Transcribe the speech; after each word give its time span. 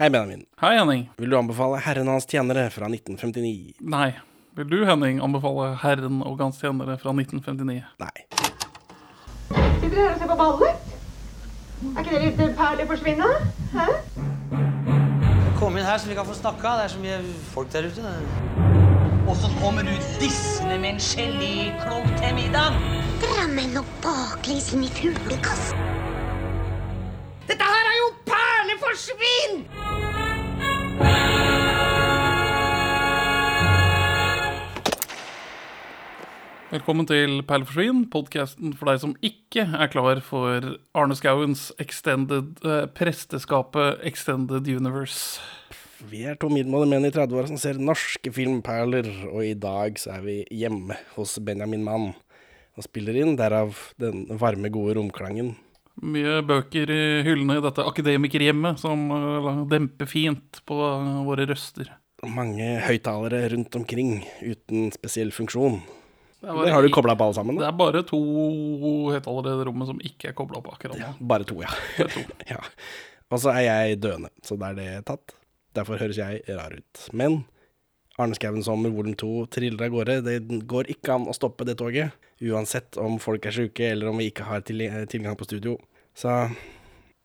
Hei, 0.00 0.08
Benjamin. 0.10 0.46
Hei, 0.60 0.78
Henning. 0.78 1.10
Vil 1.16 1.30
du 1.30 1.36
anbefale 1.36 1.76
Herren 1.84 2.08
og 2.08 2.14
hans 2.16 2.24
tjenere 2.24 2.62
fra 2.72 2.86
1959? 2.88 3.74
Nei. 3.84 4.06
Vil 4.56 4.70
du, 4.70 4.78
Henning, 4.88 5.18
anbefale 5.20 5.74
Herren 5.82 6.22
og 6.24 6.40
hans 6.40 6.56
tjenere 6.56 6.94
fra 7.02 7.12
1959? 7.12 7.82
Nei. 8.00 8.22
Sitter 9.50 9.92
dere 9.92 10.06
her 10.06 10.14
og 10.14 10.22
ser 10.22 10.30
på 10.30 10.38
ballet? 10.40 10.94
Er 11.90 12.00
ikke 12.00 12.14
det 12.14 12.22
litt 12.30 12.56
perlig 12.62 12.86
forsvinne? 12.88 13.28
Hæ? 13.74 13.84
Kom 15.60 15.76
inn 15.76 15.84
her 15.84 16.00
så 16.00 16.08
vi 16.08 16.16
kan 16.16 16.30
få 16.30 16.38
snakka. 16.38 16.72
Det 16.80 16.86
er 16.86 16.94
så 16.94 17.04
mye 17.04 17.20
folk 17.52 17.68
der 17.76 17.90
ute. 17.92 18.16
Og 19.28 19.36
så 19.36 19.52
kommer 19.60 19.84
du 19.84 19.92
dissende 20.22 20.80
med 20.80 20.94
en 20.94 21.04
geléklump 21.10 22.08
til 22.22 22.38
middag. 22.40 22.80
Drammen 23.26 23.76
og 23.84 23.92
baklengs 24.00 24.72
inn 24.72 24.88
i 24.88 24.94
fuglekassen. 24.96 25.88
Dette 27.52 27.68
her 27.68 27.92
er 27.92 28.00
jo 28.00 28.10
perleforsvinn! 28.70 29.64
Velkommen 36.70 37.06
til 37.10 37.40
Perleforsvinn, 37.48 38.04
podkasten 38.12 38.76
for 38.78 38.92
deg 38.92 39.00
som 39.02 39.16
ikke 39.26 39.64
er 39.74 39.90
klar 39.90 40.20
for 40.22 40.76
Arne 40.94 41.16
Skauens 41.18 41.72
extended 41.82 42.60
eh, 42.62 42.84
presteskapet 42.94 44.04
Extended 44.06 44.70
Universe. 44.70 45.42
Vi 46.06 46.22
er 46.30 46.38
to 46.38 46.48
middelmådige 46.48 46.92
menn 46.94 47.08
i 47.08 47.12
30-åra 47.12 47.50
som 47.50 47.58
ser 47.60 47.80
norske 47.82 48.30
filmperler, 48.32 49.10
og 49.32 49.42
i 49.44 49.56
dag 49.58 49.98
så 50.00 50.14
er 50.20 50.22
vi 50.24 50.36
hjemme 50.62 50.94
hos 51.16 51.34
Benjamin 51.42 51.82
Mann 51.84 52.12
og 52.78 52.86
spiller 52.86 53.18
inn, 53.18 53.34
derav 53.36 53.74
den 54.00 54.28
varme, 54.38 54.70
gode 54.72 54.94
romklangen. 54.96 55.56
Mye 56.00 56.40
bøker 56.48 56.90
i 56.94 57.00
hyllene 57.26 57.58
i 57.58 57.64
dette 57.64 57.84
akademikerhjemmet 57.84 58.80
som 58.80 59.08
eh, 59.12 59.48
demper 59.70 60.08
fint 60.08 60.62
på 60.68 60.78
våre 61.26 61.46
røster. 61.50 61.92
Mange 62.24 62.74
høyttalere 62.84 63.48
rundt 63.54 63.76
omkring 63.76 64.20
uten 64.40 64.90
spesiell 64.94 65.32
funksjon. 65.32 65.80
Det 66.40 66.48
Der 66.56 66.72
har 66.72 66.82
du 66.82 66.88
kobla 66.92 67.12
opp 67.12 67.22
alle 67.26 67.36
sammen? 67.36 67.58
Det 67.60 67.68
er 67.68 67.76
bare 67.76 68.00
to 68.08 68.20
høyttalere 69.12 69.60
i 69.60 69.68
rommet 69.68 69.90
som 69.90 70.00
ikke 70.00 70.30
er 70.30 70.36
kobla 70.36 70.62
opp 70.62 70.72
akkurat 70.72 70.96
nå. 70.96 71.12
Bare 71.20 71.44
to, 71.48 71.60
ja. 71.60 71.72
To. 72.00 72.24
ja. 72.54 72.60
Og 73.30 73.42
så 73.42 73.52
er 73.52 73.66
jeg 73.66 74.00
døende, 74.02 74.32
så 74.44 74.56
da 74.60 74.72
er 74.72 74.80
det 74.80 74.90
tatt. 75.10 75.36
Derfor 75.76 76.00
høres 76.00 76.18
jeg 76.18 76.40
rar 76.48 76.72
ut. 76.74 77.02
Men 77.12 77.42
Arne 78.20 78.36
Skouen 78.36 78.64
sommer 78.64 78.92
volum 78.92 79.14
to 79.18 79.44
triller 79.52 79.86
av 79.86 79.94
gårde. 79.94 80.16
Det 80.26 80.64
går 80.68 80.90
ikke 80.96 81.14
an 81.14 81.28
å 81.30 81.36
stoppe 81.36 81.68
det 81.68 81.76
toget. 81.80 82.16
Uansett 82.40 82.98
om 83.00 83.20
folk 83.22 83.46
er 83.46 83.54
sjuke, 83.54 83.92
eller 83.92 84.10
om 84.10 84.20
vi 84.20 84.30
ikke 84.32 84.48
har 84.48 84.64
tilgang 84.64 85.36
på 85.38 85.46
studio. 85.48 85.76
Så 86.14 86.32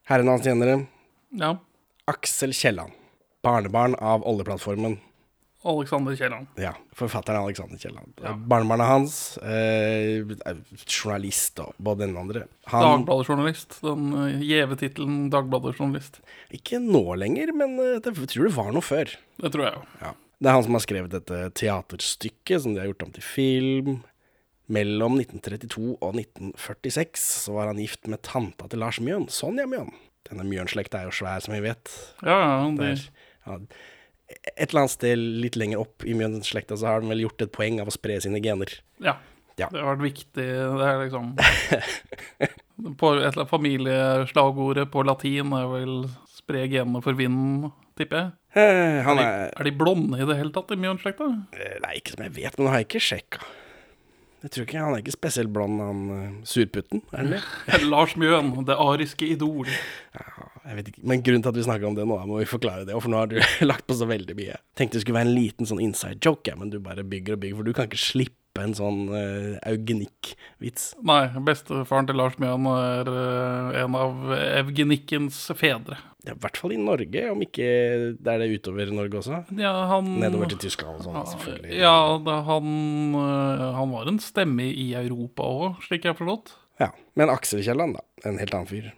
herren 0.10 0.28
hans 0.32 0.44
tjenere, 0.46 0.86
Ja. 1.36 1.56
Aksel 2.08 2.54
Kielland. 2.54 2.92
Barnebarn 3.44 3.96
av 3.96 4.24
oljeplattformen. 4.28 5.00
Alexander 5.66 6.14
Kielland. 6.16 6.48
Ja, 6.62 6.76
forfatteren 6.94 7.42
Alexander 7.42 7.78
Kielland. 7.82 8.14
Barnebarnet 8.46 8.86
hans, 8.86 9.38
eh, 9.38 10.22
journalist 10.86 11.58
og 11.60 11.74
både 11.82 12.06
den 12.06 12.18
andre. 12.22 12.44
Han, 12.70 12.84
Dagbladet-journalist. 13.06 13.80
Den 13.82 14.14
eh, 14.14 14.44
gjeve 14.46 14.78
tittelen 14.78 15.32
Dagbladet-journalist. 15.34 16.22
ikke 16.54 16.78
nå 16.80 17.02
lenger, 17.18 17.52
men 17.58 17.80
eh, 17.80 17.98
det, 18.00 18.14
jeg 18.14 18.30
tror 18.36 18.46
det 18.50 18.56
var 18.56 18.72
noe 18.76 18.86
før. 18.86 19.16
Det 19.42 19.52
tror 19.52 19.66
jeg 19.66 19.74
jo. 19.74 19.84
Ja. 20.04 20.14
Det 20.38 20.52
er 20.52 20.54
han 20.60 20.64
som 20.68 20.78
har 20.78 20.84
skrevet 20.86 21.10
dette 21.16 21.42
teaterstykket 21.58 22.62
som 22.62 22.76
de 22.76 22.82
har 22.84 22.92
gjort 22.92 23.08
om 23.08 23.12
til 23.16 23.24
film. 23.26 24.04
Mellom 24.68 25.20
1932 25.20 25.98
og 26.02 26.16
1946 26.18 27.22
så 27.46 27.54
var 27.54 27.68
han 27.70 27.78
gift 27.82 28.08
med 28.10 28.22
tanta 28.26 28.66
til 28.72 28.82
Lars 28.82 28.98
Mjøen, 29.04 29.28
Sonja 29.30 29.68
Mjøen. 29.70 29.92
Denne 30.26 30.46
Mjøen-slekta 30.50 31.04
er 31.04 31.10
jo 31.12 31.14
svær, 31.14 31.44
som 31.46 31.54
vi 31.54 31.62
vet. 31.68 31.92
Ja, 32.26 32.40
ja, 32.74 32.96
ja, 33.46 33.60
et 34.58 34.72
eller 34.72 34.82
annet 34.88 34.96
sted 34.96 35.22
litt 35.22 35.54
lenger 35.60 35.84
opp 35.84 36.02
i 36.02 36.16
Mjøen-slekta 36.18 36.74
så 36.82 36.88
har 36.90 37.04
de 37.04 37.12
vel 37.12 37.22
gjort 37.28 37.44
et 37.46 37.52
poeng 37.54 37.78
av 37.84 37.92
å 37.92 37.94
spre 37.94 38.18
sine 38.26 38.42
gener. 38.42 38.80
ja. 39.04 39.20
Ja. 39.56 39.70
Det 39.72 39.80
har 39.80 39.94
vært 39.96 40.02
viktig. 40.04 40.34
Det 40.36 40.84
er 40.84 40.98
liksom 41.00 41.30
på 43.00 43.12
et 43.14 43.22
eller 43.22 43.30
annet 43.30 43.48
Familieslagordet 43.54 44.90
på 44.92 45.04
latin 45.08 45.54
er 45.56 45.70
vel 45.72 45.94
'spre 46.28 46.66
genene 46.68 47.00
for 47.06 47.16
vinden', 47.16 47.72
tipper 47.96 48.18
jeg. 48.20 48.34
Eh, 48.60 49.00
han 49.06 49.18
Er 49.18 49.24
de, 49.24 49.30
er 49.30 49.54
er 49.62 49.64
de 49.70 49.72
blonde 49.72 50.20
i 50.20 50.26
det 50.28 50.36
hele 50.42 50.52
tatt 50.52 50.72
i 50.76 50.76
Mjøen-slekta? 50.76 51.30
eh, 51.56 51.78
Nei, 51.86 51.94
ikke 52.02 52.18
som 52.18 52.26
jeg 52.26 52.36
vet, 52.36 52.58
men 52.58 52.66
det 52.68 52.74
har 52.74 52.80
jeg 52.84 52.88
ikke 52.90 53.06
sjekka. 53.08 53.40
Jeg 54.46 54.52
tror 54.54 54.66
ikke 54.68 54.82
Han 54.84 54.94
er 54.94 55.02
ikke 55.02 55.16
spesielt 55.16 55.50
blond, 55.54 55.80
han 55.82 56.02
eh, 56.14 56.34
surputten. 56.46 57.02
Er 57.10 57.24
han 57.24 57.32
det? 57.34 57.42
Lars 57.94 58.14
Mjøen, 58.20 58.52
det 58.68 58.78
ariske 58.78 59.26
idol. 59.34 59.72
Jeg 60.66 60.78
vet 60.78 60.92
ikke, 60.92 61.02
Men 61.02 61.24
grunnen 61.26 61.46
til 61.46 61.50
at 61.50 61.58
vi 61.58 61.66
snakker 61.66 61.90
om 61.90 61.98
det 61.98 62.06
nå, 62.06 62.20
må 62.30 62.38
vi 62.44 62.48
forklare 62.50 62.86
det. 62.86 62.94
For 63.00 63.10
nå 63.10 63.24
har 63.24 63.32
du 63.32 63.40
lagt 63.72 63.88
på 63.90 63.98
så 63.98 64.06
veldig 64.10 64.38
mye. 64.38 64.60
Tenkte 64.78 65.00
det 65.00 65.06
skulle 65.06 65.18
være 65.18 65.32
en 65.32 65.38
liten 65.40 65.70
sånn 65.70 65.82
inside 65.82 66.22
joke, 66.22 66.46
ja, 66.52 66.58
men 66.60 66.70
du 66.74 66.78
bare 66.84 67.06
bygger 67.06 67.40
og 67.40 67.42
bygger. 67.42 67.58
For 67.58 67.70
du 67.70 67.74
kan 67.78 67.90
ikke 67.90 68.02
slippe 68.06 68.38
en 68.64 68.76
sånn 68.78 69.00
uh, 69.12 69.56
eugenikk-vits. 69.68 70.94
Nei, 71.06 71.24
bestefaren 71.48 72.08
til 72.08 72.20
Lars 72.20 72.38
Mjøen 72.42 72.68
er 72.72 73.12
uh, 73.12 73.78
en 73.84 73.98
av 74.00 74.34
evgenikkens 74.36 75.40
fedre. 75.60 76.00
Ja, 76.26 76.34
I 76.34 76.42
hvert 76.42 76.58
fall 76.58 76.74
i 76.74 76.80
Norge, 76.82 77.26
om 77.30 77.44
ikke 77.46 77.68
det 78.18 78.32
er 78.32 78.42
det 78.42 78.50
utover 78.56 78.90
Norge 78.96 79.20
også. 79.22 79.44
Ja, 79.60 79.74
han 79.92 80.16
Nedover 80.24 80.50
til 80.50 80.64
Tyskland 80.64 81.02
og 81.02 81.06
sånn, 81.06 81.22
selvfølgelig. 81.36 81.76
Ja, 81.84 81.96
da, 82.26 82.40
han, 82.48 82.70
uh, 83.18 83.66
han 83.78 83.94
var 83.94 84.12
en 84.12 84.22
stemme 84.24 84.72
i 84.72 84.92
Europa 84.98 85.46
òg, 85.46 85.82
slik 85.86 86.08
jeg 86.08 86.16
har 86.16 86.22
forstått. 86.22 86.56
Ja, 86.82 86.92
Men 87.16 87.32
Aksel 87.32 87.64
Kielland, 87.64 88.00
da. 88.00 88.08
En 88.28 88.40
helt 88.42 88.56
annen 88.56 88.72
fyr. 88.72 88.94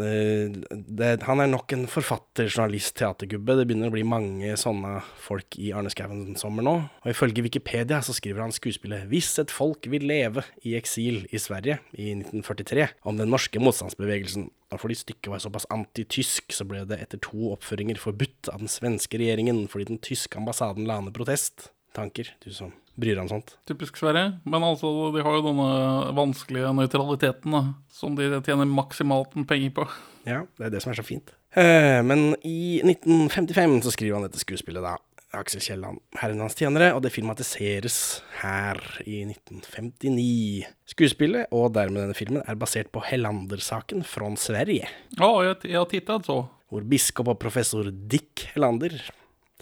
Det, 0.00 1.10
han 1.26 1.42
er 1.42 1.50
nok 1.50 1.72
en 1.74 1.86
forfatter, 1.90 2.48
journalist, 2.48 2.94
teatergubbe. 2.98 3.56
Det 3.58 3.66
begynner 3.68 3.90
å 3.90 3.94
bli 3.94 4.04
mange 4.06 4.54
sånne 4.60 4.98
folk 5.20 5.58
i 5.60 5.70
Arne 5.76 5.92
Skouen 5.92 6.36
sommer 6.40 6.66
nå. 6.66 6.76
Og 7.04 7.12
ifølge 7.12 7.44
Wikipedia 7.46 8.00
så 8.04 8.14
skriver 8.16 8.44
han 8.44 8.54
skuespillet 8.54 9.08
'Hvis 9.10 9.38
et 9.42 9.50
folk 9.54 9.86
vil 9.90 10.06
leve 10.08 10.44
i 10.64 10.76
eksil 10.78 11.26
i 11.30 11.38
Sverige' 11.38 11.80
i 11.94 12.14
1943, 12.14 12.88
om 13.04 13.16
den 13.16 13.30
norske 13.30 13.60
motstandsbevegelsen. 13.60 14.50
Og 14.70 14.80
fordi 14.80 14.94
stykket 14.94 15.30
var 15.30 15.38
såpass 15.38 15.66
antitysk, 15.70 16.52
så 16.52 16.64
ble 16.64 16.84
det 16.86 17.00
etter 17.00 17.18
to 17.18 17.50
oppføringer 17.54 17.98
forbudt 17.98 18.48
av 18.52 18.58
den 18.58 18.68
svenske 18.68 19.18
regjeringen 19.18 19.66
fordi 19.68 19.84
den 19.84 19.98
tyske 19.98 20.38
ambassaden 20.38 20.86
la 20.86 21.00
ned 21.00 21.14
protest. 21.14 21.70
Tanker, 21.92 22.28
du 22.44 22.52
som 22.54 22.72
bryr 22.98 23.16
han 23.20 23.28
sånt. 23.30 23.54
Typisk 23.68 23.96
Sverige. 24.00 24.38
Men 24.44 24.64
altså, 24.66 24.90
de 25.14 25.22
har 25.24 25.36
jo 25.38 25.44
denne 25.46 25.68
vanskelige 26.16 26.72
nøytraliteten 26.76 27.54
da, 27.54 27.62
som 27.92 28.16
de 28.18 28.30
tjener 28.46 28.68
maksimalt 28.68 29.36
med 29.38 29.46
penger 29.50 29.70
på. 29.78 29.86
Ja, 30.28 30.42
det 30.58 30.66
er 30.68 30.74
det 30.74 30.82
som 30.84 30.92
er 30.92 30.98
så 31.00 31.06
fint. 31.06 31.30
Eh, 31.56 32.00
men 32.06 32.34
i 32.46 32.80
1955 32.84 33.80
så 33.86 33.94
skriver 33.94 34.18
han 34.20 34.26
dette 34.28 34.42
skuespillet, 34.42 34.82
da. 34.84 34.96
Aksel 35.38 35.62
Kielland, 35.62 36.00
herren 36.18 36.40
hans 36.42 36.56
tjenere, 36.58 36.88
og 36.96 37.04
det 37.04 37.12
filmatiseres 37.14 37.96
her 38.40 38.80
i 39.06 39.20
1959. 39.28 40.64
Skuespillet, 40.90 41.46
og 41.54 41.70
dermed 41.76 42.02
denne 42.02 42.16
filmen, 42.18 42.42
er 42.50 42.58
basert 42.58 42.90
på 42.90 43.02
Hellander-saken 43.06 44.02
fra 44.06 44.30
Sverige, 44.40 44.88
Ja, 45.20 45.30
jeg, 45.46 45.60
jeg 45.70 45.78
har 45.78 45.86
tittet 45.90 46.26
så. 46.26 46.40
hvor 46.70 46.82
biskop 46.86 47.28
og 47.30 47.38
professor 47.42 47.86
Dick 47.90 48.48
Hellander, 48.56 48.94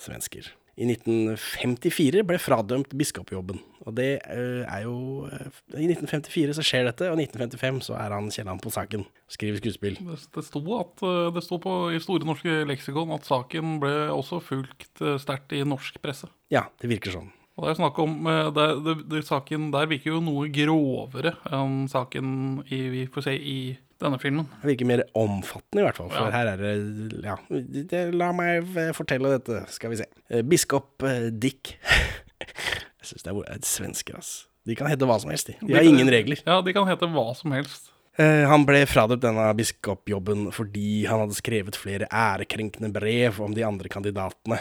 svensker, 0.01 0.49
i 0.79 0.87
1954 0.87 2.23
ble 2.27 2.39
fradømt 2.39 2.93
biskopjobben. 2.99 3.59
Og 3.89 3.95
det 3.97 4.11
eh, 4.31 4.63
er 4.63 4.85
jo 4.85 5.27
eh, 5.27 5.49
I 5.75 5.89
1954 5.91 6.55
så 6.59 6.65
skjer 6.67 6.87
dette, 6.87 7.09
og 7.11 7.19
i 7.19 7.27
1955 7.27 7.81
så 7.89 7.97
er 7.99 8.15
han 8.15 8.31
Kielland 8.35 8.63
på 8.63 8.73
saken. 8.75 9.07
Skriver 9.33 9.59
skuespill. 9.59 9.99
Det, 9.99 10.21
det 10.37 10.45
sto, 10.47 10.63
at, 10.79 11.03
øh, 11.03 11.33
det 11.35 11.43
sto 11.47 11.59
på, 11.63 11.75
i 11.95 12.03
Store 12.03 12.29
norske 12.29 12.61
leksikon 12.69 13.17
at 13.17 13.27
saken 13.27 13.81
ble 13.83 13.95
også 14.15 14.39
fulgt 14.45 15.03
sterkt 15.23 15.57
i 15.57 15.65
norsk 15.67 15.99
presse. 16.05 16.31
Ja, 16.55 16.69
det 16.79 16.93
virker 16.93 17.17
sånn. 17.17 17.33
Og 17.59 17.67
det 17.67 17.73
er 17.73 17.81
snakk 17.81 17.97
om 17.99 18.13
det, 18.55 18.67
det, 19.11 19.25
Saken 19.27 19.73
der 19.75 19.89
virker 19.91 20.13
jo 20.13 20.21
noe 20.23 20.45
grovere 20.55 21.33
enn 21.51 21.89
saken 21.91 22.29
i, 22.71 22.85
vi 22.93 23.01
får 23.11 23.25
se 23.27 23.35
i 23.35 23.59
denne 24.03 24.19
filmen. 24.23 24.47
Det 24.63 24.71
virker 24.73 24.89
mer 24.89 25.03
omfattende, 25.19 25.83
i 25.83 25.87
hvert 25.87 25.99
fall. 25.99 26.11
For 26.13 26.29
Ja. 26.29 26.31
her 26.35 26.53
er 26.53 26.57
det 26.63 27.23
Ja, 27.25 27.37
det, 27.51 28.15
la 28.15 28.33
meg 28.33 28.67
fortelle 28.95 29.39
dette, 29.39 29.65
skal 29.75 29.91
vi 29.91 29.97
se. 30.01 30.07
Eh, 30.31 30.43
Biskop 30.43 31.03
eh, 31.03 31.31
Dick 31.31 31.77
Jeg 32.39 33.13
syns 33.13 33.25
det 33.25 33.33
er 33.33 33.41
et 33.47 33.63
er 33.63 33.67
svensker, 33.67 34.19
ass. 34.19 34.33
De 34.69 34.75
kan 34.77 34.89
hete 34.91 35.07
hva 35.09 35.17
som 35.21 35.31
helst, 35.33 35.49
de. 35.49 35.55
De 35.65 35.75
har 35.75 35.87
ingen 35.87 36.11
regler. 36.13 36.43
Ja, 36.45 36.61
de 36.61 36.75
kan 36.77 36.87
hete 36.87 37.09
hva 37.09 37.31
som 37.35 37.55
helst. 37.57 37.91
Eh, 38.19 38.45
han 38.51 38.67
ble 38.67 38.83
fradømt 38.91 39.23
denne 39.23 39.47
biskopjobben 39.57 40.49
fordi 40.55 41.07
han 41.07 41.23
hadde 41.23 41.39
skrevet 41.39 41.79
flere 41.79 42.09
ærekrenkende 42.11 42.91
brev 42.93 43.39
om 43.45 43.55
de 43.55 43.63
andre 43.67 43.89
kandidatene 43.93 44.59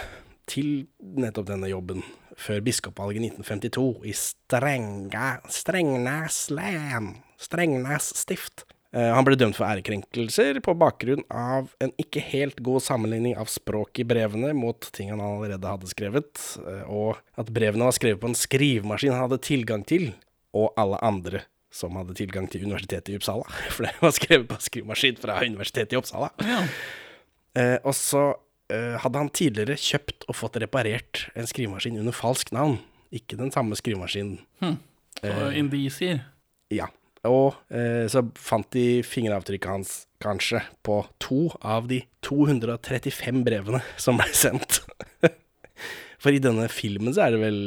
til 0.48 0.86
nettopp 1.02 1.50
denne 1.50 1.68
jobben 1.72 2.04
før 2.38 2.62
biskopvalget 2.62 3.18
i 3.18 3.30
1952 3.34 4.06
i 4.06 4.14
Strenga, 4.14 5.30
Strengnes 5.50 6.38
län, 6.54 7.16
Strengnes 7.42 8.12
stift. 8.22 8.68
Eh, 8.96 9.10
Han 9.14 9.26
ble 9.28 9.36
dømt 9.36 9.58
for 9.58 9.68
ærekrenkelser 9.68 10.62
på 10.64 10.76
bakgrunn 10.80 11.26
av 11.34 11.74
en 11.84 11.92
ikke 12.00 12.22
helt 12.24 12.62
god 12.64 12.84
sammenligning 12.86 13.36
av 13.40 13.50
språket 13.52 14.06
i 14.06 14.08
brevene 14.08 14.54
mot 14.56 14.88
ting 14.96 15.12
han 15.12 15.24
allerede 15.24 15.68
hadde 15.68 15.90
skrevet, 15.92 16.40
eh, 16.64 16.86
og 16.88 17.20
at 17.40 17.52
brevene 17.54 17.90
var 17.90 17.98
skrevet 17.98 18.22
på 18.22 18.32
en 18.32 18.38
skrivemaskin 18.38 19.12
han 19.16 19.26
hadde 19.26 19.42
tilgang 19.44 19.84
til, 19.88 20.14
og 20.56 20.72
alle 20.80 21.00
andre 21.04 21.44
som 21.74 21.98
hadde 22.00 22.16
tilgang 22.18 22.48
til 22.50 22.64
Universitetet 22.64 23.12
i 23.12 23.18
Uppsala. 23.20 23.44
For 23.76 23.86
det 23.86 23.94
var 24.02 24.16
skrevet 24.16 24.48
på 24.50 24.60
skrivemaskin 24.70 25.20
fra 25.22 25.42
Universitetet 25.44 25.94
i 25.98 26.00
Uppsala. 26.00 26.32
Ja. 26.48 26.62
Eh, 27.60 27.78
og 27.84 27.96
så 27.98 28.30
hadde 28.68 29.16
han 29.16 29.30
tidligere 29.32 29.78
kjøpt 29.80 30.26
og 30.28 30.36
fått 30.36 30.58
reparert 30.60 31.22
en 31.40 31.46
skrivemaskin 31.48 32.02
under 32.02 32.12
falsk 32.12 32.50
navn. 32.52 32.74
Ikke 33.16 33.38
den 33.40 33.48
samme 33.56 33.78
skrivemaskinen. 33.80 34.42
Så 35.22 35.46
indisier. 35.56 36.26
Ja. 36.68 36.90
Og 37.32 37.58
eh, 37.70 38.06
så 38.12 38.24
fant 38.40 38.70
de 38.76 39.02
fingeravtrykket 39.06 39.72
hans, 39.72 39.96
kanskje, 40.24 40.64
på 40.86 41.02
to 41.22 41.48
av 41.62 41.90
de 41.92 42.02
235 42.26 43.44
brevene 43.46 43.84
som 44.02 44.20
ble 44.20 44.32
sendt. 44.36 44.82
For 46.18 46.34
i 46.34 46.42
denne 46.42 46.66
filmen 46.74 47.14
så 47.14 47.28
er 47.28 47.36
det 47.36 47.42
vel 47.44 47.60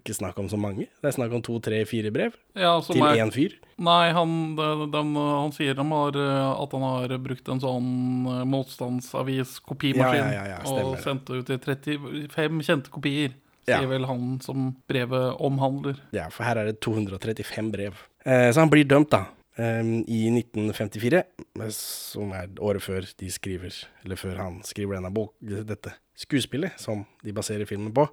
ikke 0.00 0.14
snakk 0.16 0.38
om 0.42 0.48
så 0.50 0.58
mange. 0.58 0.88
Det 0.98 1.06
er 1.06 1.14
snakk 1.14 1.36
om 1.38 1.42
to, 1.46 1.60
tre, 1.62 1.84
fire 1.86 2.10
brev 2.14 2.34
Ja, 2.58 2.74
til 2.82 2.98
er, 2.98 3.20
én 3.22 3.30
fyr. 3.34 3.54
Nei, 3.78 4.10
han, 4.16 4.32
de, 4.58 4.88
de, 4.90 5.02
han 5.14 5.54
sier 5.54 5.78
han 5.78 5.94
har, 5.94 6.18
eh, 6.18 6.48
at 6.64 6.74
han 6.74 6.86
har 6.86 7.14
brukt 7.22 7.52
en 7.52 7.62
sånn 7.62 7.90
eh, 8.32 8.42
motstandsavis-kopimaskin 8.50 10.34
Ja, 10.34 10.44
ja, 10.50 10.58
og 10.66 10.98
sendt 11.04 11.30
ut 11.30 11.52
i 11.54 11.60
35 11.62 12.66
kjente 12.66 12.92
kopier. 12.94 13.36
Sier 13.66 13.88
vel 13.90 14.06
han 14.06 14.36
som 14.42 14.68
brevet 14.90 15.40
omhandler. 15.42 15.98
Ja, 16.14 16.28
for 16.30 16.46
her 16.46 16.60
er 16.60 16.68
det 16.70 16.76
235 16.86 17.72
brev. 17.74 18.02
Eh, 18.26 18.50
så 18.52 18.60
han 18.64 18.72
blir 18.72 18.84
dømt, 18.90 19.10
da. 19.14 19.24
I 19.56 20.26
1954, 20.28 21.22
eh, 21.62 21.68
som 21.72 22.32
er 22.36 22.50
året 22.60 22.82
før 22.84 23.06
de 23.16 23.30
skriver 23.32 23.72
Eller 24.04 24.18
før 24.20 24.36
han 24.36 24.58
skriver 24.66 24.98
denne 24.98 25.08
bok, 25.16 25.32
dette 25.40 25.94
skuespillet 26.16 26.76
som 26.80 27.06
de 27.24 27.32
baserer 27.32 27.64
filmen 27.68 27.92
på. 27.96 28.04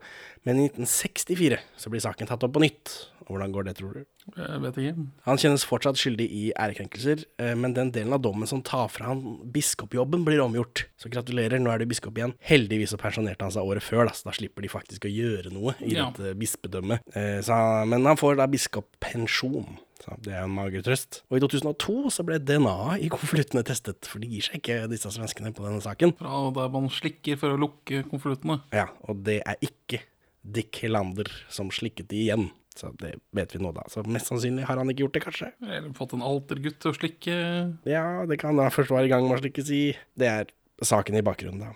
Men 0.48 0.60
i 0.60 0.70
1964 0.70 1.58
så 1.80 1.92
blir 1.92 2.04
saken 2.04 2.28
tatt 2.28 2.44
opp 2.48 2.54
på 2.56 2.64
nytt. 2.64 2.94
Og 3.24 3.36
hvordan 3.38 3.54
går 3.56 3.68
det, 3.70 3.74
tror 3.78 3.94
du? 3.96 4.02
Jeg 4.36 4.60
vet 4.64 4.80
ikke. 4.82 5.06
Han 5.28 5.40
kjennes 5.40 5.64
fortsatt 5.68 6.00
skyldig 6.00 6.26
i 6.28 6.42
ærekrenkelser, 6.60 7.24
eh, 7.40 7.54
men 7.56 7.76
den 7.76 7.92
delen 7.96 8.12
av 8.16 8.20
dommen 8.24 8.48
som 8.48 8.62
tar 8.64 8.90
fra 8.92 9.06
han 9.12 9.22
biskopjobben, 9.56 10.26
blir 10.28 10.42
omgjort. 10.44 10.86
Så 11.00 11.12
gratulerer, 11.12 11.60
nå 11.64 11.72
er 11.72 11.80
du 11.84 11.86
biskop 11.92 12.20
igjen. 12.20 12.36
Heldigvis 12.44 12.92
så 12.96 13.00
pensjonerte 13.00 13.44
han 13.48 13.52
seg 13.56 13.64
året 13.68 13.84
før, 13.84 14.08
da, 14.08 14.16
så 14.16 14.28
da 14.28 14.36
slipper 14.36 14.64
de 14.64 14.72
faktisk 14.72 15.08
å 15.08 15.12
gjøre 15.12 15.52
noe 15.56 15.76
i 15.80 15.94
Ja. 15.96 16.10
dette 16.12 16.36
bispedømmet. 16.40 17.00
Eh, 17.16 17.40
Så, 17.44 17.56
men 17.88 18.04
han 18.06 18.18
får 18.20 18.36
da 18.38 18.48
biskoppensjon. 18.48 19.78
Så 20.04 20.18
det 20.26 20.34
er 20.36 20.44
en 20.44 20.52
mager 20.52 20.84
trøst. 20.84 21.22
Og 21.32 21.38
i 21.38 21.44
2002 21.44 22.10
så 22.12 22.26
ble 22.28 22.40
DNA 22.44 22.98
i 23.06 23.12
konvoluttene 23.12 23.64
testet, 23.68 24.04
for 24.10 24.20
de 24.20 24.28
gir 24.28 24.44
seg 24.44 24.60
ikke, 24.60 24.82
disse 24.92 25.12
svenskene, 25.16 25.54
på 25.56 25.64
denne 25.64 25.80
saken. 25.84 26.12
Fra 26.20 26.42
der 26.58 26.74
man 26.74 26.90
slikker 26.92 27.40
for 27.40 27.56
å 27.56 27.62
lukke 27.62 28.04
konvoluttene. 28.10 28.60
Ja, 28.76 28.90
og 29.08 29.24
det 29.28 29.40
er 29.48 29.64
ikke 29.64 30.02
Dick 30.44 30.82
Helander 30.84 31.30
som 31.48 31.72
slikket 31.72 32.10
de 32.12 32.20
igjen. 32.26 32.50
Så 32.76 32.90
det 33.00 33.14
vet 33.38 33.54
vi 33.54 33.62
nå, 33.64 33.72
da. 33.72 33.86
Så 33.92 34.04
mest 34.10 34.28
sannsynlig 34.28 34.66
har 34.68 34.82
han 34.82 34.90
ikke 34.92 35.06
gjort 35.06 35.16
det, 35.16 35.24
kanskje. 35.28 35.50
Eller 35.64 35.94
fått 35.96 36.16
en 36.18 36.26
altergutt 36.26 36.82
til 36.84 36.92
å 36.92 36.98
slikke. 36.98 37.40
Ja, 37.88 38.06
det 38.28 38.40
kan 38.42 38.60
da 38.60 38.68
først 38.74 38.92
være 38.92 39.08
i 39.08 39.14
gang 39.14 39.28
med 39.30 39.38
å 39.38 39.44
slikke 39.44 39.66
si. 39.68 39.84
Det 40.20 40.30
er 40.30 40.52
saken 40.84 41.20
i 41.20 41.24
bakgrunnen, 41.24 41.70
da. 41.70 41.76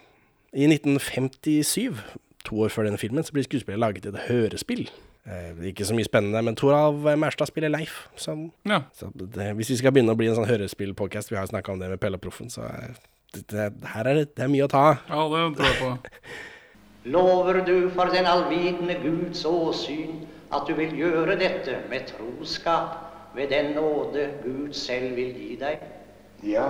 I 0.58 0.66
1957, 0.68 2.02
to 2.48 2.64
år 2.66 2.74
før 2.74 2.90
denne 2.90 3.00
filmen, 3.00 3.24
så 3.24 3.36
blir 3.36 3.46
skuespillet 3.46 3.80
laget 3.80 4.10
et 4.10 4.26
hørespill. 4.26 4.88
Eh, 5.28 5.52
ikke 5.74 5.84
så 5.84 5.96
mye 5.96 6.08
spennende, 6.08 6.40
men 6.42 6.56
Toralv 6.56 7.04
Mærstad 7.20 7.50
spiller 7.50 7.70
Leif. 7.74 8.08
Så, 8.16 8.36
Ja. 8.66 8.82
så 8.96 9.10
det, 9.14 9.54
hvis 9.56 9.70
vi 9.70 9.78
skal 9.82 9.92
begynne 9.92 10.14
å 10.16 10.18
bli 10.20 10.30
en 10.32 10.36
sånn 10.36 10.48
hørespill-podcast, 10.48 11.30
vi 11.32 11.36
har 11.36 11.44
jo 11.44 11.52
snakka 11.52 11.74
om 11.74 11.80
det 11.80 11.90
med 11.90 12.00
Pelle 12.00 12.18
Proffen, 12.18 12.50
så 12.50 12.64
er 12.64 12.94
det, 13.34 13.48
det, 13.52 13.74
her 13.92 14.08
er 14.08 14.14
det, 14.22 14.36
det 14.36 14.46
er 14.46 14.48
mye 14.54 14.64
å 14.64 14.72
ta 14.72 14.84
av. 14.94 14.98
ja, 15.10 15.28
det 15.50 15.58
tror 15.58 15.68
jeg 15.68 15.82
på. 15.82 15.98
Lover 17.18 17.62
du 17.64 17.90
for 17.96 18.12
den 18.12 18.26
allvitende 18.28 18.96
Guds 19.04 19.44
åsyn 19.46 20.26
at 20.52 20.68
du 20.68 20.74
vil 20.76 20.96
gjøre 20.96 21.36
dette 21.40 21.82
med 21.92 22.08
troskap 22.08 23.36
ved 23.36 23.52
den 23.52 23.74
nåde 23.76 24.30
Gud 24.44 24.74
selv 24.76 25.16
vil 25.16 25.36
gi 25.36 25.56
deg? 25.60 25.84
Ja. 26.44 26.70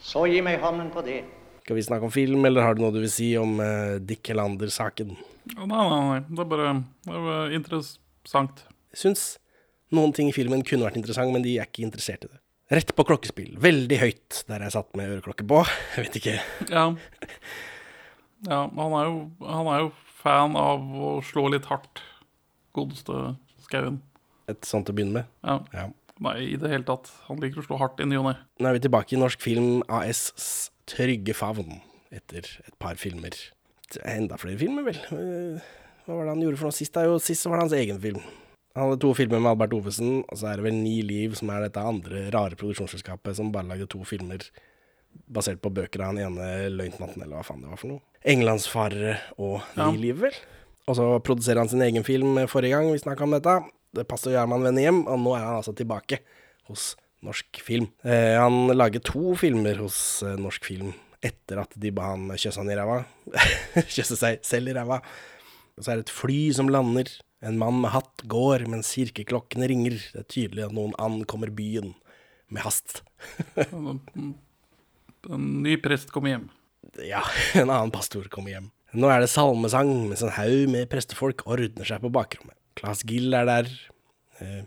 Så 0.00 0.26
gi 0.30 0.40
meg 0.44 0.60
hånden 0.62 0.90
på 0.94 1.04
det. 1.04 1.22
Skal 1.64 1.76
vi 1.76 1.84
snakke 1.84 2.08
om 2.08 2.12
film, 2.12 2.44
eller 2.48 2.64
har 2.64 2.74
du 2.76 2.80
noe 2.82 2.94
du 2.94 3.00
vil 3.02 3.12
si 3.12 3.34
om 3.36 3.58
uh, 3.60 3.98
Dick 4.00 4.28
Helander-saken? 4.30 5.12
Nei, 5.56 5.66
nei, 5.68 6.00
nei. 6.10 6.20
Det 6.28 6.42
er 6.44 6.50
bare 6.50 6.72
det 7.06 7.22
er 7.34 7.54
interessant. 7.56 8.64
Jeg 8.92 9.02
syns 9.04 9.24
noen 9.94 10.12
ting 10.16 10.28
i 10.28 10.36
filmen 10.36 10.64
kunne 10.66 10.88
vært 10.88 10.98
interessant, 11.00 11.32
men 11.32 11.44
de 11.44 11.56
er 11.56 11.68
ikke 11.68 11.86
interessert 11.86 12.26
i 12.26 12.32
det. 12.32 12.40
Rett 12.68 12.90
på 12.92 13.06
klokkespill. 13.08 13.54
Veldig 13.64 13.98
høyt 14.02 14.42
der 14.50 14.66
jeg 14.66 14.74
satt 14.74 14.90
med 14.98 15.14
øreklokke 15.14 15.46
på. 15.48 15.62
Jeg 15.96 16.04
vet 16.04 16.18
ikke. 16.20 16.34
Ja. 16.68 16.82
ja 18.44 18.58
han, 18.66 18.96
er 18.98 19.08
jo, 19.08 19.22
han 19.48 19.70
er 19.72 19.86
jo 19.86 19.88
fan 20.18 20.58
av 20.60 20.84
å 20.92 21.14
slå 21.24 21.46
litt 21.54 21.70
hardt. 21.70 22.02
Godeste 22.76 23.38
Skauen. 23.64 24.02
Et 24.52 24.68
sånt 24.68 24.92
å 24.92 24.96
begynne 24.96 25.22
med. 25.22 25.32
Ja. 25.48 25.62
Ja. 25.72 25.86
Nei, 26.24 26.34
i 26.52 26.58
det 26.60 26.68
hele 26.72 26.84
tatt. 26.84 27.08
Han 27.30 27.40
liker 27.40 27.62
å 27.62 27.64
slå 27.64 27.78
hardt 27.80 28.00
i 28.02 28.08
ny 28.08 28.18
og 28.20 28.28
ne. 28.28 28.36
Nå 28.60 28.68
er 28.68 28.76
vi 28.76 28.84
tilbake 28.84 29.16
i 29.16 29.20
Norsk 29.20 29.40
Film 29.40 29.80
AS' 29.88 30.68
trygge 30.88 31.36
favn 31.36 31.78
etter 32.12 32.44
et 32.66 32.74
par 32.80 33.00
filmer. 33.00 33.36
Det 33.94 34.02
er 34.04 34.18
Enda 34.20 34.36
flere 34.40 34.58
filmer, 34.60 34.84
vel. 34.84 34.98
Eh, 35.16 35.60
Hva 36.04 36.16
var 36.16 36.24
det 36.28 36.34
han 36.34 36.42
gjorde 36.44 36.60
for 36.60 36.68
noe 36.68 36.76
sist? 36.76 36.92
da? 36.96 37.04
Jo, 37.08 37.18
sist 37.22 37.46
var 37.48 37.58
det 37.58 37.66
hans 37.66 37.76
egen 37.78 38.00
film. 38.02 38.20
Han 38.76 38.84
hadde 38.90 39.00
to 39.02 39.10
filmer 39.16 39.40
med 39.42 39.50
Albert 39.50 39.74
Ovesen, 39.74 40.22
og 40.28 40.38
så 40.38 40.50
er 40.52 40.60
det 40.60 40.66
vel 40.68 40.76
Ni 40.76 41.00
liv, 41.02 41.34
som 41.38 41.50
er 41.50 41.64
dette 41.66 41.82
andre 41.82 42.26
rare 42.34 42.56
produksjonsselskapet 42.58 43.36
som 43.36 43.50
bare 43.52 43.66
lagde 43.66 43.88
to 43.90 44.04
filmer 44.06 44.44
basert 45.32 45.60
på 45.64 45.72
bøker 45.74 46.04
av 46.04 46.12
han 46.12 46.20
ene 46.28 46.68
løytnanten, 46.76 47.22
eller 47.24 47.40
hva 47.40 47.46
faen 47.48 47.64
det 47.64 47.72
var 47.72 47.80
for 47.80 47.88
noe. 47.94 48.00
'Englandsfarere' 48.24 49.18
og 49.38 49.62
Ja. 49.76 49.90
Liv', 49.90 50.20
vel. 50.20 50.36
Og 50.86 50.96
så 50.96 51.06
produserer 51.24 51.58
han 51.58 51.68
sin 51.68 51.82
egen 51.82 52.04
film 52.04 52.36
forrige 52.46 52.76
gang 52.76 52.92
vi 52.92 52.98
snakka 52.98 53.22
om 53.24 53.30
dette. 53.36 53.56
Det 53.94 54.06
passer 54.08 54.32
Gjerman 54.32 54.62
vende 54.62 54.80
hjem, 54.84 55.06
og 55.08 55.18
nå 55.18 55.34
er 55.36 55.44
han 55.44 55.56
altså 55.60 55.74
tilbake 55.74 56.20
hos 56.68 56.94
Norsk 57.22 57.60
Film. 57.60 57.88
Eh, 58.04 58.36
han 58.38 58.68
lager 58.68 59.00
to 59.02 59.34
filmer 59.34 59.74
hos 59.80 60.22
eh, 60.22 60.36
Norsk 60.36 60.64
Film 60.64 60.92
etter 61.24 61.62
at 61.62 61.72
de 61.80 61.92
ba 61.94 62.12
han 62.12 62.28
kjøsse 62.34 62.60
han 62.60 62.70
i 62.70 62.76
ræva. 62.78 63.00
kjøsse 63.94 64.18
seg 64.18 64.44
selv 64.46 64.70
i 64.70 64.76
ræva. 64.76 65.00
Og 65.78 65.84
så 65.84 65.92
er 65.92 66.00
det 66.00 66.08
et 66.08 66.14
fly 66.14 66.40
som 66.56 66.70
lander. 66.72 67.10
En 67.44 67.58
mann 67.60 67.78
med 67.82 67.92
hatt 67.94 68.24
går 68.30 68.66
mens 68.70 68.90
kirkeklokkene 68.96 69.68
ringer. 69.70 69.98
Det 70.14 70.22
er 70.24 70.30
tydelig 70.30 70.66
at 70.66 70.74
noen 70.74 70.94
ankommer 70.98 71.52
byen 71.54 71.94
med 72.50 72.64
hast. 72.66 73.02
En 75.28 75.46
ny 75.64 75.74
prest 75.82 76.12
kommer 76.14 76.30
hjem. 76.30 76.44
Ja, 77.04 77.20
en 77.58 77.68
annen 77.68 77.90
pastor 77.92 78.28
kommer 78.32 78.54
hjem. 78.54 78.68
Nå 78.96 79.10
er 79.12 79.20
det 79.20 79.30
salmesang 79.32 79.90
mens 80.08 80.22
en 80.24 80.32
haug 80.32 80.70
med 80.72 80.88
prestefolk 80.88 81.42
ordner 81.50 81.84
seg 81.88 82.00
på 82.00 82.12
bakrommet. 82.14 82.54
Claes 82.78 83.02
Gill 83.04 83.34
er 83.36 83.48
der. 83.48 83.68
Eh, 84.38 84.62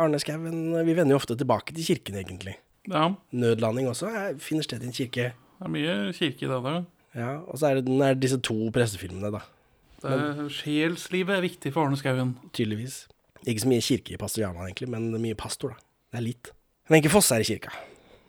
Arne 0.00 0.18
Skouen 0.18 0.72
Vi 0.88 0.96
vender 0.96 1.12
jo 1.12 1.20
ofte 1.20 1.36
tilbake 1.38 1.76
til 1.76 1.86
kirken, 1.92 2.16
egentlig. 2.18 2.56
Ja, 2.90 3.08
Nødlanding 3.32 3.88
også 3.88 4.10
er, 4.12 4.34
finner 4.42 4.66
sted 4.66 4.82
i 4.82 4.90
en 4.90 4.96
kirke. 4.96 5.30
det 5.32 5.64
er 5.64 5.72
mye 5.72 6.12
kirke 6.12 6.44
i 6.44 6.50
det. 6.50 6.60
da. 6.64 6.82
Ja, 7.14 7.30
Og 7.46 7.58
så 7.58 7.70
er 7.70 7.80
det 7.80 7.88
er 7.88 8.14
det 8.14 8.22
disse 8.26 8.40
to 8.42 8.70
pressefilmene, 8.74 9.30
da. 9.32 9.44
Er, 10.04 10.48
sjelslivet 10.52 11.38
er 11.38 11.40
viktig 11.40 11.72
for 11.72 11.86
Arne 11.86 11.96
Skouen. 11.96 12.34
Tydeligvis. 12.52 13.06
Ikke 13.46 13.62
så 13.62 13.70
mye 13.70 13.84
kirke 13.84 14.14
i 14.16 14.20
pastor 14.20 14.42
Jarman, 14.44 14.68
egentlig, 14.68 14.90
men 14.92 15.08
mye 15.22 15.38
pastor, 15.38 15.72
da. 15.72 15.88
Det 16.12 16.20
er 16.20 16.26
litt. 16.28 16.52
Wenche 16.92 17.10
Foss 17.12 17.30
er 17.32 17.40
i 17.40 17.48
kirka. 17.48 17.72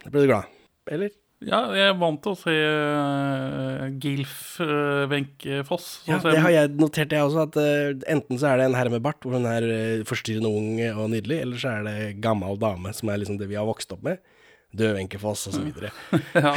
Da 0.03 0.11
ble 0.11 0.23
du 0.23 0.29
glad? 0.29 0.51
Eller? 0.87 1.11
Ja, 1.45 1.59
jeg 1.75 1.89
er 1.91 1.97
vant 1.99 2.21
til 2.23 2.31
å 2.31 2.37
se 2.39 2.53
uh, 2.55 3.83
Gilf 4.01 4.35
uh, 4.63 5.03
Wenche 5.11 5.59
Foss. 5.67 5.89
Ja, 6.07 6.21
ser 6.23 6.37
det 6.37 6.43
har 6.45 6.53
jeg 6.53 6.71
notert, 6.79 7.11
jeg 7.11 7.27
også. 7.27 7.43
At 7.49 7.59
uh, 7.59 8.07
enten 8.15 8.39
så 8.39 8.53
er 8.53 8.61
det 8.61 8.69
en 8.69 8.77
herre 8.79 8.93
med 8.93 9.03
bart, 9.05 9.19
hvor 9.21 9.35
hun 9.35 9.49
er 9.49 9.67
forstyrrende 10.07 10.49
ung 10.49 10.79
og 10.93 11.11
nydelig, 11.11 11.41
eller 11.43 11.61
så 11.61 11.75
er 11.75 11.85
det 11.89 11.97
gammel 12.23 12.55
dame, 12.61 12.95
som 12.95 13.11
er 13.11 13.19
liksom 13.21 13.41
det 13.41 13.51
vi 13.51 13.59
har 13.59 13.67
vokst 13.67 13.91
opp 13.93 14.05
med. 14.07 14.23
Død 14.77 14.95
Wenche 14.95 15.19
Foss, 15.19 15.39
så 15.39 15.61
videre. 15.61 15.89
ja. 16.33 16.55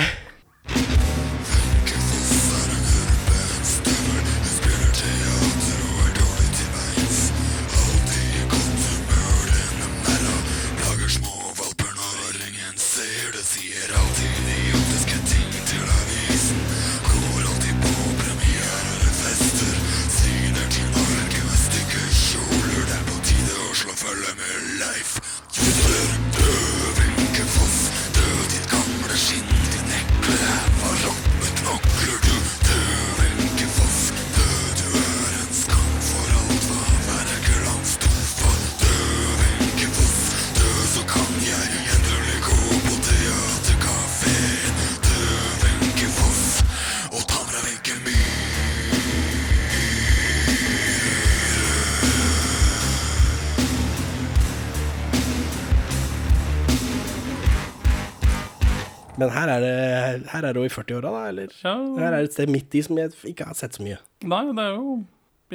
Her 60.32 60.44
er 60.48 60.58
jo 60.58 60.64
i 60.66 60.72
40-åra, 60.72 61.10
da, 61.14 61.22
eller? 61.30 61.54
Ja, 61.64 61.74
Her 61.98 62.16
er 62.18 62.26
et 62.26 62.34
sted 62.36 62.50
midt 62.52 62.74
i 62.78 62.82
som 62.86 62.98
jeg 63.00 63.12
ikke 63.32 63.46
har 63.48 63.56
sett 63.58 63.78
så 63.78 63.82
mye. 63.84 63.98
nei, 64.24 64.44
det 64.52 64.64
er 64.64 64.76
jo 64.76 64.98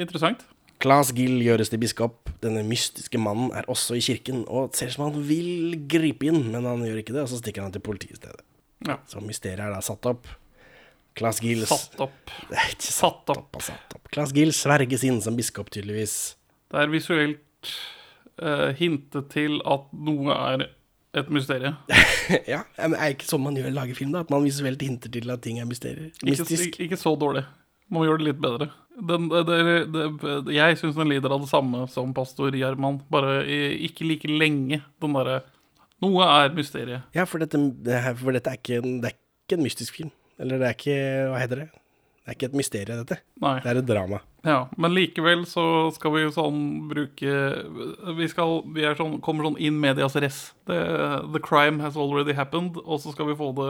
interessant. 0.00 0.44
Claes 0.82 1.12
Gill 1.16 1.38
gjøres 1.40 1.70
til 1.72 1.80
biskop. 1.80 2.30
Denne 2.42 2.64
mystiske 2.66 3.16
mannen 3.22 3.52
er 3.56 3.64
også 3.72 3.94
i 3.96 4.02
kirken 4.04 4.42
og 4.50 4.74
ser 4.76 4.90
ut 4.90 4.96
som 4.96 5.04
han 5.06 5.20
vil 5.28 5.76
gripe 5.88 6.26
inn, 6.28 6.42
men 6.52 6.66
han 6.68 6.82
gjør 6.84 6.98
ikke 7.00 7.14
det, 7.14 7.22
og 7.24 7.30
så 7.32 7.38
stikker 7.40 7.62
han 7.64 7.72
til 7.72 7.80
politiet 7.86 8.16
i 8.16 8.20
stedet. 8.20 8.42
Ja. 8.84 8.98
Så 9.08 9.22
mysteriet 9.24 9.62
er 9.64 9.72
da 9.72 9.80
satt 9.84 10.04
opp. 10.10 10.26
Claes 11.14 11.38
Gill 11.40 11.62
Satt 11.70 12.00
opp. 12.02 12.32
Det 12.50 12.58
er 12.58 12.72
ikke 12.74 12.90
Satt 12.90 13.22
satt 13.22 13.36
opp. 13.38 13.60
satt 13.62 13.94
opp. 13.96 14.08
Claes 14.12 14.32
Gill 14.34 14.50
sverges 14.52 15.04
inn 15.06 15.20
som 15.24 15.36
biskop, 15.38 15.70
tydeligvis. 15.72 16.34
Det 16.74 16.80
er 16.82 16.90
visuelt 16.90 17.70
uh, 18.42 18.72
hintet 18.76 19.30
til 19.32 19.60
at 19.64 19.86
noe 19.94 20.34
er 20.34 20.66
et 21.20 21.28
mysterium. 21.32 21.76
ja, 22.52 22.62
men 22.80 22.96
er 22.98 23.14
ikke 23.14 23.28
sånn 23.28 23.44
man 23.44 23.58
gjør 23.58 23.74
lager 23.74 23.98
film, 23.98 24.14
da? 24.14 24.24
At 24.24 24.32
man 24.32 24.46
visuelt 24.46 24.82
hinter 24.84 25.12
til 25.14 25.34
at 25.34 25.42
ting 25.44 25.60
er 25.62 25.68
mysterier? 25.68 26.10
Mystisk? 26.26 26.70
ikke, 26.70 26.88
ikke 26.88 27.00
så 27.00 27.14
dårlig. 27.20 27.44
Man 27.88 28.00
må 28.00 28.06
gjøre 28.08 28.22
det 28.22 28.28
litt 28.30 28.42
bedre. 28.42 28.70
Den, 28.94 29.26
det, 29.28 29.44
det, 29.50 30.04
det, 30.22 30.54
jeg 30.54 30.78
syns 30.80 30.96
den 30.96 31.10
lider 31.10 31.32
av 31.34 31.42
det 31.42 31.50
samme 31.50 31.84
som 31.90 32.14
pastor 32.16 32.54
Gjerman, 32.54 33.00
bare 33.12 33.42
ikke 33.88 34.06
like 34.06 34.30
lenge. 34.30 34.80
Den 35.02 35.18
derre 35.18 35.42
Noe 36.02 36.26
er 36.26 36.52
mysteriet. 36.52 37.06
Ja, 37.16 37.24
for 37.24 37.40
dette, 37.40 37.56
for 38.18 38.34
dette 38.34 38.50
er, 38.50 38.58
ikke 38.58 38.80
en, 38.82 38.98
det 39.00 39.12
er 39.12 39.16
ikke 39.16 39.56
en 39.56 39.64
mystisk 39.64 39.96
film. 40.00 40.10
Eller 40.42 40.60
det 40.60 40.66
er 40.68 40.76
ikke 40.76 40.96
Hva 41.30 41.40
heter 41.40 41.62
det? 41.62 41.68
Det 42.24 42.32
er 42.32 42.36
ikke 42.38 42.48
et 42.48 42.56
mysterium, 42.56 43.00
dette. 43.02 43.18
Nei. 43.44 43.58
Det 43.60 43.68
er 43.68 43.78
et 43.82 43.88
drama. 43.88 44.22
Ja, 44.48 44.62
men 44.80 44.94
likevel 44.96 45.42
så 45.48 45.64
skal 45.92 46.14
vi 46.14 46.22
jo 46.22 46.30
sånn 46.32 46.62
bruke 46.88 47.34
Vi 48.16 48.28
skal 48.32 48.62
Vi 48.76 48.84
er 48.84 48.96
sånn, 48.96 49.18
kommer 49.24 49.44
sånn 49.48 49.58
in 49.60 49.76
medias 49.80 50.16
res. 50.20 50.38
Det, 50.68 50.78
the 51.34 51.40
crime 51.44 51.84
has 51.84 51.98
already 52.00 52.32
happened, 52.36 52.80
og 52.80 53.02
så 53.04 53.12
skal 53.12 53.28
vi 53.28 53.36
få 53.36 53.50
det 53.60 53.68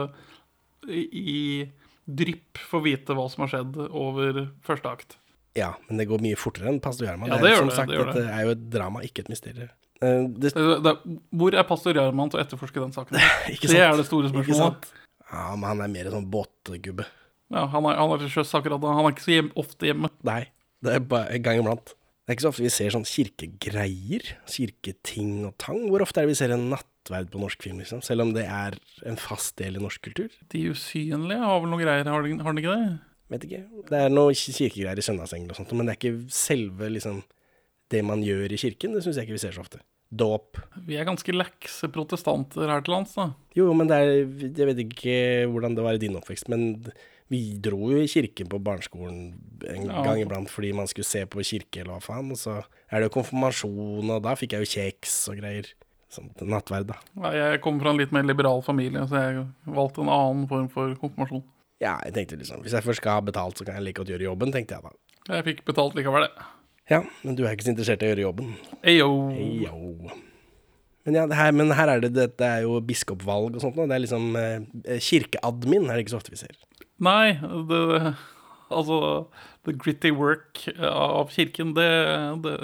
i, 0.87 1.67
drypp 2.05 2.59
få 2.69 2.79
vite 2.85 3.15
hva 3.17 3.25
som 3.33 3.43
har 3.43 3.51
skjedd 3.55 3.79
over 3.89 4.43
første 4.63 4.91
akt. 4.91 5.17
Ja, 5.57 5.73
men 5.87 5.99
det 5.99 6.05
går 6.11 6.21
mye 6.23 6.37
fortere 6.39 6.69
enn 6.69 6.79
Pastor 6.83 7.07
Gjerman. 7.07 7.31
Ja, 7.31 7.39
det, 7.39 7.47
det 7.47 7.53
gjør 7.55 7.67
det, 7.69 7.75
sagt, 7.75 7.91
det 7.91 7.97
gjør 7.97 8.11
dette 8.11 8.25
er 8.35 8.45
jo 8.45 8.53
et 8.53 8.63
drama, 8.71 9.03
ikke 9.07 9.25
et 9.25 9.31
mysterium. 9.31 9.71
Uh, 10.03 10.27
det, 10.35 10.51
Det, 10.53 10.79
det, 10.83 10.93
hvor 11.39 11.55
er 11.55 11.63
pastor 11.67 11.95
Gjerman 11.95 12.31
til 12.31 12.39
å 12.39 12.43
etterforske 12.43 12.81
den 12.83 12.95
saken? 12.95 13.19
ikke 13.55 13.71
Det 13.71 13.79
er 13.79 13.95
det 13.95 14.07
store 14.07 14.29
Ikke 14.29 14.43
spørsmålet. 14.43 14.89
sant? 14.91 15.05
Ja, 15.31 15.45
men 15.55 15.69
han 15.71 15.83
er 15.87 15.93
mer 15.95 16.09
en 16.09 16.17
sånn 16.19 16.27
båtgubbe. 16.31 17.07
Ja, 17.53 17.67
han 17.69 17.85
er, 17.85 17.99
han 17.99 18.13
er 18.15 18.23
til 18.23 18.31
sjøs 18.33 18.55
akkurat 18.57 18.81
da. 18.81 18.95
Han 18.97 19.05
er 19.05 19.13
ikke 19.13 19.25
så 19.27 19.35
hjem, 19.35 19.51
ofte 19.61 19.89
hjemme. 19.89 20.09
Nei, 20.25 20.41
det 20.85 20.95
er 20.97 21.05
bare 21.11 21.29
en 21.35 21.45
gang 21.45 21.61
iblant. 21.61 21.93
Det 22.25 22.33
er 22.33 22.37
ikke 22.39 22.45
så 22.47 22.49
ofte 22.49 22.65
vi 22.65 22.73
ser 22.73 22.93
sånn 22.95 23.05
kirkegreier, 23.05 24.31
kirketing 24.49 25.33
og 25.45 25.53
tang. 25.61 25.83
Hvor 25.91 26.01
ofte 26.01 26.23
er 26.23 26.25
det 26.25 26.33
vi 26.33 26.37
ser 26.39 26.55
en 26.55 26.71
nattverd 26.71 27.29
på 27.29 27.41
norsk 27.43 27.67
film, 27.67 27.83
liksom? 27.83 28.01
Selv 28.05 28.25
om 28.25 28.31
det 28.33 28.47
er 28.49 28.79
en 29.05 29.19
fast 29.21 29.53
del 29.61 29.77
i 29.77 29.83
norsk 29.83 30.01
kultur. 30.07 30.33
De 30.49 30.63
usynlige 30.73 31.37
har 31.43 31.61
vel 31.61 31.69
noen 31.69 31.83
greier, 31.85 32.09
har 32.09 32.25
de, 32.25 32.33
har 32.41 32.57
de 32.57 32.63
ikke 32.63 32.73
det? 32.79 32.95
Vet 33.35 33.45
ikke. 33.45 33.61
Det 33.91 34.01
er 34.07 34.13
noe 34.13 34.33
kirkegreier 34.33 35.01
i 35.01 35.05
søndagsengen 35.05 35.53
og 35.53 35.59
sånt, 35.59 35.77
men 35.77 35.85
det 35.85 35.93
er 35.93 36.01
ikke 36.01 36.33
selve 36.33 36.89
liksom 36.97 37.21
det 37.93 38.01
man 38.05 38.25
gjør 38.25 38.57
i 38.57 38.61
kirken. 38.61 38.97
Det 38.97 39.05
syns 39.05 39.19
jeg 39.19 39.29
ikke 39.29 39.37
vi 39.37 39.43
ser 39.45 39.53
så 39.53 39.61
ofte. 39.61 39.85
Dåp. 40.09 40.57
Vi 40.85 40.97
er 40.97 41.05
ganske 41.05 41.33
lekse 41.33 41.89
protestanter 41.93 42.69
her 42.73 42.81
til 42.85 42.93
lands, 42.95 43.13
da. 43.17 43.31
Jo, 43.57 43.69
men 43.77 43.89
det 43.89 43.97
er 43.97 44.09
Jeg 44.45 44.69
vet 44.69 44.81
ikke 44.85 45.17
hvordan 45.51 45.77
det 45.77 45.85
var 45.85 45.97
i 45.97 46.01
din 46.01 46.17
oppvekst, 46.17 46.49
men 46.49 46.71
vi 47.31 47.39
dro 47.57 47.89
jo 47.91 47.97
i 48.03 48.07
kirken 48.11 48.47
på 48.51 48.59
barneskolen 48.61 49.33
en 49.67 49.85
Ja. 49.89 50.03
gang 50.05 50.19
iblant 50.21 50.49
fordi 50.49 50.73
man 50.77 50.87
skulle 50.87 51.05
se 51.09 51.25
på 51.25 51.41
kirke 51.43 51.81
eller 51.81 51.95
hva 51.97 52.01
faen. 52.03 52.29
Og 52.31 52.37
så 52.37 52.59
er 52.91 52.99
det 53.01 53.09
jo 53.09 53.15
konfirmasjon, 53.21 54.09
og 54.13 54.21
da 54.23 54.35
fikk 54.35 54.51
jeg 54.53 54.65
jo 54.65 54.73
kjeks 54.75 55.15
og 55.31 55.37
greier. 55.41 55.65
Sånn 56.13 56.29
nattverd, 56.47 56.87
da. 56.87 56.95
Ja, 57.17 57.31
Jeg 57.51 57.61
kommer 57.61 57.81
fra 57.81 57.89
en 57.89 57.97
litt 57.97 58.11
mer 58.13 58.23
liberal 58.23 58.61
familie, 58.61 59.01
så 59.09 59.17
jeg 59.19 59.47
valgte 59.65 60.01
en 60.05 60.09
annen 60.13 60.47
form 60.47 60.69
for 60.69 60.93
konfirmasjon. 60.95 61.43
Ja, 61.81 61.97
jeg 62.05 62.13
tenkte 62.13 62.37
liksom 62.39 62.61
Hvis 62.63 62.71
jeg 62.71 62.83
først 62.85 63.01
skal 63.01 63.17
ha 63.17 63.21
betalt, 63.21 63.57
så 63.57 63.65
kan 63.65 63.75
jeg 63.75 63.83
like 63.83 63.97
godt 63.99 64.07
gjøre 64.13 64.23
jobben, 64.29 64.51
tenkte 64.53 64.75
jeg 64.77 64.83
da. 64.83 64.91
Jeg 65.33 65.43
fikk 65.43 65.65
betalt 65.65 65.95
likevel, 65.97 66.27
det. 66.29 66.45
Ja, 66.89 67.01
men 67.23 67.35
du 67.35 67.43
er 67.43 67.55
ikke 67.55 67.65
så 67.65 67.73
interessert 67.73 68.03
i 68.03 68.05
å 68.05 68.13
gjøre 68.13 68.27
jobben. 68.29 68.55
Eyo. 68.85 69.09
Eyo. 69.33 70.11
Men 71.05 71.15
ja, 71.15 71.25
det 71.27 71.35
her, 71.37 71.51
men 71.51 71.71
her 71.71 71.87
er 71.89 71.99
det 72.01 72.13
Dette 72.13 72.41
er 72.45 72.61
jo 72.65 72.79
biskopvalg 72.81 73.55
og 73.55 73.61
sånt 73.61 73.75
Da. 73.75 73.85
Det 73.89 73.97
er 73.97 74.03
liksom 74.05 74.35
eh, 74.37 74.99
Kirkeadmin 74.99 75.89
er 75.89 75.95
det 75.97 76.05
ikke 76.05 76.13
så 76.15 76.21
ofte 76.21 76.31
vi 76.33 76.37
ser. 76.37 76.55
Nei, 77.03 77.35
det 77.69 78.15
Altså, 78.73 79.27
the 79.67 79.75
gritty 79.77 80.09
work 80.15 80.63
av 80.81 81.29
kirken, 81.29 81.75
det, 81.77 81.89
det 82.41 82.55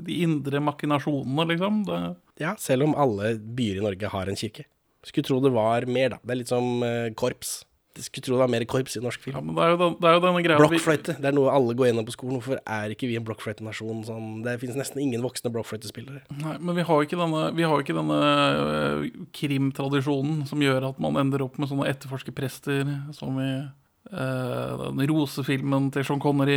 De 0.00 0.14
indre 0.24 0.62
makinasjonene, 0.64 1.44
liksom. 1.50 1.82
Det, 1.88 1.98
Ja, 2.40 2.54
selv 2.58 2.86
om 2.88 2.94
alle 2.96 3.34
byer 3.36 3.82
i 3.82 3.84
Norge 3.84 4.08
har 4.14 4.30
en 4.30 4.38
kirke. 4.38 4.64
Skulle 5.04 5.28
tro 5.28 5.40
det 5.44 5.52
var 5.52 5.84
mer, 5.90 6.14
da. 6.14 6.20
Det 6.22 6.32
er 6.32 6.40
litt 6.40 6.52
som 6.52 6.82
eh, 6.86 7.10
korps. 7.18 7.66
Jeg 7.98 8.06
skulle 8.06 8.24
tro 8.24 8.36
det 8.36 8.42
var 8.42 8.52
mer 8.52 8.64
korps 8.68 8.96
i 8.96 9.02
norsk 9.04 9.20
ja, 9.20 9.24
film. 9.26 9.50
men 9.50 9.58
det 9.58 9.64
er 9.64 9.74
jo, 9.74 9.78
den, 9.82 9.96
det 10.00 10.08
er 10.08 10.16
jo 10.16 10.22
denne 10.24 10.42
greia 10.46 10.60
Blokkfløyte. 10.62 11.16
Det 11.20 11.28
er 11.28 11.36
noe 11.36 11.52
alle 11.52 11.76
går 11.76 11.90
gjennom 11.90 12.06
på 12.08 12.14
skolen. 12.14 12.38
Hvorfor 12.38 12.62
er 12.62 12.94
ikke 12.94 13.10
vi 13.10 13.18
en 13.18 13.26
blokkfløytenasjon? 13.26 14.00
Sånn, 14.08 14.30
det 14.46 14.56
finnes 14.62 14.78
nesten 14.80 15.02
ingen 15.04 15.24
voksne 15.24 15.52
blokkfløytespillere. 15.52 16.24
Nei, 16.40 16.56
men 16.56 16.78
vi 16.78 16.86
har 16.88 16.98
jo 17.00 17.08
ikke 17.08 17.20
denne, 17.20 17.44
vi 17.58 17.68
har 17.68 17.84
ikke 17.84 17.98
denne 17.98 18.22
øh, 18.22 19.06
krimtradisjonen 19.36 20.42
som 20.48 20.64
gjør 20.64 20.92
at 20.92 21.04
man 21.04 21.20
ender 21.20 21.44
opp 21.44 21.60
med 21.60 21.70
sånne 21.70 21.90
etterforskerprester 21.92 22.96
som 23.16 23.36
i 23.42 23.50
øh, 23.60 23.70
den 24.10 25.02
rosefilmen 25.08 25.86
til 25.94 26.04
Sean 26.04 26.20
Connery, 26.20 26.56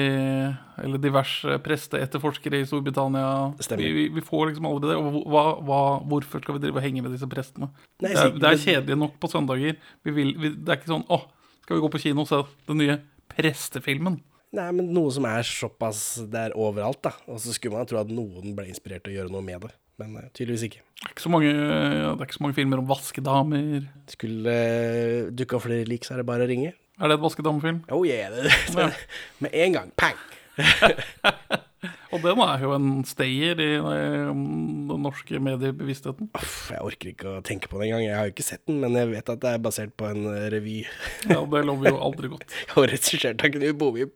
eller 0.82 1.00
diverse 1.00 1.60
presteetterforskere 1.64 2.60
i 2.60 2.68
Storbritannia. 2.68 3.54
Vi, 3.78 3.92
vi, 3.96 4.06
vi 4.16 4.24
får 4.25 4.50
liksom 4.50 4.68
aldri 4.70 4.92
det. 4.92 4.98
Og 5.00 5.30
hva, 5.32 5.46
hva, 5.64 5.82
hvorfor 6.10 6.44
skal 6.44 6.58
vi 6.58 6.66
drive 6.66 6.82
og 6.82 6.86
henge 6.88 7.06
med 7.06 7.16
disse 7.16 7.30
prestene? 7.32 7.70
Nei, 8.04 8.12
det, 8.12 8.24
er, 8.24 8.34
det 8.42 8.52
er 8.52 8.64
kjedelig 8.66 9.00
nok 9.06 9.18
på 9.22 9.32
søndager. 9.32 9.78
Vi 10.04 10.16
vil, 10.18 10.34
vi, 10.42 10.56
det 10.58 10.74
er 10.74 10.82
ikke 10.82 10.96
sånn 10.96 11.06
'Å, 11.08 11.22
skal 11.64 11.78
vi 11.78 11.86
gå 11.86 11.92
på 11.94 12.02
kino 12.08 12.25
og 12.25 12.32
se 12.32 12.42
den 12.68 12.82
nye 12.82 12.98
prestefilmen'? 13.32 14.20
Nei, 14.56 14.70
men 14.75 14.92
noe 14.96 15.12
som 15.12 15.25
er 15.28 15.44
såpass 15.44 16.04
Det 16.32 16.46
er 16.48 16.54
overalt, 16.56 17.02
da. 17.04 17.12
Og 17.28 17.42
så 17.44 17.54
skulle 17.56 17.75
man 17.75 17.90
tro 17.90 18.00
at 18.00 18.12
noen 18.12 18.56
ble 18.56 18.70
inspirert 18.72 19.04
til 19.06 19.16
å 19.16 19.18
gjøre 19.20 19.34
noe 19.34 19.44
med 19.46 19.68
det. 19.68 19.74
Men 20.02 20.16
eh, 20.20 20.32
tydeligvis 20.36 20.68
ikke. 20.70 20.82
Det 20.96 21.08
er 21.08 21.14
ikke 21.14 21.25
så 21.25 21.32
mange, 21.32 21.52
er 21.52 22.24
ikke 22.25 22.38
så 22.38 22.44
mange 22.44 22.58
filmer 22.58 22.82
om 22.82 22.90
vaskedamer. 22.90 23.86
Skulle 24.12 24.56
dukke 25.36 25.58
opp 25.58 25.66
flere 25.68 25.88
lik, 25.88 26.08
så 26.08 26.16
er 26.16 26.24
det 26.24 26.28
bare 26.30 26.48
å 26.48 26.52
ringe. 26.52 26.74
Er 26.96 27.12
det 27.12 27.18
et 27.18 27.24
vaskedamefilm? 27.25 27.84
Oh 27.92 28.06
yeah, 28.08 28.32
det, 28.32 28.52
Ja. 28.80 28.90
Med 29.44 29.52
en 29.54 29.74
gang. 29.80 29.92
Pang! 30.00 30.20
Og 32.16 32.22
den 32.24 32.40
er 32.40 32.62
jo 32.64 32.72
en 32.72 33.02
stayer 33.08 33.60
i 33.60 33.72
eh, 33.75 34.30
den 34.32 35.02
norske 35.04 35.40
mediebevisstheten. 35.44 36.30
Uff, 36.38 36.70
jeg 36.72 36.86
orker 36.86 37.12
ikke 37.12 37.34
å 37.34 37.44
tenke 37.46 37.68
på 37.68 37.82
den 37.82 37.90
engang. 37.90 38.06
Jeg 38.06 38.16
har 38.16 38.30
jo 38.30 38.34
ikke 38.36 38.48
sett 38.48 38.64
den, 38.70 38.80
men 38.84 38.96
jeg 38.96 39.12
vet 39.12 39.34
at 39.34 39.42
det 39.44 39.52
er 39.52 39.66
basert 39.66 39.92
på 40.00 40.08
en 40.14 40.24
eh, 40.32 40.48
revy. 40.54 40.78
Ja, 41.34 41.42
det 41.44 41.66
lover 41.68 41.92
jo 41.92 42.00
aldri 42.08 42.32
godt. 42.32 42.56
Og 42.78 42.88
regissert 42.94 43.44
av 43.44 43.52
Knut 43.54 43.82
Bovim. 43.82 44.14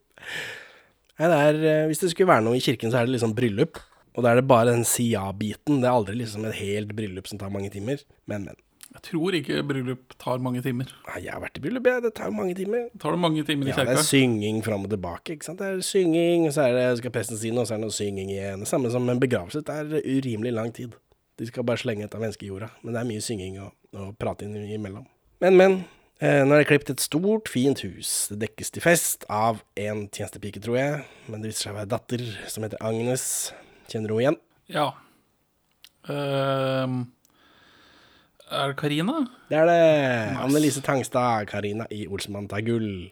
Det 1.20 1.28
eh, 1.28 1.86
hvis 1.90 2.00
det 2.06 2.14
skulle 2.14 2.32
være 2.32 2.48
noe 2.48 2.60
i 2.60 2.64
kirken, 2.64 2.94
så 2.94 3.02
er 3.02 3.10
det 3.10 3.18
liksom 3.18 3.36
bryllup. 3.36 3.82
Og 4.16 4.24
da 4.24 4.32
er 4.32 4.40
det 4.40 4.48
bare 4.50 4.72
den 4.72 4.88
Sia-biten. 4.88 5.82
Det 5.84 5.90
er 5.90 5.98
aldri 6.00 6.16
liksom 6.22 6.48
et 6.48 6.58
helt 6.62 6.96
bryllup 6.96 7.28
som 7.30 7.42
tar 7.42 7.52
mange 7.54 7.72
timer. 7.74 8.02
Men, 8.32 8.48
men. 8.48 8.64
Jeg 9.00 9.14
tror 9.14 9.36
ikke 9.38 9.62
bryllup 9.64 10.16
tar 10.20 10.42
mange 10.44 10.60
timer. 10.64 10.90
Nei, 11.08 11.22
Jeg 11.24 11.32
har 11.32 11.40
vært 11.40 11.58
i 11.58 11.62
bryllup, 11.64 11.86
jeg. 11.88 12.04
Det 12.04 12.12
tar 12.18 12.28
jo 12.28 12.36
mange 12.36 12.56
timer. 12.58 12.90
Tar 13.00 13.16
det 13.16 13.20
mange 13.24 13.44
timer 13.48 13.70
i 13.70 13.72
Ja, 13.72 13.84
det 13.88 13.94
er 13.96 14.04
synging 14.04 14.60
fram 14.66 14.84
og 14.84 14.92
tilbake. 14.92 15.38
ikke 15.38 15.48
sant? 15.48 15.60
Det 15.60 15.68
er 15.68 15.80
synging, 15.86 16.50
så 16.52 16.66
er 16.68 16.76
det, 16.76 16.98
skal 17.00 17.14
presten 17.16 17.40
si 17.40 17.52
noe, 17.56 17.64
så 17.64 17.78
er 17.78 17.80
det 17.80 17.88
noe 17.88 17.96
synging 17.96 18.34
igjen. 18.34 18.66
Det 18.66 18.68
samme 18.68 18.92
som 18.92 19.08
en 19.08 19.22
begravelse. 19.22 19.64
Det 19.64 19.70
er 19.72 20.04
urimelig 20.04 20.52
lang 20.54 20.74
tid. 20.76 20.98
De 21.40 21.48
skal 21.48 21.64
bare 21.64 21.80
slenge 21.80 22.04
et 22.04 22.16
av 22.16 22.20
mennesket 22.20 22.44
i 22.44 22.52
jorda. 22.52 22.68
Men 22.84 22.94
det 22.94 23.00
er 23.00 23.08
mye 23.08 23.24
synging 23.24 23.62
og, 23.64 23.72
og 23.96 24.12
prating 24.20 24.52
imellom. 24.60 25.08
Men, 25.40 25.56
men. 25.56 25.80
Eh, 26.20 26.42
nå 26.44 26.52
er 26.52 26.66
det 26.66 26.68
klippet 26.68 26.90
et 26.98 27.00
stort, 27.00 27.48
fint 27.48 27.80
hus. 27.86 28.28
Det 28.28 28.42
dekkes 28.42 28.74
til 28.76 28.84
fest 28.84 29.24
av 29.32 29.62
en 29.80 30.10
tjenestepike, 30.12 30.60
tror 30.60 30.76
jeg. 30.76 31.06
Men 31.32 31.40
det 31.40 31.54
viser 31.54 31.70
seg 31.70 31.78
å 31.78 31.80
være 31.80 31.92
datter 31.94 32.26
som 32.52 32.68
heter 32.68 32.84
Agnes. 32.84 33.24
Kjenner 33.88 34.12
du 34.12 34.18
henne 34.18 34.26
igjen? 34.26 34.42
Ja. 34.76 34.90
Ehm, 36.12 37.06
er 38.52 38.72
det 38.72 38.78
Karina? 38.78 39.14
Det 39.50 39.58
er 39.58 39.66
det. 39.70 40.38
Annelise 40.44 40.82
Tangstad, 40.82 41.46
Karina 41.48 41.86
i 41.92 42.08
'Olsmann 42.08 42.50
tar 42.50 42.62
gull. 42.62 43.12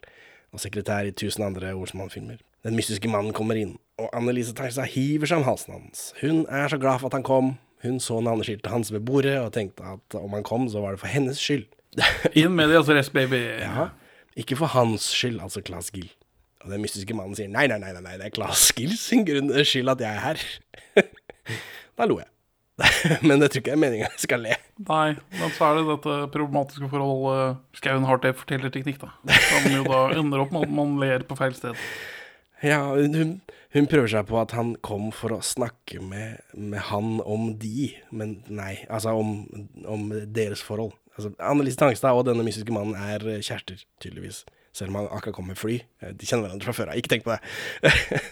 Og 0.54 0.60
sekretær 0.60 1.06
i 1.06 1.12
tusen 1.12 1.44
andre 1.44 1.74
Olsmann-filmer. 1.76 2.38
Den 2.64 2.76
mystiske 2.76 3.10
mannen 3.10 3.34
kommer 3.34 3.56
inn, 3.56 3.78
og 4.00 4.10
Annelise 4.14 4.54
Tangstad 4.56 4.90
hiver 4.92 5.28
seg 5.28 5.38
om 5.38 5.44
halsen 5.44 5.74
hans. 5.74 6.14
Hun 6.22 6.46
er 6.50 6.68
så 6.68 6.78
glad 6.78 7.00
for 7.00 7.08
at 7.08 7.14
han 7.14 7.24
kom. 7.24 7.58
Hun 7.84 8.00
så 8.00 8.22
navneskiltet 8.22 8.72
hans 8.72 8.92
ved 8.94 9.00
bordet 9.00 9.38
og 9.40 9.54
tenkte 9.54 9.84
at 9.84 10.16
om 10.18 10.34
han 10.34 10.44
kom, 10.44 10.70
så 10.70 10.82
var 10.82 10.92
det 10.96 11.00
for 11.00 11.08
hennes 11.08 11.38
skyld. 11.38 11.66
In 12.34 12.60
altså, 12.60 12.94
rest 12.94 13.14
baby. 13.14 13.44
Ja, 13.62 13.90
ikke 14.36 14.56
for 14.56 14.66
hans 14.66 15.02
skyld, 15.02 15.42
altså 15.42 15.62
Claes 15.62 15.92
Gill. 15.92 16.10
Og 16.62 16.72
den 16.72 16.82
mystiske 16.82 17.14
mannen 17.14 17.36
sier 17.38 17.50
nei, 17.50 17.68
nei, 17.68 17.78
nei, 17.78 17.94
nei 18.02 18.18
det 18.18 18.26
er 18.26 18.34
Claes 18.34 18.72
Gill 18.76 18.98
sin 18.98 19.26
grunn 19.28 19.54
skyld 19.64 19.94
at 19.94 20.02
jeg 20.02 20.16
er 20.16 20.26
her. 20.26 20.42
da 21.98 22.10
lo 22.10 22.20
jeg. 22.20 22.30
Men 23.28 23.42
det 23.42 23.50
tror 23.52 23.62
ikke 23.64 23.72
jeg 23.74 23.78
er 23.78 23.82
meninga 23.82 24.08
jeg 24.12 24.24
skal 24.28 24.44
le. 24.46 24.56
Nei, 24.86 25.16
men 25.34 25.54
så 25.56 25.66
er 25.72 25.80
det 25.80 25.88
dette 25.88 26.16
problematiske 26.36 26.90
forholdet 26.92 27.58
Skauen 27.80 28.06
har 28.06 28.20
til 28.22 28.36
fortellerteknikk, 28.38 29.00
da. 29.02 29.10
Som 29.48 29.66
jo 29.74 29.82
da 29.88 30.02
ender 30.20 30.44
opp 30.44 30.54
med 30.54 30.68
at 30.68 30.76
man 30.78 30.92
ler 31.02 31.26
på 31.26 31.38
feil 31.40 31.56
sted. 31.58 31.80
Ja, 32.62 32.84
hun, 32.94 33.40
hun 33.74 33.90
prøver 33.90 34.12
seg 34.14 34.30
på 34.30 34.38
at 34.42 34.54
han 34.58 34.76
kom 34.86 35.10
for 35.14 35.34
å 35.34 35.42
snakke 35.46 36.04
med, 36.06 36.38
med 36.54 36.86
han 36.92 37.18
om 37.26 37.52
de, 37.62 37.90
men 38.14 38.38
nei, 38.50 38.76
altså 38.90 39.16
om, 39.18 39.34
om 39.90 40.08
deres 40.34 40.62
forhold. 40.66 40.94
Altså, 41.18 41.34
Annelise 41.42 41.82
Tangstad 41.82 42.14
og 42.14 42.28
denne 42.30 42.46
mystiske 42.46 42.74
mannen 42.74 42.94
er 42.98 43.26
eh, 43.26 43.42
kjærester, 43.42 43.82
tydeligvis. 44.04 44.44
Selv 44.78 44.94
om 44.94 45.00
han 45.02 45.10
akkurat 45.10 45.34
kom 45.40 45.48
med 45.50 45.58
fly. 45.58 45.80
Eh, 46.06 46.14
De 46.14 46.30
kjenner 46.30 46.46
hverandre 46.46 46.70
fra 46.70 46.78
før 46.78 46.92
av. 46.94 47.00
Ikke 47.02 47.16
tenk 47.16 47.26
på 47.26 47.34
det. 47.34 47.42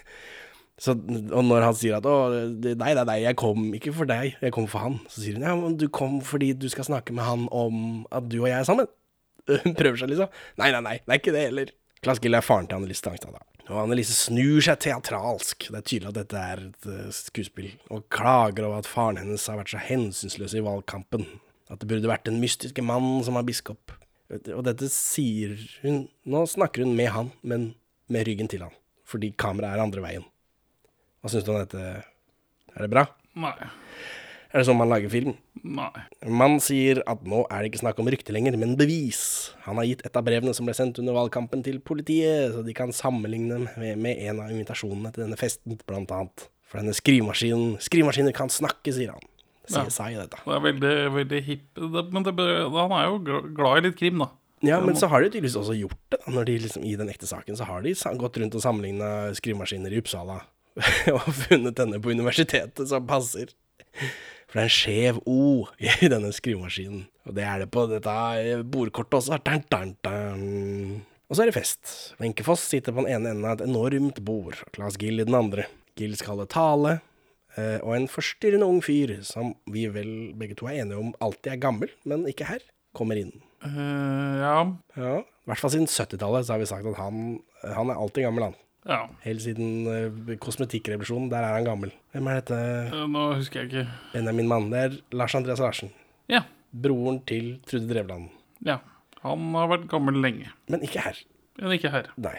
Så, 0.75 0.91
og 0.91 1.45
når 1.47 1.63
han 1.63 1.75
sier 1.79 1.95
at 1.95 2.03
'Å, 2.03 2.15
nei, 2.75 2.91
nei, 2.97 3.05
nei, 3.07 3.19
jeg 3.23 3.37
kom 3.39 3.69
ikke 3.77 3.93
for 3.95 4.09
deg, 4.09 4.35
jeg 4.41 4.51
kom 4.51 4.67
for 4.67 4.83
han', 4.83 4.99
så 5.07 5.23
sier 5.23 5.37
hun 5.37 5.45
'Ja, 5.47 5.55
men 5.55 5.77
du 5.79 5.87
kom 5.87 6.19
fordi 6.19 6.51
du 6.51 6.67
skal 6.69 6.83
snakke 6.83 7.15
med 7.15 7.23
han 7.23 7.47
om 7.51 8.05
at 8.11 8.27
du 8.27 8.41
og 8.41 8.49
jeg 8.49 8.59
er 8.59 8.67
sammen'. 8.67 8.91
Hun 9.63 9.75
prøver 9.77 9.99
seg, 10.01 10.09
liksom. 10.09 10.31
Nei, 10.57 10.71
nei, 10.73 10.81
nei, 10.81 10.95
det 11.05 11.13
er 11.13 11.19
ikke 11.21 11.33
det 11.35 11.43
heller. 11.45 11.71
Klass 12.01 12.19
Gill 12.21 12.33
er 12.33 12.41
faren 12.41 12.65
til 12.65 12.79
Annelise 12.79 13.05
Tangstad, 13.05 13.35
da. 13.35 13.43
Og 13.69 13.79
Annelise 13.81 14.13
snur 14.13 14.61
seg 14.65 14.79
teatralsk. 14.81 15.67
Det 15.69 15.79
er 15.79 15.85
tydelig 15.85 16.09
at 16.11 16.17
dette 16.19 16.41
er 16.41 16.63
et 16.67 16.87
eh, 16.89 17.11
skuespill. 17.13 17.71
Og 17.93 18.07
klager 18.13 18.67
over 18.67 18.81
at 18.81 18.89
faren 18.89 19.17
hennes 19.21 19.45
har 19.49 19.57
vært 19.57 19.73
så 19.73 19.81
hensynsløs 19.81 20.53
i 20.57 20.63
valgkampen. 20.65 21.25
At 21.69 21.81
det 21.81 21.89
burde 21.89 22.09
vært 22.09 22.27
den 22.29 22.41
mystiske 22.41 22.83
mannen 22.85 23.23
som 23.25 23.39
er 23.39 23.45
biskop. 23.47 23.93
Og 24.33 24.61
dette 24.65 24.89
sier 24.89 25.53
hun 25.83 26.07
Nå 26.25 26.45
snakker 26.49 26.81
hun 26.81 26.95
med 26.97 27.11
han, 27.13 27.31
men 27.45 27.73
med 28.09 28.25
ryggen 28.29 28.49
til 28.49 28.65
han. 28.65 28.73
Fordi 29.05 29.31
kameraet 29.37 29.77
er 29.77 29.85
andre 29.85 30.05
veien. 30.05 30.25
Hva 31.25 31.31
syns 31.33 31.45
du 31.47 31.47
om 31.49 31.55
dette? 31.57 31.83
Er 32.77 32.85
det 32.85 32.91
bra? 32.93 33.01
Nei. 33.41 33.55
Er 34.53 34.61
det 34.61 34.67
sånn 34.67 34.77
man 34.77 34.91
lager 34.91 35.09
film? 35.09 35.31
Nei. 35.65 36.03
Man 36.29 36.59
sier 36.61 36.99
at 37.09 37.23
nå 37.25 37.39
er 37.49 37.63
det 37.63 37.71
ikke 37.71 37.81
snakk 37.81 37.97
om 38.03 38.11
rykte 38.13 38.35
lenger, 38.35 38.53
men 38.61 38.75
bevis. 38.77 39.23
Han 39.65 39.81
har 39.81 39.87
gitt 39.89 40.03
et 40.05 40.19
av 40.21 40.27
brevene 40.27 40.53
som 40.53 40.69
ble 40.69 40.75
sendt 40.77 41.01
under 41.01 41.17
valgkampen 41.17 41.65
til 41.65 41.81
politiet, 41.81 42.53
så 42.53 42.61
de 42.61 42.77
kan 42.77 42.93
sammenligne 42.93 43.57
med, 43.65 43.97
med 44.05 44.21
en 44.21 44.43
av 44.45 44.53
invitasjonene 44.53 45.15
til 45.15 45.25
denne 45.25 45.41
festen, 45.41 45.81
blant 45.89 46.13
annet. 46.13 46.45
For 46.69 46.83
denne 46.83 46.93
skrivemaskinen 46.93 47.81
Skrivemaskiner 47.81 48.37
kan 48.37 48.53
snakke, 48.53 48.93
sier 48.93 49.17
han. 49.17 49.27
Det 49.65 49.79
sier 49.79 49.93
seg, 49.97 50.21
dette. 50.21 50.45
Det 50.45 50.57
er 50.61 50.65
veldig, 50.69 50.95
veldig 51.19 51.43
hipp. 51.49 51.85
Men 52.13 52.29
det, 52.29 52.39
han 52.77 52.97
er 53.01 53.09
jo 53.09 53.45
glad 53.49 53.81
i 53.81 53.87
litt 53.89 53.97
krim, 53.97 54.21
da. 54.21 54.29
Ja, 54.61 54.77
men 54.77 54.93
så 54.93 55.09
har 55.09 55.25
de 55.25 55.33
tydeligvis 55.33 55.57
også 55.57 55.73
gjort 55.81 56.03
det. 56.13 56.21
Når 56.29 56.45
de 56.53 56.61
liksom, 56.69 56.85
I 56.85 56.93
den 57.01 57.09
ekte 57.09 57.25
saken 57.25 57.57
så 57.57 57.65
har 57.65 57.81
de 57.81 57.97
gått 58.21 58.37
rundt 58.37 58.61
og 58.61 58.61
sammenligna 58.61 59.33
skrivemaskiner 59.41 59.89
i 59.89 60.05
Uppsala 60.05 60.43
og 61.15 61.27
funnet 61.45 61.77
denne 61.79 61.99
på 62.03 62.11
universitetet 62.11 62.89
som 62.89 63.05
passer. 63.07 63.53
For 64.45 64.59
det 64.59 64.63
er 64.63 64.67
en 64.67 64.73
skjev 64.75 65.19
O 65.29 65.39
i 65.81 66.09
denne 66.13 66.31
skrivemaskinen. 66.35 67.05
Og 67.25 67.35
det 67.37 67.45
er 67.47 67.63
det 67.63 67.69
på 67.73 67.85
dette 67.89 68.15
bordkortet 68.69 69.17
også. 69.21 69.39
Dun, 69.45 69.63
dun, 69.71 69.95
dun. 70.05 70.99
Og 71.25 71.33
så 71.37 71.41
er 71.45 71.49
det 71.49 71.55
fest. 71.57 71.93
Wenche 72.21 72.45
Foss 72.45 72.61
sitter 72.69 72.93
på 72.93 73.01
den 73.05 73.15
ene 73.15 73.31
enden 73.33 73.47
av 73.49 73.55
et 73.57 73.65
enormt 73.65 74.19
bord. 74.27 74.59
og 74.61 74.75
Claes 74.75 74.99
Gill 75.01 75.23
i 75.23 75.25
den 75.25 75.37
andre. 75.37 75.65
Gill 75.97 76.13
skal 76.19 76.35
holde 76.35 76.45
tale. 76.53 76.97
eh, 77.57 77.79
Og 77.81 77.95
en 77.95 78.05
forstyrrende 78.11 78.67
ung 78.67 78.83
fyr, 78.85 79.15
som 79.25 79.55
vi 79.71 79.87
vel 79.89 80.11
begge 80.37 80.57
to 80.59 80.67
er 80.69 80.83
enige 80.83 80.99
om 81.01 81.15
alltid 81.23 81.53
er 81.55 81.63
gammel, 81.63 81.89
men 82.05 82.27
ikke 82.29 82.45
her, 82.51 82.61
kommer 82.95 83.17
inn. 83.17 83.31
Uh, 83.65 84.37
ja. 84.43 84.57
Ja, 84.99 85.15
i 85.23 85.49
hvert 85.49 85.61
fall 85.63 85.71
siden 85.73 85.89
70-tallet 85.89 86.45
så 86.45 86.53
har 86.53 86.61
vi 86.61 86.67
sagt 86.69 86.85
at 86.91 86.99
han, 86.99 87.39
han 87.63 87.89
er 87.89 87.97
alltid 87.97 88.27
gammel, 88.27 88.51
han. 88.51 88.59
Ja. 88.85 88.99
Helt 89.25 89.41
siden 89.41 89.87
uh, 89.89 90.35
kosmetikkrevolusjonen, 90.43 91.29
der 91.31 91.43
er 91.45 91.55
han 91.57 91.65
gammel. 91.67 91.91
Hvem 92.13 92.27
er 92.31 92.41
dette? 92.41 92.59
Nå 93.09 93.23
husker 93.39 93.63
jeg 93.63 93.71
ikke. 93.71 93.85
Benjamin 94.13 94.47
Mann. 94.51 94.67
Det 94.73 94.81
er 94.83 94.97
Lars 95.17 95.35
Andreas 95.37 95.59
Larsen. 95.63 95.89
Ja. 96.31 96.43
Broren 96.71 97.21
til 97.29 97.55
Trude 97.69 97.87
Drevland. 97.91 98.29
ja. 98.65 98.79
Han 99.25 99.55
har 99.57 99.65
vært 99.71 99.87
gammel 99.89 100.19
lenge. 100.21 100.51
Men 100.69 100.83
ikke 100.85 101.01
her. 101.01 101.17
Men 101.57 101.71
ikke 101.73 101.89
her. 101.89 102.11
Nei. 102.21 102.35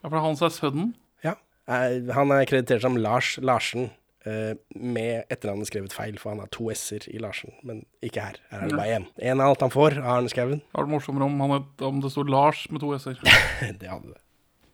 Ja, 0.00 0.08
for 0.08 0.22
han 0.24 0.38
er 0.40 0.52
sønnen. 0.54 0.94
Ja. 1.20 1.34
Han 1.68 2.32
er 2.32 2.46
kreditert 2.48 2.80
som 2.80 2.96
Lars 2.96 3.34
Larsen, 3.44 3.90
eh, 4.24 4.54
med 4.72 5.26
etternavnet 5.28 5.68
skrevet 5.68 5.92
feil, 5.92 6.16
for 6.16 6.32
han 6.32 6.40
har 6.40 6.48
to 6.48 6.70
s-er 6.72 7.04
i 7.12 7.20
Larsen. 7.20 7.52
Men 7.62 7.82
ikke 8.00 8.24
her. 8.24 8.40
Her 8.48 8.64
er 8.64 8.72
det 8.72 8.78
bare 8.80 8.96
én. 9.02 9.06
Én 9.20 9.36
av 9.44 9.50
alt 9.52 9.60
han 9.66 9.74
får 9.74 9.98
av 10.00 10.08
Arne 10.14 10.32
Skauen. 10.32 10.62
Det 10.64 10.72
hadde 10.78 10.86
vært 10.86 10.94
morsommere 10.94 11.28
om, 11.28 11.60
om 11.90 12.00
det 12.00 12.10
sto 12.14 12.24
Lars 12.24 12.64
med 12.72 12.80
to 12.86 12.94
s-er. 12.96 13.20
Det 13.82 13.92
hadde 13.92 14.14
det. 14.14 14.20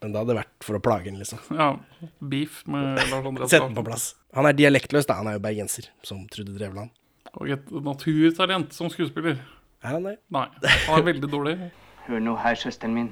Men 0.03 0.13
det 0.13 0.21
hadde 0.21 0.37
vært 0.37 0.65
for 0.65 0.77
å 0.77 0.81
plage 0.83 1.09
han, 1.09 1.17
liksom. 1.17 1.39
Ja. 1.57 1.71
Beef 2.21 2.61
med 2.69 2.99
Lars 2.99 3.13
Andreas 3.17 3.49
Sett 3.53 3.63
den 3.65 3.75
på 3.77 3.83
plass. 3.87 4.11
Han 4.37 4.45
er 4.45 4.53
dialektløs, 4.57 5.07
da. 5.09 5.17
Han 5.21 5.31
er 5.31 5.39
jo 5.39 5.43
bergenser, 5.47 5.89
som 6.05 6.25
Trude 6.29 6.53
Drevland. 6.57 6.93
Og 7.37 7.49
et 7.53 7.71
naturtalent 7.71 8.73
som 8.77 8.91
skuespiller. 8.93 9.39
Er 9.81 9.97
han 9.97 10.05
det? 10.05 10.17
Nei, 10.33 10.47
han 10.87 10.99
er 10.99 11.07
veldig 11.11 11.29
dårlig. 11.31 11.57
Hør 12.07 12.21
nå 12.23 12.37
her, 12.39 12.55
søsteren 12.57 12.93
min. 12.95 13.09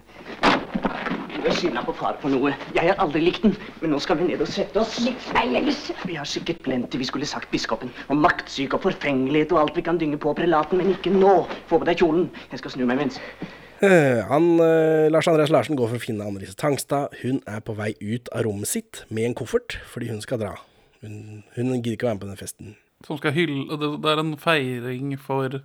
Du 1.36 1.50
er 1.52 1.58
skylda 1.58 1.84
på 1.86 1.94
far 1.94 2.16
for 2.22 2.34
noe. 2.34 2.54
Jeg 2.74 2.88
har 2.88 3.02
aldri 3.04 3.20
likt 3.22 3.44
den. 3.46 3.58
Men 3.82 3.92
nå 3.94 4.00
skal 4.02 4.18
vi 4.18 4.30
ned 4.32 4.42
og 4.42 4.50
sette 4.50 4.80
oss. 4.82 4.96
Vi 5.04 6.16
har 6.18 6.30
sikkert 6.30 6.64
glemt 6.66 6.90
det 6.94 7.02
vi 7.02 7.06
skulle 7.10 7.28
sagt 7.30 7.52
biskopen. 7.52 7.92
Om 8.10 8.24
maktsyke 8.24 8.80
og 8.80 8.86
forfengelighet 8.88 9.54
og 9.54 9.62
alt 9.62 9.78
vi 9.78 9.84
kan 9.86 10.00
dynge 10.02 10.18
på 10.22 10.34
prelaten. 10.38 10.82
Men 10.82 10.94
ikke 10.96 11.14
nå. 11.14 11.36
Få 11.70 11.82
på 11.82 11.90
deg 11.90 12.02
kjolen. 12.02 12.32
Jeg 12.54 12.64
skal 12.64 12.74
snu 12.78 12.86
meg 12.90 13.04
mens. 13.04 13.20
Eh, 13.84 14.24
Han, 14.28 14.60
eh, 14.60 15.12
Lars 15.12 15.28
Andreas 15.28 15.52
Larsen 15.52 15.76
går 15.76 15.90
for 15.92 16.00
å 16.00 16.04
finne 16.04 16.24
Annelise 16.24 16.56
Tangstad. 16.56 17.12
Hun 17.24 17.42
er 17.48 17.60
på 17.60 17.76
vei 17.76 17.92
ut 18.00 18.30
av 18.32 18.46
rommet 18.48 18.70
sitt 18.72 19.04
med 19.10 19.26
en 19.28 19.36
koffert, 19.36 19.78
fordi 19.92 20.10
hun 20.14 20.22
skal 20.24 20.40
dra. 20.40 20.54
Hun, 21.02 21.44
hun 21.58 21.74
gidder 21.82 21.98
ikke 21.98 22.08
å 22.08 22.12
være 22.14 22.18
med 22.20 22.24
på 22.24 22.30
den 22.32 22.40
festen. 22.40 22.76
Som 23.06 23.20
skal 23.20 23.36
hylle 23.36 23.76
Det, 23.78 23.90
er 24.10 24.22
en 24.22 24.38
feiring 24.40 25.18
for 25.20 25.60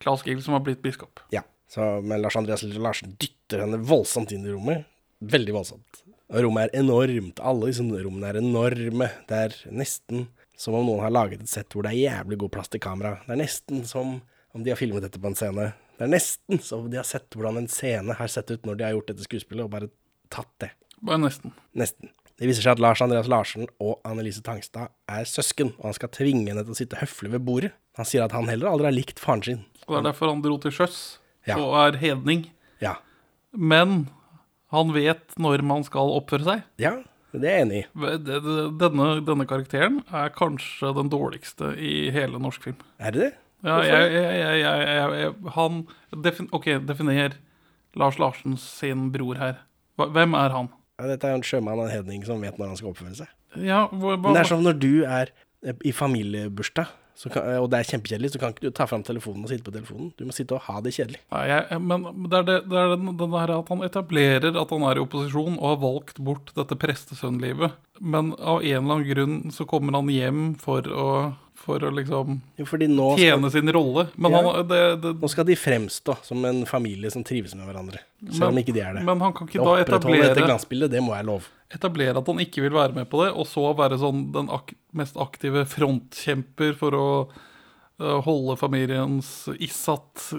Claes 0.00 0.22
Gill 0.24 0.40
som 0.44 0.54
har 0.54 0.62
blitt 0.64 0.82
biskop. 0.84 1.20
Ja, 1.34 1.42
så, 1.68 1.98
Men 2.02 2.22
Lars 2.22 2.38
Andreas 2.38 2.62
Larsen 2.62 3.16
dytter 3.20 3.64
henne 3.66 3.82
voldsomt 3.82 4.32
inn 4.32 4.46
i 4.46 4.54
rommet. 4.54 4.86
Veldig 5.20 5.58
voldsomt. 5.58 6.04
Og 6.30 6.44
rommet 6.46 6.70
er 6.70 6.84
enormt. 6.84 7.42
Alle 7.42 7.72
disse 7.72 7.82
rommene 7.82 8.30
er 8.30 8.38
enorme. 8.38 9.10
Det 9.28 9.42
er 9.48 9.58
nesten 9.74 10.28
som 10.60 10.76
om 10.78 10.86
noen 10.86 11.02
har 11.02 11.12
laget 11.12 11.42
et 11.42 11.50
sett 11.50 11.74
hvor 11.74 11.82
det 11.84 11.96
er 11.96 12.04
jævlig 12.04 12.38
god 12.44 12.54
plass 12.54 12.70
til 12.70 12.82
kamera. 12.84 13.18
Det 13.26 13.34
er 13.34 13.42
nesten 13.42 13.82
som 13.88 14.20
om 14.54 14.64
de 14.64 14.70
har 14.72 14.78
filmet 14.78 15.02
dette 15.02 15.20
på 15.20 15.30
en 15.30 15.38
scene. 15.38 15.72
Det 16.00 16.06
er 16.06 16.14
nesten 16.14 16.62
som 16.64 16.86
de 16.88 16.96
har 16.96 17.04
sett 17.04 17.28
hvordan 17.36 17.58
en 17.60 17.68
scene 17.68 18.14
har 18.16 18.30
sett 18.32 18.48
ut 18.54 18.64
når 18.64 18.78
de 18.80 18.84
har 18.86 18.94
gjort 18.96 19.10
dette 19.12 19.26
skuespillet, 19.26 19.66
og 19.66 19.72
bare 19.74 19.90
tatt 20.32 20.48
det. 20.64 20.70
Bare 21.04 21.20
nesten. 21.20 21.52
Nesten. 21.76 22.08
Det 22.40 22.48
viser 22.48 22.64
seg 22.64 22.78
at 22.78 22.80
Lars 22.80 23.02
Andreas 23.04 23.28
Larsen 23.28 23.66
og 23.84 23.98
Annelise 24.08 24.40
Tangstad 24.40 24.88
er 25.12 25.26
søsken, 25.28 25.74
og 25.76 25.90
han 25.90 25.96
skal 25.98 26.08
tvinge 26.16 26.46
henne 26.48 26.64
til 26.64 26.72
å 26.72 26.78
sitte 26.78 26.96
høflig 27.02 27.34
ved 27.34 27.44
bordet. 27.44 27.74
Han 28.00 28.08
sier 28.08 28.24
at 28.24 28.32
han 28.32 28.48
heller 28.48 28.70
aldri 28.70 28.88
har 28.88 28.96
likt 28.96 29.20
faren 29.20 29.44
sin. 29.44 29.60
Og 29.84 29.92
det 29.92 29.98
er 30.00 30.06
derfor 30.08 30.32
han 30.32 30.40
dro 30.46 30.56
til 30.62 30.72
sjøs 30.72 30.96
Ja. 31.50 31.58
og 31.60 31.76
er 31.82 31.98
hedning. 32.00 32.46
Ja. 32.80 32.94
Men 33.52 34.08
han 34.72 34.94
vet 34.96 35.36
når 35.36 35.60
man 35.68 35.84
skal 35.84 36.14
oppføre 36.16 36.46
seg. 36.48 36.64
Ja, 36.80 36.94
det 37.36 37.44
er 37.44 37.58
jeg 37.58 37.66
enig 37.66 37.82
i. 37.82 37.86
Denne, 38.80 39.10
denne 39.28 39.46
karakteren 39.50 40.00
er 40.08 40.32
kanskje 40.32 40.94
den 40.96 41.12
dårligste 41.12 41.74
i 41.76 42.08
hele 42.14 42.40
norsk 42.40 42.64
film. 42.70 42.80
Er 42.98 43.12
det 43.12 43.20
det? 43.26 43.32
Ja, 43.66 43.80
jeg, 43.84 44.12
jeg, 44.14 44.60
jeg, 44.64 45.32
Han 45.56 45.82
defin, 46.24 46.48
OK, 46.56 46.68
definer 46.88 47.34
Lars 47.98 48.18
Larsen 48.22 48.56
sin 48.60 49.10
bror 49.12 49.40
her. 49.40 49.60
Hvem 50.00 50.36
er 50.38 50.54
han? 50.54 50.70
Ja, 51.00 51.08
dette 51.10 51.28
er 51.28 51.34
jo 51.34 51.40
en 51.40 51.46
sjømann 51.46 51.78
av 51.80 51.88
en 51.88 51.94
hedning 51.94 52.24
som 52.28 52.40
vet 52.44 52.58
når 52.60 52.72
han 52.72 52.80
skal 52.80 52.92
oppføre 52.92 53.16
seg. 53.18 53.30
Ja, 53.56 53.86
hva, 53.90 54.14
hva, 54.14 54.30
Men 54.30 54.36
det 54.36 54.44
er 54.44 54.50
som 54.52 54.64
når 54.64 54.78
du 54.80 54.92
er 55.04 55.32
eh, 55.64 55.76
i 55.84 55.92
familiebursdag, 55.96 56.92
kan, 57.28 57.44
og 57.60 57.66
det 57.68 57.82
er 57.82 57.88
kjempekjedelig, 57.90 58.30
så 58.32 58.38
kan 58.40 58.54
ikke 58.54 58.64
du 58.64 58.70
ta 58.72 58.86
fram 58.88 59.02
telefonen 59.04 59.44
og 59.44 59.50
sitte 59.52 59.66
på 59.66 59.74
telefonen. 59.74 60.12
Du 60.16 60.24
må 60.24 60.32
sitte 60.32 60.56
og 60.56 60.62
ha 60.64 60.78
det 60.80 60.94
kjedelig. 60.96 61.20
Nei, 61.34 61.42
jeg, 61.50 61.80
men 61.84 62.06
det 62.30 62.38
er, 62.38 62.46
det, 62.48 62.56
det 62.70 62.78
er 62.80 62.94
den, 62.94 63.10
den 63.20 63.34
der 63.36 63.52
at 63.58 63.68
han 63.74 63.84
etablerer 63.84 64.56
at 64.56 64.72
han 64.72 64.86
er 64.88 64.96
i 64.96 65.04
opposisjon 65.04 65.58
og 65.58 65.66
har 65.74 65.78
valgt 65.84 66.22
bort 66.24 66.54
dette 66.56 66.78
prestesønnlivet. 66.80 67.76
Men 68.00 68.32
av 68.40 68.62
en 68.64 68.70
eller 68.80 68.96
annen 68.96 69.08
grunn 69.10 69.36
så 69.52 69.66
kommer 69.68 69.98
han 69.98 70.08
hjem 70.08 70.42
for 70.62 70.88
å, 70.88 71.08
for 71.60 71.84
å 71.84 71.92
liksom 71.92 72.38
nå 72.40 72.64
skal, 72.64 73.20
tjene 73.20 73.50
sin 73.52 73.68
rolle. 73.76 74.06
Men, 74.16 74.32
Ja. 74.32 74.40
han, 74.56 74.68
det, 74.72 75.14
nå 75.20 75.28
skal 75.28 75.44
de 75.50 75.58
fremstå 75.60 76.16
som 76.24 76.44
en 76.48 76.64
familie 76.64 77.12
som 77.12 77.24
trives 77.26 77.52
med 77.58 77.68
hverandre. 77.68 78.00
Selv 78.30 78.54
om 78.54 78.62
ikke 78.62 78.72
de 78.72 78.80
er 78.80 78.96
det. 78.96 79.04
men 79.04 79.20
han 79.20 79.36
kan 79.36 79.48
ikke 79.50 79.60
da 79.60 79.64
da 79.68 79.82
opprettholde 79.84 80.22
dette 80.22 80.30
etablere, 80.32 80.48
glansbildet, 80.48 80.90
det 80.96 81.04
må 81.04 81.12
jeg 81.18 81.28
love. 81.28 81.52
Etablere 81.74 82.18
at 82.18 82.26
han 82.30 82.42
ikke 82.42 82.64
vil 82.64 82.74
være 82.74 82.96
med 82.96 83.08
på 83.10 83.22
det, 83.24 83.30
og 83.34 83.46
så 83.48 83.68
være 83.78 83.98
sånn 84.00 84.26
den 84.34 84.50
ak 84.52 84.74
mest 84.96 85.18
aktive 85.20 85.62
frontkjemper 85.70 86.74
for 86.80 86.96
å 86.98 87.06
uh, 87.30 88.18
holde 88.26 88.56
familiens 88.58 89.30
issatt 89.58 90.30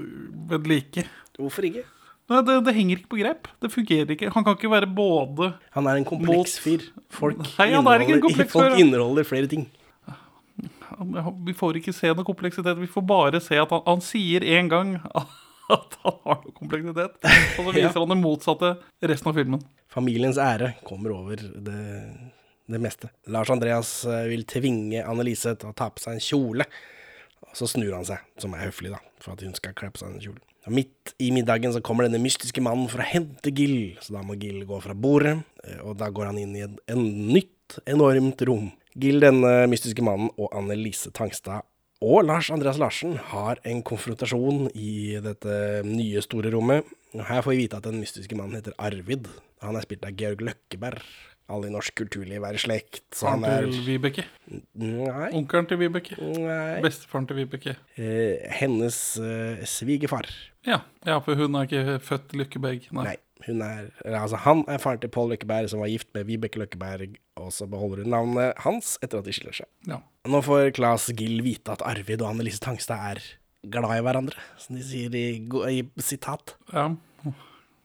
ved 0.51 0.67
like. 0.67 1.05
Hvorfor 1.39 1.67
ikke? 1.69 1.85
Nei, 2.31 2.39
det, 2.47 2.57
det 2.63 2.73
henger 2.77 2.99
ikke 3.01 3.11
på 3.11 3.19
grep. 3.19 3.47
Det 3.59 3.71
fungerer 3.73 4.13
ikke. 4.15 4.31
Han 4.31 4.45
kan 4.47 4.55
ikke 4.55 4.71
være 4.71 4.87
både 4.95 5.49
Han 5.75 5.87
er 5.91 5.99
en 5.99 6.07
kompleks 6.07 6.53
fyr. 6.63 6.85
Folk, 7.11 7.41
Nei, 7.57 7.71
han 7.73 7.87
er 7.91 8.05
ikke 8.05 8.15
en 8.15 8.21
inneholder- 8.21 8.27
kompleks 8.27 8.53
folk 8.57 8.79
inneholder 8.79 9.27
flere 9.27 9.51
ting. 9.51 9.65
Vi 11.47 11.55
får 11.57 11.79
ikke 11.79 11.93
se 11.95 12.11
noe 12.13 12.27
kompleksitet. 12.27 12.77
Vi 12.79 12.87
får 12.91 13.03
bare 13.07 13.41
se 13.43 13.57
at 13.59 13.71
han, 13.73 13.83
han 13.87 14.03
sier 14.05 14.45
en 14.59 14.69
gang 14.71 14.93
at 15.75 15.97
han 16.03 16.19
har 16.25 16.43
noe 16.43 16.53
kompleksitet, 16.57 17.17
og 17.23 17.65
så 17.67 17.73
viser 17.77 17.97
han 17.99 18.13
det 18.13 18.19
motsatte 18.19 18.71
resten 19.11 19.31
av 19.31 19.39
filmen. 19.39 19.65
Familiens 19.91 20.39
ære 20.41 20.73
kommer 20.87 21.15
over 21.15 21.41
det, 21.41 21.81
det 22.71 22.81
meste. 22.81 23.11
Lars 23.31 23.51
Andreas 23.53 23.93
eh, 24.05 24.27
vil 24.31 24.45
tvinge 24.49 25.03
Annelise 25.03 25.55
til 25.59 25.71
å 25.71 25.75
ta 25.77 25.89
på 25.91 26.03
seg 26.03 26.17
en 26.17 26.25
kjole. 26.25 26.67
Og 27.49 27.57
så 27.57 27.67
snur 27.67 27.97
han 27.97 28.07
seg, 28.07 28.21
som 28.39 28.53
er 28.55 28.67
høflig, 28.67 28.93
da, 28.93 29.01
for 29.19 29.35
at 29.35 29.43
hun 29.43 29.55
skal 29.57 29.75
kle 29.77 29.89
på 29.91 30.03
seg 30.03 30.13
en 30.13 30.23
kjole. 30.23 30.43
Og 30.69 30.75
midt 30.77 31.15
i 31.19 31.31
middagen 31.33 31.73
så 31.73 31.81
kommer 31.83 32.05
denne 32.05 32.21
mystiske 32.21 32.61
mannen 32.63 32.85
for 32.91 33.01
å 33.01 33.07
hente 33.07 33.53
Gill, 33.57 33.97
så 34.03 34.13
da 34.15 34.21
må 34.25 34.37
Gill 34.39 34.61
gå 34.69 34.77
fra 34.83 34.93
bordet, 34.93 35.39
eh, 35.65 35.81
og 35.81 35.97
da 35.99 36.11
går 36.13 36.31
han 36.31 36.39
inn 36.41 36.53
i 36.55 36.63
en, 36.67 36.77
en 36.91 37.03
nytt, 37.31 37.81
enormt 37.89 38.43
rom. 38.47 38.69
Gill, 38.99 39.21
denne 39.23 39.65
mystiske 39.71 40.03
mannen, 40.05 40.29
og 40.37 40.51
Annelise 40.55 41.11
Tangstad 41.15 41.65
Og 42.01 42.23
Lars 42.25 42.49
Andreas 42.49 42.79
Larsen 42.81 43.13
har 43.29 43.59
en 43.69 43.83
konfrontasjon 43.85 44.71
i 44.73 45.19
dette 45.21 45.57
nye, 45.85 46.21
store 46.25 46.49
rommet. 46.53 46.87
Her 47.13 47.43
får 47.45 47.53
vi 47.53 47.59
vite 47.59 47.77
at 47.77 47.85
den 47.85 47.99
mystiske 48.01 48.37
mannen 48.37 48.57
heter 48.57 48.73
Arvid. 48.81 49.27
Han 49.61 49.77
er 49.77 49.85
spilt 49.85 50.07
av 50.07 50.15
Georg 50.17 50.41
Løkkeberg. 50.47 51.03
Alle 51.51 51.67
i 51.67 51.73
norsk 51.73 51.93
kulturliv 51.99 52.45
er 52.47 52.55
i 52.55 52.61
slekt, 52.63 53.03
så 53.17 53.33
han 53.33 53.43
er 53.45 53.65
til 53.67 53.83
Vibeke. 53.83 54.23
Nei. 54.79 55.27
Onkelen 55.35 55.67
til 55.67 55.81
Vibeke. 55.81 56.15
nei. 56.17 56.79
Bestefaren 56.81 57.27
til 57.27 57.41
Vibeke. 57.41 57.75
Eh, 57.99 58.45
hennes 58.61 58.97
eh, 59.19 59.59
svigerfar. 59.67 60.29
Ja. 60.65 60.79
ja, 61.05 61.19
for 61.19 61.35
hun 61.35 61.59
er 61.59 61.67
ikke 61.67 61.99
født 62.07 62.37
Lykkeberg. 62.39 62.87
Nei. 62.95 63.11
Nei, 63.11 63.17
hun 63.47 63.61
er 63.65 63.89
Altså, 64.05 64.39
han 64.45 64.63
er 64.71 64.81
faren 64.81 65.01
til 65.01 65.11
Pål 65.13 65.33
Løkkeberg, 65.33 65.69
som 65.71 65.83
var 65.83 65.91
gift 65.91 66.09
med 66.15 66.27
Vibeke 66.29 66.61
Løkkeberg, 66.61 67.17
og 67.41 67.51
så 67.55 67.67
beholder 67.69 68.03
hun 68.03 68.13
navnet 68.13 68.57
hans 68.65 68.97
etter 69.01 69.21
at 69.21 69.27
de 69.27 69.35
skiller 69.35 69.55
seg. 69.61 69.69
Ja. 69.89 70.01
Nå 70.29 70.41
får 70.45 70.73
Claes 70.77 71.09
Gill 71.17 71.41
vite 71.45 71.73
at 71.73 71.83
Arvid 71.85 72.21
og 72.21 72.33
Annelise 72.33 72.61
Tangstad 72.61 73.01
er 73.13 73.23
glad 73.71 73.93
i 73.93 74.03
hverandre, 74.05 74.37
som 74.57 74.77
de 74.77 74.83
sier 74.85 75.15
i, 75.17 75.25
i 75.77 75.81
sitat. 76.01 76.55
ja. 76.73 76.91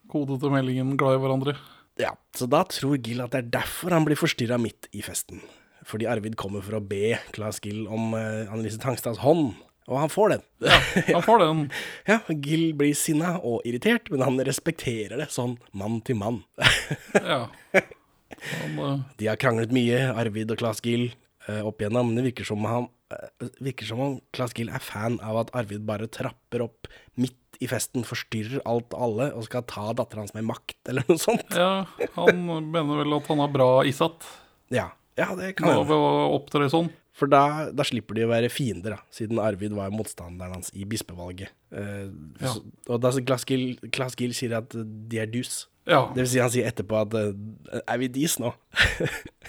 Kode 0.07 0.37
til 0.39 0.53
meldingen 0.55 0.95
'glad 0.95 1.17
i 1.17 1.23
hverandre'. 1.23 1.57
Ja, 1.99 2.13
så 2.37 2.47
da 2.47 2.63
tror 2.69 2.99
Gill 3.03 3.23
at 3.25 3.33
det 3.33 3.41
er 3.41 3.55
derfor 3.59 3.91
han 3.91 4.05
blir 4.07 4.19
forstyrra 4.19 4.59
midt 4.61 4.87
i 4.95 5.03
festen. 5.03 5.41
Fordi 5.87 6.07
Arvid 6.07 6.37
kommer 6.39 6.63
for 6.63 6.79
å 6.79 6.83
be 6.83 7.17
Claes 7.35 7.59
Gill 7.63 7.87
om 7.89 8.15
uh, 8.15 8.47
Annelise 8.51 8.79
Tangstads 8.83 9.23
hånd, 9.23 9.55
og 9.87 10.01
han 10.03 10.11
får 10.11 10.33
den. 10.35 10.43
Ja, 10.67 10.79
Han 11.13 11.23
får 11.23 11.39
den. 11.45 11.61
Ja, 12.11 12.19
Gil 12.43 12.73
blir 12.79 12.95
sinna 12.99 13.37
og 13.39 13.63
irritert, 13.69 14.11
men 14.11 14.25
han 14.27 14.41
respekterer 14.47 15.21
det 15.21 15.29
sånn 15.35 15.57
mann 15.77 16.01
til 16.07 16.19
mann. 16.23 16.43
Ja. 17.15 17.47
Han, 17.73 18.75
uh... 18.83 19.01
De 19.21 19.29
har 19.31 19.39
kranglet 19.41 19.73
mye, 19.75 20.01
Arvid 20.19 20.51
og 20.53 20.59
Claes 20.61 20.83
Gill, 20.85 21.09
uh, 21.47 21.63
opp 21.69 21.81
igjennom, 21.81 22.11
men 22.11 22.19
det 22.19 22.27
virker 22.33 22.49
som, 22.49 22.67
han, 22.69 22.89
uh, 23.15 23.47
virker 23.63 23.89
som 23.89 24.03
om 24.03 24.17
Claes 24.35 24.55
Gill 24.59 24.73
er 24.75 24.83
fan 24.83 25.21
av 25.25 25.39
at 25.45 25.55
Arvid 25.57 25.87
bare 25.89 26.11
trapper 26.11 26.67
opp 26.67 26.91
midt 27.17 27.39
i 27.63 27.71
festen, 27.71 28.05
forstyrrer 28.05 28.61
alt 28.69 28.93
og 28.93 29.07
alle, 29.07 29.31
og 29.39 29.47
skal 29.47 29.65
ta 29.71 29.89
datteren 29.97 30.27
hans 30.27 30.35
med 30.37 30.49
makt, 30.51 30.77
eller 30.91 31.07
noe 31.09 31.23
sånt. 31.23 31.47
ja, 31.55 31.87
han 32.19 32.45
mener 32.45 33.05
vel 33.05 33.17
at 33.17 33.31
han 33.33 33.47
er 33.47 33.55
bra 33.55 33.71
isatt 33.89 34.27
Ja, 34.75 34.91
ja 35.17 35.31
det 35.39 35.55
kan 35.57 35.71
hende. 35.73 36.03
opptre 36.37 36.69
sånn. 36.73 36.91
For 37.17 37.31
da, 37.33 37.71
da 37.73 37.85
slipper 37.87 38.19
de 38.19 38.27
å 38.27 38.29
være 38.29 38.51
fiender, 38.53 38.99
da, 38.99 39.01
siden 39.15 39.41
Arvid 39.41 39.73
var 39.77 39.95
motstanderen 39.95 40.59
hans 40.59 40.69
i 40.77 40.85
bispevalget. 40.89 41.55
Uh, 41.73 42.13
Ja. 42.43 42.53
så, 42.53 42.61
og 42.93 43.01
da 43.01 43.13
Claes 43.17 43.47
Gill, 43.49 43.79
Gill 43.89 44.35
sier 44.37 44.59
at 44.59 44.77
de 44.77 45.23
er 45.23 45.31
dus. 45.33 45.65
Ja, 45.87 46.11
Det 46.13 46.25
vil 46.25 46.29
si, 46.29 46.43
han 46.43 46.53
sier 46.53 46.69
etterpå 46.69 46.99
at 47.07 47.15
uh, 47.15 47.81
er 47.87 47.99
vi 48.03 48.09
dis 48.13 48.37
nå? 48.43 48.53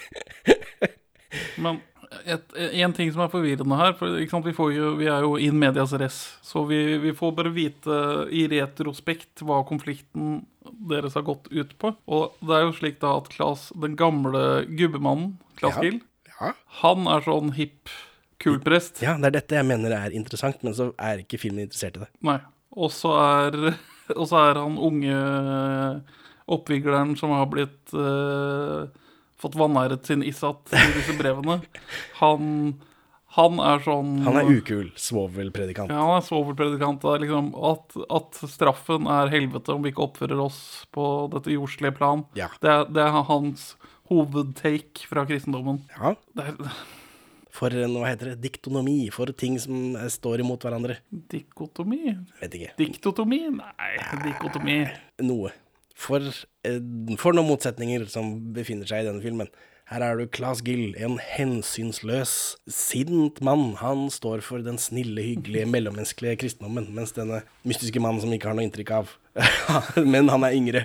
men 1.64 1.80
et, 2.24 2.54
en 2.56 2.94
ting 2.96 3.10
som 3.12 3.22
er 3.24 3.32
forvirrende 3.32 3.78
her 3.78 3.94
for 3.98 4.16
vi, 4.16 4.54
får 4.56 4.72
jo, 4.72 4.92
vi 4.96 5.08
er 5.10 5.26
jo 5.26 5.34
in 5.42 5.58
medias 5.60 5.92
res, 6.00 6.18
så 6.46 6.64
vi, 6.68 6.96
vi 7.02 7.12
får 7.16 7.34
bare 7.36 7.52
vite 7.52 7.98
i 8.32 8.46
retrospekt 8.48 9.44
hva 9.44 9.60
konflikten 9.68 10.40
deres 10.88 11.16
har 11.18 11.24
gått 11.26 11.48
ut 11.52 11.74
på. 11.80 11.92
Og 12.08 12.38
det 12.44 12.56
er 12.56 12.66
jo 12.66 12.74
slik 12.76 13.00
da 13.02 13.14
at 13.18 13.28
Klas, 13.32 13.68
den 13.76 13.96
gamle 13.98 14.64
gubbemannen, 14.68 15.36
Klas 15.60 15.76
Ja. 15.76 15.84
Gill, 15.84 16.00
Ja. 16.38 16.52
han 16.82 17.08
er 17.10 17.24
sånn 17.26 17.52
hipp, 17.56 17.90
kul 18.38 18.60
prest. 18.62 19.02
ja, 19.02 19.16
det 19.18 19.32
er 19.32 19.36
dette 19.40 19.58
jeg 19.58 19.66
mener 19.66 19.94
er 19.96 20.14
interessant, 20.14 20.62
men 20.62 20.76
så 20.76 20.92
er 20.94 21.24
ikke 21.24 21.40
filmen 21.42 21.66
interessert 21.66 21.98
i 21.98 22.04
det. 22.04 22.10
Nei. 22.26 22.38
Og 22.78 22.92
så 22.94 23.14
er, 23.18 23.56
er 24.14 24.60
han 24.60 24.78
unge 24.78 25.18
oppvigleren 26.48 27.16
som 27.18 27.34
har 27.36 27.48
blitt 27.50 27.94
uh, 27.96 28.88
fått 29.38 29.56
vanæret 29.58 30.06
sin 30.08 30.22
Isat 30.26 30.72
i 30.72 30.84
disse 30.96 31.16
brevene. 31.18 31.60
Han, 32.22 32.78
han 33.36 33.60
er 33.62 33.82
sånn 33.84 34.14
Han 34.24 34.38
er 34.40 34.48
ukul 34.50 34.88
svovelpredikant. 34.98 35.92
Ja, 35.92 36.00
han 36.00 36.16
er 36.16 36.24
svovelpredikant. 36.26 37.04
Liksom 37.22 37.52
at, 37.68 37.94
at 38.16 38.40
straffen 38.50 39.06
er 39.12 39.30
helvete 39.30 39.76
om 39.76 39.84
vi 39.84 39.92
ikke 39.92 40.06
oppfører 40.08 40.40
oss 40.42 40.58
på 40.96 41.04
dette 41.34 41.52
jordslige 41.52 41.94
plan. 42.00 42.24
Ja. 42.38 42.48
Det, 42.64 42.78
det 42.96 43.04
er 43.04 43.20
hans 43.28 43.68
hovedtake 44.08 45.06
fra 45.08 45.24
kristendommen. 45.28 45.82
Ja. 45.96 46.14
Det 46.36 46.48
er 46.52 46.74
For 47.58 47.74
en, 47.74 47.96
hva 47.98 48.10
heter 48.12 48.32
det, 48.32 48.42
diktonomi, 48.44 49.08
for 49.10 49.32
ting 49.34 49.56
som 49.58 49.96
eh, 49.98 50.10
står 50.12 50.44
imot 50.44 50.62
hverandre. 50.62 51.00
dikotomi? 51.10 52.12
Vet 52.42 52.54
ikke. 52.54 52.74
Diktotomi? 52.78 53.40
Nei, 53.56 53.94
dikotomi. 54.22 54.76
Noe. 55.26 55.50
For, 55.98 56.22
eh, 56.68 56.78
for 57.18 57.34
noen 57.34 57.48
motsetninger 57.48 58.06
som 58.12 58.36
befinner 58.54 58.86
seg 58.86 59.02
i 59.02 59.08
denne 59.08 59.24
filmen. 59.24 59.50
Her 59.88 60.04
er 60.04 60.18
du 60.20 60.28
Claes 60.28 60.60
Gill, 60.60 60.92
en 61.00 61.16
hensynsløs, 61.16 62.32
sint 62.68 63.40
mann. 63.40 63.72
Han 63.80 64.10
står 64.12 64.42
for 64.44 64.60
den 64.62 64.76
snille, 64.78 65.24
hyggelige, 65.24 65.66
mellommenneskelige 65.74 66.36
kristendommen, 66.44 66.90
mens 66.94 67.16
denne 67.16 67.40
mystiske 67.66 68.02
mannen 68.04 68.20
som 68.22 68.34
ikke 68.36 68.52
har 68.52 68.58
noe 68.58 68.68
inntrykk 68.68 68.92
av, 69.00 69.16
men 70.12 70.28
han 70.28 70.44
er 70.44 70.58
yngre, 70.60 70.84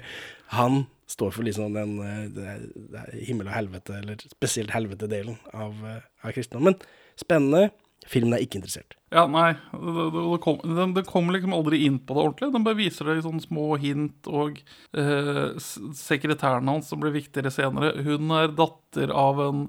han 0.56 0.86
står 1.14 1.32
for 1.38 1.46
liksom 1.48 1.78
den 1.78 1.96
eh, 2.02 2.26
er- 2.56 2.68
det 2.74 3.06
er 3.06 3.14
himmel 3.30 3.48
og 3.52 3.58
helvete, 3.60 4.02
eller 4.02 4.20
spesielt 4.34 4.74
helvete-delen 4.74 5.38
av, 5.54 5.78
eh, 5.86 6.02
av 6.26 6.36
kristendommen. 6.36 6.78
Spennende. 7.20 7.70
Filmen 8.04 8.34
er 8.36 8.42
ikke 8.44 8.58
interessert. 8.60 8.98
Ja, 9.16 9.22
nei, 9.32 9.54
det, 9.72 10.06
det, 10.12 10.40
kom, 10.44 10.58
det, 10.60 10.88
det, 10.98 11.04
kommer 11.08 11.38
liksom 11.38 11.54
aldri 11.56 11.78
inn 11.86 12.02
på 12.04 12.18
det 12.18 12.24
ordentlig. 12.26 12.50
Den 12.52 12.66
bare 12.66 12.76
viser 12.76 13.08
det 13.08 13.14
i 13.16 13.24
sånne 13.24 13.40
små 13.46 13.78
hint, 13.80 14.28
og 14.28 14.58
eh, 14.92 15.54
sekretæren 15.96 16.68
hans, 16.68 16.90
som 16.92 17.00
blir 17.00 17.14
viktigere 17.16 17.48
senere, 17.54 17.94
hun 18.04 18.28
er 18.36 18.52
datter 18.58 19.14
av 19.16 19.40
en 19.46 19.62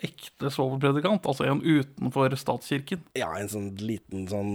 ekte 0.00 0.48
svovelpredikant, 0.54 1.28
altså 1.28 1.44
en 1.50 1.60
utenfor 1.60 2.32
statskirken. 2.40 3.02
Ja, 3.20 3.28
en 3.36 3.52
sånn 3.52 3.68
liten 3.84 4.24
sånn 4.32 4.54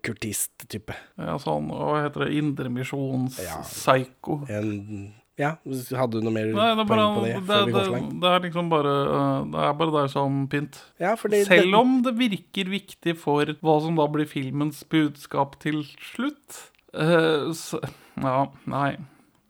kurtist-type. 0.00 0.96
Ja, 1.20 1.36
sånn, 1.42 1.68
hva 1.68 2.00
heter 2.06 2.24
det, 2.24 2.30
Ja. 2.32 2.40
indremisjons-psyko. 2.46 4.38
En 4.48 5.12
Ja, 5.40 5.56
hadde 5.98 6.20
du 6.20 6.22
noe 6.22 6.30
mer 6.30 6.52
Nei, 6.54 6.66
det 6.78 6.84
bare, 6.86 7.06
poeng 7.08 7.16
på 7.16 7.22
det? 7.24 7.30
det, 7.34 7.40
før 7.48 7.64
vi 7.66 7.72
det, 7.74 7.80
går 7.90 8.04
det 8.22 8.28
er 8.30 8.44
liksom 8.44 8.68
bare 8.70 8.92
eh, 9.02 9.48
Det 9.50 9.64
er 9.66 9.72
bare 9.80 9.94
der 9.96 10.12
som 10.12 10.36
pynt. 10.52 10.78
Ja, 11.02 11.16
Selv 11.18 11.78
om 11.80 11.96
det 12.06 12.12
virker 12.20 12.70
viktig 12.70 13.16
for 13.18 13.50
hva 13.66 13.74
som 13.82 13.98
da 13.98 14.06
blir 14.14 14.30
filmens 14.30 14.84
budskap 14.86 15.58
til 15.64 15.82
slutt. 16.12 16.60
uh, 16.94 17.50
så, 17.50 17.82
ja, 18.22 18.46
nei. 18.70 18.92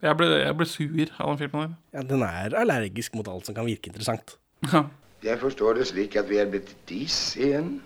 Jeg 0.01 0.17
ble, 0.17 0.27
jeg 0.41 0.57
ble 0.57 0.65
sur 0.69 1.13
av 1.21 1.31
den 1.31 1.37
filmen 1.43 1.61
der. 1.67 1.75
ja, 1.93 2.05
Den 2.09 2.25
er 2.25 2.57
allergisk 2.57 3.13
mot 3.17 3.29
alt 3.29 3.45
som 3.45 3.55
kan 3.57 3.69
virke 3.69 3.93
interessant. 3.93 4.39
Ja. 4.71 4.87
Jeg 5.25 5.39
forstår 5.41 5.77
det 5.79 5.87
slik 5.89 6.17
at 6.19 6.27
vi 6.29 6.37
er 6.41 6.49
blitt 6.49 6.73
dis 6.89 7.35
igjen. 7.37 7.79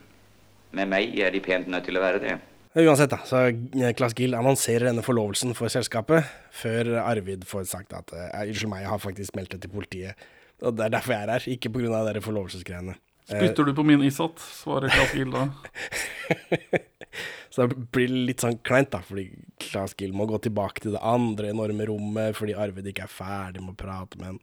Med 0.75 0.89
meg 0.91 1.19
er 1.19 1.31
de 1.35 1.39
pent 1.43 1.67
nødt 1.71 1.85
til 1.87 1.99
å 1.99 2.03
være 2.03 2.19
det. 2.23 2.39
Uansett, 2.77 3.09
da, 3.09 3.17
så 3.25 3.47
eh, 3.49 3.93
Claes 3.97 4.13
Gill 4.13 4.35
annonserer 4.37 4.91
denne 4.91 5.01
forlovelsen 5.01 5.55
for 5.57 5.71
selskapet, 5.73 6.27
før 6.53 6.91
Arvid 7.01 7.47
får 7.49 7.65
sagt 7.71 7.95
at 7.97 8.13
eh, 8.13 8.43
Unnskyld 8.45 8.69
meg, 8.69 8.83
jeg 8.85 8.91
har 8.93 9.01
faktisk 9.01 9.37
meldt 9.39 9.55
det 9.55 9.63
til 9.63 9.73
politiet. 9.73 10.27
Og 10.61 10.75
det 10.77 10.85
er 10.85 10.93
derfor 10.93 11.15
jeg 11.15 11.25
er 11.25 11.33
her, 11.33 11.47
ikke 11.55 11.71
pga. 11.73 12.03
dere 12.05 12.21
forlovelsesgreiene. 12.21 12.93
Eh, 13.29 13.33
Spytter 13.33 13.65
du 13.65 13.73
på 13.77 13.85
min 13.87 14.03
Isat? 14.05 14.37
svarer 14.61 14.93
Klaus 14.93 15.15
Gill 15.17 15.33
da. 15.33 15.47
Så 17.49 17.65
det 17.65 17.79
blir 17.89 18.11
litt 18.29 18.43
sånn 18.45 18.59
kleint, 18.61 18.91
da, 18.93 19.01
fordi 19.01 19.31
Claes 19.65 19.95
Gill 19.97 20.13
må 20.13 20.27
gå 20.29 20.37
tilbake 20.45 20.83
til 20.85 20.93
det 20.93 21.01
andre 21.01 21.49
enorme 21.49 21.87
rommet 21.89 22.37
fordi 22.37 22.53
Arvid 22.53 22.91
ikke 22.91 23.07
er 23.07 23.13
ferdig 23.13 23.63
med 23.65 23.73
å 23.73 23.79
prate 23.79 24.19
med 24.21 24.35
ham, 24.35 24.39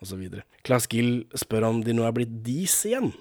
osv. 0.00 0.22
Claes 0.64 0.88
Gill 0.88 1.26
spør 1.36 1.68
om 1.68 1.82
de 1.84 1.92
nå 1.96 2.06
er 2.08 2.16
blitt 2.16 2.32
dis 2.46 2.78
igjen, 2.88 3.12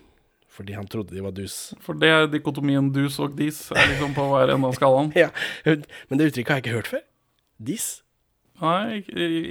fordi 0.55 0.75
han 0.77 0.87
trodde 0.87 1.15
de 1.15 1.23
var 1.23 1.35
dus. 1.35 1.73
For 1.83 1.97
det 1.99 2.09
er 2.11 2.29
dikotomien 2.31 2.87
dus 2.95 3.19
og 3.23 3.35
dis, 3.37 3.59
er 3.75 3.91
liksom 3.91 4.15
på 4.15 4.25
hver 4.31 4.53
ende 4.55 4.71
av 4.71 4.77
skalaen. 4.77 5.11
Ja, 5.25 5.29
men 5.65 6.19
det 6.19 6.31
uttrykket 6.31 6.53
har 6.53 6.61
jeg 6.61 6.65
ikke 6.65 6.77
hørt 6.77 6.91
før. 6.93 7.03
Dis? 7.69 7.89
Nei, 8.61 9.01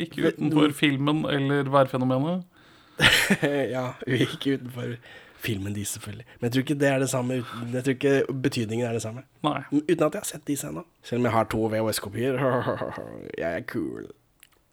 ikke, 0.06 0.30
utenfor 0.32 0.72
filmen 0.76 1.24
eller 1.28 1.68
værfenomenet. 1.72 2.46
ja, 3.74 3.90
ikke 4.06 4.56
utenfor 4.56 4.96
filmen 5.44 5.74
Dis, 5.76 5.92
selvfølgelig. 5.98 6.24
Men 6.38 6.46
jeg 6.46 6.54
tror 6.54 6.64
ikke 6.64 6.80
det 6.80 6.88
er 6.88 6.98
det 7.02 7.10
samme. 7.12 7.38
Jeg 7.74 7.84
tror 7.84 7.96
ikke 7.98 8.40
betydningen 8.46 8.86
er 8.88 8.96
det 8.96 9.04
samme. 9.04 9.26
Nei. 9.44 9.60
Uten 9.74 10.06
at 10.06 10.16
jeg 10.16 10.22
har 10.22 10.28
sett 10.30 10.46
Dis 10.48 10.64
ennå. 10.64 10.86
Selv 11.04 11.20
om 11.20 11.28
jeg 11.28 11.36
har 11.36 11.48
to 11.52 11.68
VHS-kopier. 11.68 12.40
Jeg 13.42 13.50
er 13.50 13.66
cool. 13.68 14.08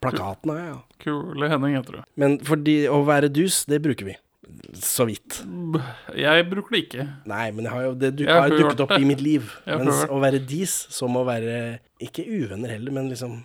Plakaten 0.01 0.49
har 0.49 0.57
jeg, 0.57 0.69
ja. 0.71 0.77
Kule 1.03 1.47
Henning 1.51 1.75
heter 1.77 1.99
du. 1.99 2.05
Men 2.17 2.39
fordi 2.45 2.73
å 2.89 3.03
være 3.05 3.27
dus, 3.29 3.59
det 3.69 3.83
bruker 3.85 4.07
vi. 4.07 4.15
Så 4.73 5.05
vidt. 5.05 5.43
Jeg 6.17 6.45
bruker 6.49 6.73
det 6.73 6.79
ikke. 6.87 7.03
Nei, 7.29 7.43
men 7.53 7.67
jeg 7.67 7.73
har 7.75 7.83
jo, 7.85 7.91
det 8.01 8.09
du, 8.17 8.23
har 8.25 8.49
jo 8.49 8.57
dukket 8.63 8.79
opp 8.87 8.93
det. 8.95 8.97
i 9.03 9.05
mitt 9.05 9.21
liv. 9.21 9.51
Mens 9.69 10.01
å 10.09 10.17
være 10.21 10.39
dis, 10.41 10.73
som 10.91 11.13
å 11.19 11.21
være 11.27 11.53
Ikke 12.01 12.25
uvenner 12.25 12.73
heller, 12.73 12.95
men 12.95 13.11
liksom 13.11 13.35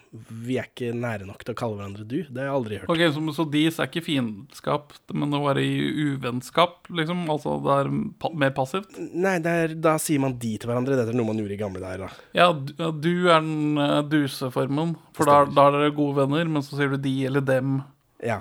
Vi 0.46 0.56
er 0.56 0.70
ikke 0.70 0.94
nære 0.96 1.28
nok 1.28 1.44
til 1.44 1.52
å 1.52 1.58
kalle 1.60 1.76
hverandre 1.76 2.06
du. 2.08 2.16
Det 2.24 2.40
har 2.40 2.48
jeg 2.48 2.54
aldri 2.54 2.80
hørt. 2.80 2.88
Ok, 2.94 3.04
Så, 3.12 3.24
så 3.36 3.46
dis 3.52 3.76
er 3.76 3.90
ikke 3.90 4.04
fiendskap, 4.08 4.96
men 5.12 5.36
å 5.36 5.42
være 5.44 5.66
i 5.68 5.76
uvennskap, 6.08 6.88
liksom? 6.88 7.26
Altså 7.36 7.58
det 7.68 7.76
er 7.76 7.92
pa 8.24 8.32
mer 8.46 8.56
passivt? 8.56 8.96
Nei, 8.96 9.36
det 9.44 9.56
er, 9.66 9.76
da 9.90 9.98
sier 10.00 10.24
man 10.24 10.38
de 10.40 10.56
til 10.56 10.72
hverandre. 10.72 10.96
Dette 10.96 11.12
er 11.12 11.20
noe 11.20 11.28
man 11.28 11.44
gjorde 11.44 11.58
i 11.58 11.60
gamle 11.60 11.84
dager, 11.84 12.06
da. 12.06 12.26
Ja, 12.40 12.50
du, 12.56 12.72
du 13.04 13.12
er 13.28 13.44
den 13.44 13.76
uh, 13.76 14.00
duseformen, 14.00 14.96
for 15.16 15.28
da, 15.28 15.42
da 15.44 15.68
er 15.68 15.76
dere 15.82 15.96
gode 16.00 16.22
venner, 16.24 16.48
men 16.56 16.64
så 16.64 16.80
sier 16.80 16.96
du 16.96 17.00
de 17.04 17.18
eller 17.28 17.44
dem. 17.44 17.82
Ja. 18.24 18.40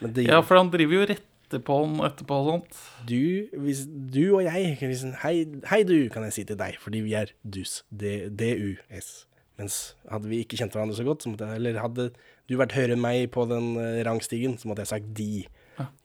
Det, 0.00 0.26
Ja, 0.28 0.42
for 0.44 0.60
han 0.60 0.70
driver 0.70 1.00
jo 1.00 1.06
rett 1.08 1.25
etterpå 1.46 1.78
etterpå 2.06 2.40
og 2.42 2.50
sånt. 2.50 2.80
Du, 3.08 3.48
hvis, 3.62 3.84
du 3.86 4.34
og 4.36 4.42
jeg 4.44 4.76
kan 4.80 4.90
liksom, 4.92 5.14
hei, 5.22 5.46
hei 5.70 5.82
du, 5.86 5.96
kan 6.12 6.26
jeg 6.26 6.32
si 6.36 6.44
til 6.44 6.58
deg, 6.60 6.76
fordi 6.82 7.00
vi 7.06 7.14
er 7.16 7.32
dus. 7.42 7.80
D- 7.90 8.28
D-U-S. 8.34 9.24
Mens 9.56 9.94
hadde 10.12 10.28
vi 10.28 10.42
ikke 10.44 10.58
kjent 10.60 10.74
hverandre 10.76 10.98
så 10.98 11.04
godt, 11.06 11.22
så 11.24 11.30
måtte 11.32 11.46
jeg, 11.48 11.62
eller 11.62 11.78
hadde 11.80 12.10
du 12.46 12.58
vært 12.60 12.74
høyere 12.76 12.92
enn 12.92 13.00
meg 13.00 13.30
på 13.32 13.46
den 13.48 13.70
eh, 13.80 14.02
rangstigen, 14.04 14.58
så 14.60 14.68
måtte 14.68 14.84
jeg 14.84 14.90
sagt 14.92 15.14
de. 15.16 15.46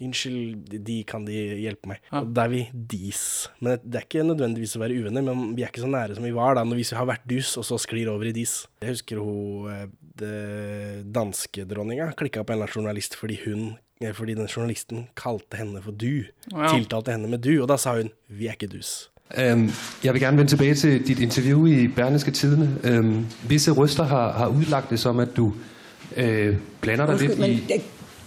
Unnskyld, 0.04 0.72
de- 0.84 1.04
kan 1.08 1.24
de 1.28 1.36
hjelpe 1.62 1.88
meg. 1.92 2.00
Og 2.16 2.32
da 2.36 2.46
er 2.48 2.52
vi 2.52 2.62
dis. 2.92 3.22
Men 3.64 3.78
det 3.84 4.00
er 4.02 4.08
ikke 4.08 4.24
nødvendigvis 4.28 4.74
å 4.76 4.82
være 4.84 4.98
uvenner, 5.04 5.24
men 5.28 5.54
vi 5.56 5.64
er 5.64 5.72
ikke 5.72 5.84
så 5.84 5.92
nære 5.92 6.16
som 6.18 6.26
vi 6.28 6.34
var 6.36 6.56
da, 6.60 6.64
når 6.68 6.80
vi 6.80 6.88
har 6.96 7.08
vært 7.08 7.28
dus, 7.32 7.54
og 7.60 7.68
så 7.68 7.78
sklir 7.80 8.10
over 8.12 8.28
i 8.32 8.34
dis. 8.36 8.56
Jeg 8.84 8.96
husker 8.98 9.20
hun 9.24 9.70
eh, 9.72 11.04
danske 11.08 11.64
dronninga 11.70 12.12
klikka 12.20 12.44
på 12.44 12.54
en 12.54 12.60
eller 12.60 12.68
annen 12.72 12.78
journalist 12.82 13.16
fordi 13.20 13.38
hun 13.46 13.72
fordi 14.14 14.34
den 14.34 14.46
journalisten 14.46 15.08
kalte 15.16 15.58
henne 15.58 15.82
for 15.82 15.92
du. 15.92 16.24
Ja. 16.52 16.68
Tiltalte 16.74 17.12
henne 17.12 17.30
med 17.30 17.44
du, 17.46 17.62
og 17.62 17.70
da 17.70 17.78
sa 17.78 17.96
hun 17.96 18.10
'vi 18.30 18.48
er 18.48 18.52
ikke 18.52 18.70
dus'. 18.74 19.12
Um, 19.38 19.70
jeg 20.04 20.14
vil 20.14 20.22
gerne 20.22 20.38
vende 20.38 20.52
tilbake 20.52 20.76
til 20.76 21.08
ditt 21.08 21.20
intervju 21.20 21.66
i 21.66 21.88
Berlingske 21.88 22.32
Tidene. 22.32 23.00
Um, 23.00 23.28
visse 23.48 23.72
røster 23.72 24.04
har, 24.04 24.32
har 24.32 24.48
utlagt 24.48 24.90
det 24.90 25.00
som, 25.00 25.20
at 25.20 25.38
du 25.38 25.46
uh, 25.46 26.56
blander 26.82 27.06
deg 27.06 27.20
litt 27.20 27.40
i... 27.40 27.66
jeg, 27.70 27.82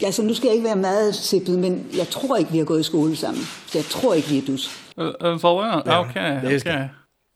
altså, 0.05 0.23
nu 0.23 0.35
skal 0.35 0.47
jeg 0.47 0.55
ikke 0.55 0.69
være 0.69 0.77
meget 0.77 1.15
sippet, 1.15 1.59
men 1.59 1.87
jeg 1.97 2.07
tror 2.09 2.37
ikke, 2.37 2.53
vi 2.53 2.59
har 2.59 2.65
gått 2.65 2.81
i 2.81 2.83
skole 2.83 3.17
sammen. 3.17 3.43
Så 3.67 3.79
jeg 3.79 3.85
tror 3.85 4.15
ikke, 4.15 4.29
vi 4.29 4.39
er 4.39 4.43
dus. 4.47 4.71
Hun 4.97 5.07
Uh, 5.07 5.13
det, 5.23 5.87
ja? 5.87 6.01
Ok. 6.01 6.15
det 6.15 6.53
husker 6.53 6.71
ok. 6.71 6.79
jeg. 6.79 6.89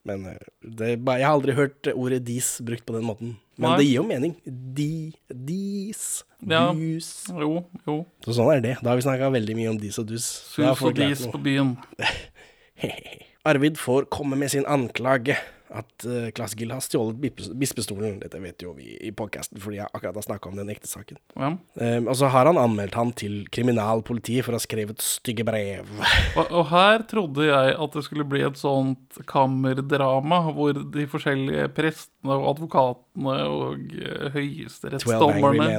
Men 0.05 0.27
eh, 0.27 0.37
det, 0.79 0.89
jeg 0.89 1.27
har 1.27 1.35
aldri 1.35 1.53
hørt 1.53 1.89
ordet 1.95 2.27
dis 2.27 2.63
brukt 2.67 2.87
på 2.87 2.97
den 2.97 3.05
måten. 3.05 3.37
Men 3.59 3.73
Nei. 3.73 3.79
det 3.81 3.87
gir 3.89 3.97
jo 3.99 4.05
mening. 4.07 4.35
De, 4.47 5.13
dis, 5.35 6.03
Ja. 6.47 6.69
dus. 6.73 7.09
Jo, 7.35 7.65
jo. 7.89 7.97
Så 8.23 8.37
sånn 8.37 8.53
er 8.55 8.61
det. 8.63 8.77
Da 8.83 8.93
har 8.93 8.97
vi 9.01 9.03
snakka 9.03 9.33
veldig 9.35 9.57
mye 9.59 9.71
om 9.73 9.79
dis 9.83 9.99
og 9.99 10.07
dus. 10.07 10.27
Sus 10.55 10.83
og 10.87 10.95
dis 10.95 11.25
på 11.27 11.41
byen. 11.43 11.73
Arvid 13.49 13.79
får 13.81 14.07
komme 14.15 14.37
med 14.39 14.53
sin 14.53 14.67
anklage. 14.71 15.35
At 15.69 16.07
uh, 16.09 16.31
Klass 16.37 16.55
Gill 16.57 16.73
har 16.73 16.81
stjålet 16.85 17.19
bispestolen. 17.59 18.19
Dette 18.23 18.41
vet 18.41 18.63
jo 18.65 18.73
vi 18.77 18.95
i 19.05 19.13
podkasten, 19.13 19.61
fordi 19.61 19.81
jeg 19.81 19.91
akkurat 19.93 20.17
har 20.17 20.25
snakka 20.25 20.49
om 20.51 20.57
den 20.61 20.71
ekte 20.73 20.89
saken. 20.89 21.19
Ja. 21.37 21.51
Um, 21.75 22.09
og 22.09 22.17
så 22.17 22.31
har 22.33 22.49
han 22.49 22.61
anmeldt 22.61 22.97
han 22.99 23.13
til 23.19 23.43
kriminalpolitiet 23.53 24.47
for 24.47 24.57
å 24.57 24.61
ha 24.61 24.65
skrevet 24.65 25.03
stygge 25.05 25.45
brev. 25.49 25.91
Og, 26.39 26.51
og 26.55 26.67
her 26.71 27.03
trodde 27.09 27.47
jeg 27.49 27.73
at 27.81 27.95
det 27.97 28.03
skulle 28.07 28.27
bli 28.29 28.43
et 28.47 28.59
sånt 28.61 29.17
kammerdrama, 29.27 30.41
hvor 30.55 30.77
de 30.77 31.07
forskjellige 31.11 31.69
prestene 31.75 32.37
og 32.37 32.47
advokatene 32.53 33.37
og 33.49 33.95
eh, 33.99 34.29
høyesterettsdommerne 34.35 35.69
ja, 35.69 35.79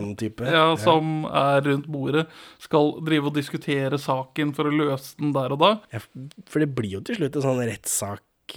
Ja. 0.50 0.64
som 0.80 1.24
er 1.30 1.62
rundt 1.68 1.88
bordet, 1.92 2.26
skal 2.62 2.98
drive 3.06 3.32
og 3.32 3.38
diskutere 3.38 4.00
saken 4.02 4.54
for 4.58 4.70
å 4.70 4.74
løse 4.74 5.16
den 5.20 5.34
der 5.36 5.56
og 5.56 5.62
da. 5.64 5.72
Ja, 5.94 6.02
for 6.50 6.64
det 6.64 6.72
blir 6.76 6.98
jo 6.98 7.06
til 7.06 7.22
slutt 7.22 7.40
en 7.40 7.46
sånn 7.46 7.64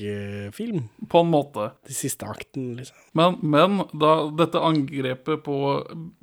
rettssakfilm. 0.01 0.89
På 1.09 1.21
en 1.21 1.31
måte. 1.31 1.71
De 1.87 1.95
siste 1.95 2.27
akten, 2.27 2.77
liksom. 2.77 2.97
Men, 3.13 3.39
men 3.43 3.85
da 3.93 4.31
dette 4.39 4.61
angrepet 4.61 5.43
på 5.45 5.59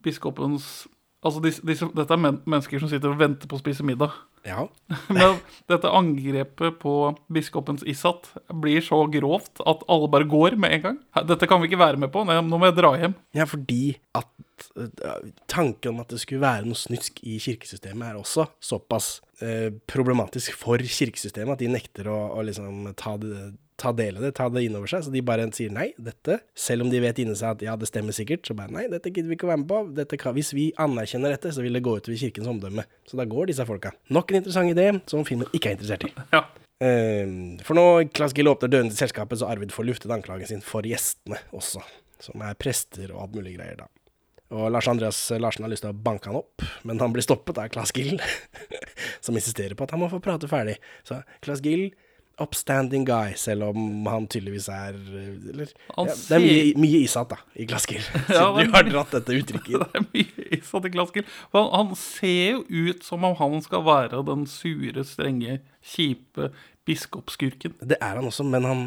biskopens 0.04 0.88
Altså, 1.20 1.42
disse, 1.44 1.60
disse, 1.68 1.84
dette 1.92 2.16
er 2.16 2.20
men 2.22 2.38
mennesker 2.48 2.80
som 2.80 2.88
sitter 2.88 3.12
og 3.12 3.20
venter 3.20 3.50
på 3.52 3.58
å 3.58 3.60
spise 3.60 3.84
middag. 3.84 4.14
Ja. 4.48 4.66
Men 5.16 5.40
dette 5.70 5.92
angrepet 5.94 6.80
på 6.82 6.94
biskopens 7.32 7.84
Issat 7.88 8.32
blir 8.62 8.84
så 8.86 9.02
grovt 9.12 9.62
at 9.68 9.86
alle 9.92 10.10
bare 10.12 10.28
går 10.30 10.58
med 10.60 10.78
en 10.78 10.86
gang. 10.86 11.00
Dette 11.30 11.50
kan 11.50 11.62
vi 11.62 11.70
ikke 11.70 11.82
være 11.82 12.02
med 12.02 12.14
på. 12.14 12.24
Nei, 12.28 12.40
nå 12.46 12.60
må 12.60 12.70
jeg 12.70 12.78
dra 12.80 12.94
hjem. 13.00 13.16
Ja, 13.38 13.48
fordi 13.50 13.98
at 14.18 14.70
eh, 14.80 15.32
tanken 15.52 15.94
om 15.94 16.04
at 16.04 16.14
det 16.14 16.22
skulle 16.24 16.44
være 16.44 16.68
noe 16.68 16.80
snusk 16.80 17.22
i 17.24 17.40
kirkesystemet, 17.44 18.12
er 18.12 18.20
også 18.20 18.50
såpass 18.64 19.18
eh, 19.44 19.70
problematisk 19.90 20.56
for 20.60 20.82
kirkesystemet 20.82 21.58
at 21.58 21.64
de 21.64 21.72
nekter 21.72 22.10
å, 22.12 22.20
å 22.38 22.46
liksom 22.48 22.92
ta, 23.00 23.18
det, 23.22 23.52
ta 23.80 23.94
del 23.96 24.20
i 24.20 24.24
det, 24.24 24.34
ta 24.38 24.50
det 24.52 24.64
inn 24.66 24.78
over 24.78 24.92
seg. 24.92 25.06
Så 25.06 25.14
de 25.14 25.24
bare 25.26 25.48
sier 25.56 25.74
nei, 25.74 25.90
dette, 25.98 26.40
selv 26.58 26.86
om 26.86 26.92
de 26.92 27.02
vet 27.04 27.22
inni 27.24 27.36
seg 27.40 27.58
at 27.58 27.66
ja, 27.66 27.76
det 27.80 27.90
stemmer 27.90 28.16
sikkert, 28.16 28.46
så 28.48 28.56
bare 28.58 28.74
nei, 28.76 28.88
dette 28.92 29.12
gidder 29.12 29.32
vi 29.32 29.40
ikke 29.40 29.50
å 29.50 29.54
være 29.54 29.64
med 29.64 29.70
på. 29.72 29.82
Dette 29.98 30.36
hvis 30.38 30.54
vi 30.56 30.70
anerkjenner 30.80 31.34
dette, 31.36 31.54
så 31.56 31.66
vil 31.66 31.78
det 31.78 31.84
gå 31.86 31.98
utover 31.98 32.20
kirkens 32.20 32.50
omdømme. 32.52 32.86
Så 33.10 33.20
da 33.20 33.28
går 33.30 33.52
disse 33.52 33.66
folka. 33.68 33.94
Nok 34.14 34.34
en 34.34 34.42
interessant 34.42 34.72
idé 34.72 34.92
som 35.10 35.28
filmen 35.28 35.50
ikke 35.54 35.72
er 35.72 35.80
interessert 35.80 36.08
i. 36.10 36.14
Ja. 36.36 36.46
Eh, 36.80 37.28
for 37.68 37.76
nå 37.76 37.86
Klass 38.16 38.36
Gill 38.36 38.48
åpner 38.48 38.72
dørene 38.72 38.94
til 38.94 39.02
selskapet, 39.02 39.42
så 39.42 39.50
Arvid 39.52 39.74
får 39.76 39.88
luftet 39.90 40.14
anklagen 40.16 40.48
sin 40.48 40.64
for 40.64 40.88
gjestene 40.88 41.42
også, 41.56 41.84
som 42.24 42.46
er 42.46 42.60
prester 42.60 43.12
og 43.12 43.26
alt 43.26 43.40
mulig 43.40 43.58
greier, 43.58 43.82
da. 43.82 43.90
Og 44.50 44.72
Lars 44.74 44.88
Andreas 44.90 45.18
Larsen 45.38 45.66
har 45.66 45.70
lyst 45.70 45.84
til 45.86 45.92
å 45.92 45.98
banke 46.06 46.32
han 46.32 46.40
opp, 46.40 46.64
men 46.88 47.02
han 47.04 47.14
blir 47.14 47.26
stoppet 47.26 47.60
av 47.62 47.70
Klass 47.74 47.94
Gill, 47.94 48.18
som 49.26 49.38
insisterer 49.38 49.76
på 49.78 49.86
at 49.86 49.94
han 49.94 50.02
må 50.02 50.10
få 50.10 50.22
prate 50.24 50.50
ferdig. 50.50 50.80
Så 51.06 51.20
Klass 51.46 51.62
Gill, 51.66 51.92
upstanding 52.44 53.06
guy, 53.08 53.34
selv 53.40 53.70
om 53.70 54.08
han 54.10 54.28
tydeligvis 54.32 54.70
er 54.74 54.96
Eller 54.96 55.70
ja, 55.70 56.06
Det 56.06 56.38
er 56.38 56.44
mye, 56.44 56.74
mye 56.80 57.04
ishatt, 57.04 57.34
da, 57.34 57.40
i 57.56 57.68
Glasgow 57.70 58.00
Siden 58.04 58.36
Ja, 58.36 58.48
du 58.56 58.74
har 58.74 58.88
dratt 58.88 59.14
dette 59.18 59.38
uttrykket. 59.42 59.78
Det 59.84 60.02
er 60.02 60.08
mye 60.08 60.50
isatt 60.60 60.88
i 60.90 60.94
Glasgow 60.94 61.38
Han, 61.56 61.70
han 61.76 61.94
ser 62.00 62.58
jo 62.58 62.90
ut 62.90 63.06
som 63.06 63.28
om 63.28 63.38
han 63.40 63.60
skal 63.66 63.86
være 63.88 64.24
den 64.28 64.48
sure, 64.50 65.06
strenge, 65.08 65.60
kjipe 65.86 66.52
biskopskurken. 66.90 67.76
Det 67.86 67.98
er 68.02 68.18
han 68.18 68.26
også, 68.26 68.44
men 68.44 68.66
han 68.66 68.84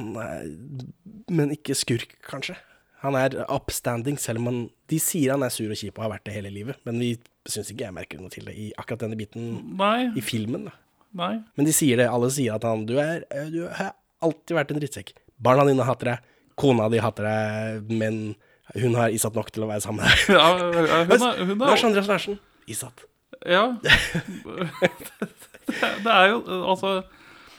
Men 1.31 1.55
ikke 1.55 1.77
skurk, 1.79 2.17
kanskje. 2.27 2.57
Han 3.03 3.17
er 3.19 3.35
upstanding, 3.51 4.19
selv 4.21 4.43
om 4.43 4.51
han 4.51 4.61
De 4.91 4.99
sier 5.03 5.35
han 5.35 5.43
er 5.43 5.55
sur 5.55 5.71
og 5.71 5.79
kjip 5.79 5.99
og 5.99 6.07
har 6.07 6.15
vært 6.17 6.27
det 6.29 6.37
hele 6.37 6.53
livet, 6.55 6.79
men 6.87 7.01
vi 7.03 7.17
syns 7.49 7.73
ikke 7.73 7.89
jeg 7.89 7.97
merker 7.97 8.21
noe 8.23 8.31
til 8.31 8.47
det 8.47 8.55
i 8.59 8.69
akkurat 8.79 9.03
denne 9.07 9.19
biten 9.19 9.75
Nei. 9.79 10.13
i 10.15 10.23
filmen. 10.23 10.69
da. 10.69 10.77
Nei. 11.19 11.35
Men 11.59 11.65
de 11.69 11.73
sier 11.77 11.97
det, 12.01 12.07
alle 12.09 12.31
sier 12.33 12.55
at 12.57 12.65
han 12.65 12.87
Du, 12.89 12.95
er, 13.03 13.19
du 13.53 13.67
har 13.69 13.93
alltid 14.25 14.55
vært 14.57 14.71
en 14.73 14.79
drittsekk. 14.81 15.13
Barna 15.43 15.65
dine 15.69 15.85
hater 15.85 16.07
deg, 16.13 16.19
kona 16.57 16.87
di 16.93 16.99
hater 17.03 17.25
deg, 17.29 17.91
men 17.93 18.15
hun 18.79 18.95
har 18.97 19.09
Isat 19.13 19.35
nok 19.37 19.51
til 19.53 19.65
å 19.67 19.69
være 19.69 19.83
sammen 19.85 20.01
med 20.05 20.09
deg. 20.09 20.19
Ja, 20.37 20.47
hun 20.57 20.63
er- 21.29 21.39
hun 21.45 21.57
er- 21.57 21.67
Lars 21.67 21.85
Andreas 21.85 22.09
Larsen. 22.09 22.39
Isat. 22.71 23.05
Ja. 23.45 23.65
det, 23.83 23.91
det 26.05 26.13
er 26.13 26.29
jo 26.31 26.39
altså 26.73 26.93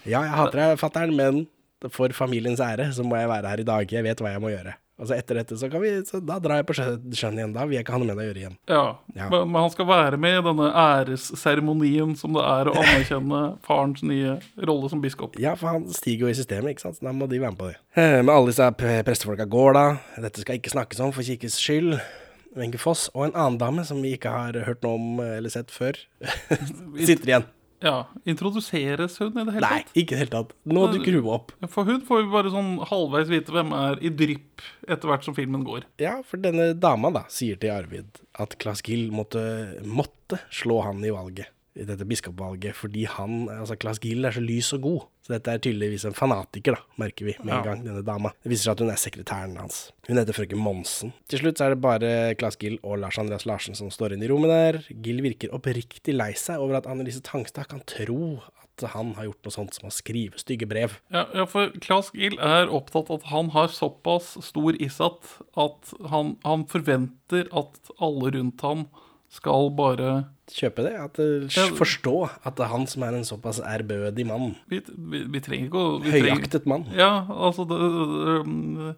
Ja, 0.05 0.21
jeg 0.23 0.33
hater 0.35 0.59
deg, 0.61 0.79
fatter'n, 0.81 1.13
men 1.15 1.43
for 1.91 2.11
familiens 2.15 2.61
ære 2.63 2.89
så 2.95 3.03
må 3.07 3.17
jeg 3.19 3.29
være 3.31 3.51
her 3.51 3.61
i 3.63 3.67
dag. 3.67 3.91
Jeg 3.91 4.03
vet 4.05 4.21
hva 4.23 4.31
jeg 4.33 4.41
må 4.43 4.51
gjøre. 4.53 4.75
Og 5.03 5.09
så 5.09 5.17
etter 5.19 5.35
dette 5.41 5.57
så 5.59 5.67
kan 5.69 5.81
vi 5.83 5.89
Så 6.07 6.21
da 6.23 6.37
drar 6.39 6.61
jeg 6.61 6.67
på 6.69 6.75
sjø- 6.77 6.95
sjøen 7.19 7.35
igjen. 7.41 7.53
Da 7.55 7.65
vil 7.67 7.75
jeg 7.75 7.83
ikke 7.83 7.91
ha 7.97 7.99
noe 7.99 8.07
med 8.07 8.15
deg 8.15 8.23
å 8.23 8.29
gjøre 8.31 8.41
igjen. 8.45 8.57
Ja, 8.71 8.83
Ja. 9.17 9.27
Men, 9.29 9.51
men 9.51 9.61
han 9.65 9.73
skal 9.73 9.89
være 9.89 10.17
med 10.23 10.37
i 10.39 10.45
denne 10.47 10.69
æresseremonien 11.27 12.15
som 12.17 12.33
det 12.37 12.43
er 12.47 12.69
å 12.71 12.75
anerkjenne 12.81 13.41
farens 13.67 14.03
nye 14.07 14.37
rolle 14.63 14.89
som 14.91 15.01
biskop. 15.03 15.35
Ja, 15.43 15.55
for 15.59 15.73
han 15.75 15.87
stiger 15.93 16.27
jo 16.27 16.31
i 16.33 16.37
systemet, 16.39 16.73
ikke 16.77 16.87
sant. 16.87 16.97
Så 17.01 17.07
da 17.07 17.13
må 17.15 17.27
de 17.29 17.41
være 17.43 17.51
med 17.55 17.59
på 17.61 17.69
det. 17.71 17.77
Med 17.99 18.23
Men 18.25 18.33
alle 18.35 18.53
disse 18.53 18.69
prestefolka 18.79 19.45
går 19.49 19.75
da. 19.77 19.85
Dette 20.23 20.41
skal 20.45 20.59
ikke 20.61 20.73
snakkes 20.73 21.03
om 21.03 21.11
for 21.15 21.25
kirkes 21.27 21.59
skyld. 21.61 21.97
Wenche 22.53 22.77
Foss 22.77 23.07
og 23.17 23.25
en 23.27 23.33
annen 23.33 23.57
dame 23.57 23.81
som 23.87 23.97
vi 24.05 24.11
ikke 24.13 24.29
har 24.29 24.53
hørt 24.67 24.83
noe 24.85 24.93
om 24.99 25.21
eller 25.25 25.49
sett 25.49 25.71
før, 25.73 25.97
sitter 27.07 27.31
igjen. 27.31 27.47
Ja, 27.83 28.05
Introduseres 28.29 29.17
hun 29.19 29.33
i 29.35 29.43
det 29.43 29.55
hele 29.57 29.67
Nei, 29.67 29.79
tatt? 29.83 29.89
ikke 29.99 30.13
i 30.13 30.15
det 30.15 30.21
hele 30.21 30.33
tatt. 30.37 30.53
Nå 30.71 30.85
dukker 30.93 31.17
hun 31.19 31.27
opp. 31.35 31.51
For 31.73 31.87
hun 31.89 32.03
får 32.07 32.21
vi 32.23 32.31
bare 32.31 32.53
sånn 32.53 32.77
halvveis 32.89 33.31
vite 33.31 33.51
hvem 33.55 33.73
er 33.75 33.99
i 33.99 34.11
drypp 34.23 34.63
etter 34.87 35.11
hvert 35.11 35.27
som 35.27 35.35
filmen 35.35 35.65
går. 35.67 35.83
Ja, 36.01 36.15
for 36.27 36.39
denne 36.43 36.71
dama 36.79 37.11
da 37.13 37.25
sier 37.33 37.59
til 37.59 37.73
Arvid 37.75 38.21
at 38.39 38.55
Klaas 38.63 38.83
Gill 38.87 39.09
måtte, 39.15 39.43
måtte 39.83 40.39
slå 40.53 40.79
han 40.87 41.03
i 41.03 41.11
valget. 41.13 41.51
I 41.73 41.87
dette 41.87 42.05
biskopvalget, 42.05 42.75
fordi 42.77 43.07
han, 43.09 43.47
altså 43.49 43.77
Klaas 43.81 43.97
Gill 44.03 44.27
er 44.27 44.35
så 44.35 44.43
lys 44.43 44.69
og 44.77 44.83
god. 44.83 45.05
Så 45.25 45.33
dette 45.33 45.53
er 45.53 45.61
tydeligvis 45.63 46.03
en 46.05 46.13
fanatiker, 46.13 46.75
da, 46.75 46.97
merker 47.01 47.29
vi 47.29 47.33
med 47.41 47.53
en 47.55 47.65
gang, 47.65 47.83
denne 47.85 48.03
dama. 48.05 48.33
Det 48.43 48.51
viser 48.51 48.67
seg 48.67 48.75
at 48.75 48.83
hun 48.83 48.91
er 48.93 48.99
sekretæren 49.01 49.55
hans. 49.57 49.79
Hun 50.05 50.19
heter 50.19 50.37
frøken 50.37 50.61
Monsen. 50.61 51.13
Til 51.31 51.41
slutt 51.41 51.57
så 51.57 51.65
er 51.65 51.73
det 51.73 51.83
bare 51.85 52.11
Klaas 52.37 52.59
Gill 52.61 52.75
og 52.83 52.99
Lars 53.01 53.17
Andreas 53.21 53.47
Larsen 53.49 53.77
som 53.79 53.89
står 53.93 54.13
inne 54.13 54.27
i 54.27 54.31
rommet 54.31 54.53
der. 54.53 54.81
Gill 55.05 55.23
virker 55.25 55.55
oppriktig 55.55 56.13
lei 56.13 56.33
seg 56.37 56.61
over 56.61 56.81
at 56.81 56.89
Annelise 56.91 57.23
Tangstad 57.25 57.71
kan 57.71 57.81
tro 57.89 58.43
at 58.73 58.85
han 58.93 59.13
har 59.17 59.27
gjort 59.27 59.47
noe 59.47 59.53
sånt 59.53 59.77
som 59.77 59.87
å 59.89 59.93
skrive 59.93 60.39
stygge 60.41 60.67
brev. 60.69 60.97
Ja, 61.13 61.27
ja 61.33 61.45
for 61.49 61.73
Claes 61.83 62.09
Gill 62.17 62.37
er 62.41 62.71
opptatt 62.73 63.11
av 63.11 63.21
at 63.21 63.29
han 63.31 63.51
har 63.53 63.69
såpass 63.73 64.33
stor 64.45 64.77
isat 64.81 65.37
at 65.59 65.93
han, 66.11 66.35
han 66.45 66.65
forventer 66.69 67.49
at 67.53 67.93
alle 68.01 68.33
rundt 68.37 68.65
han 68.65 68.87
skal 69.33 69.71
bare 69.77 70.11
Kjøpe 70.53 70.83
det? 70.83 70.93
At, 70.99 71.19
uh, 71.23 71.47
Ja. 71.47 71.69
Forstå 71.77 72.15
at 72.43 72.57
det 72.57 72.65
er 72.65 72.71
han 72.73 72.83
som 72.91 73.05
er 73.07 73.15
en 73.15 73.23
såpass 73.25 73.61
ærbødig 73.63 74.25
mann. 74.27 74.57
Vi, 74.67 74.81
vi, 74.91 75.23
vi 75.31 75.41
trenger 75.43 75.69
ikke 75.69 75.79
å 75.79 75.93
vi 76.03 76.11
Høyaktet 76.17 76.67
mann. 76.69 76.83
Ja, 76.93 77.23
altså 77.31 77.63
det, 77.69 77.79
øhm, 77.79 78.91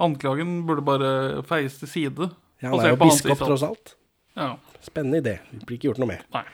Anklagen 0.00 0.60
burde 0.68 0.84
bare 0.84 1.42
feies 1.48 1.80
til 1.80 1.88
side. 1.88 2.28
Ja, 2.60 2.68
han 2.68 2.84
er 2.84 2.92
jo 2.94 3.00
biskop, 3.00 3.40
tross 3.40 3.64
alt. 3.64 3.94
Ja. 4.36 4.54
Spennende 4.84 5.22
idé. 5.24 5.38
Det 5.50 5.64
blir 5.64 5.80
ikke 5.80 5.90
gjort 5.90 6.02
noe 6.04 6.12
med. 6.12 6.22
Nei. 6.36 6.44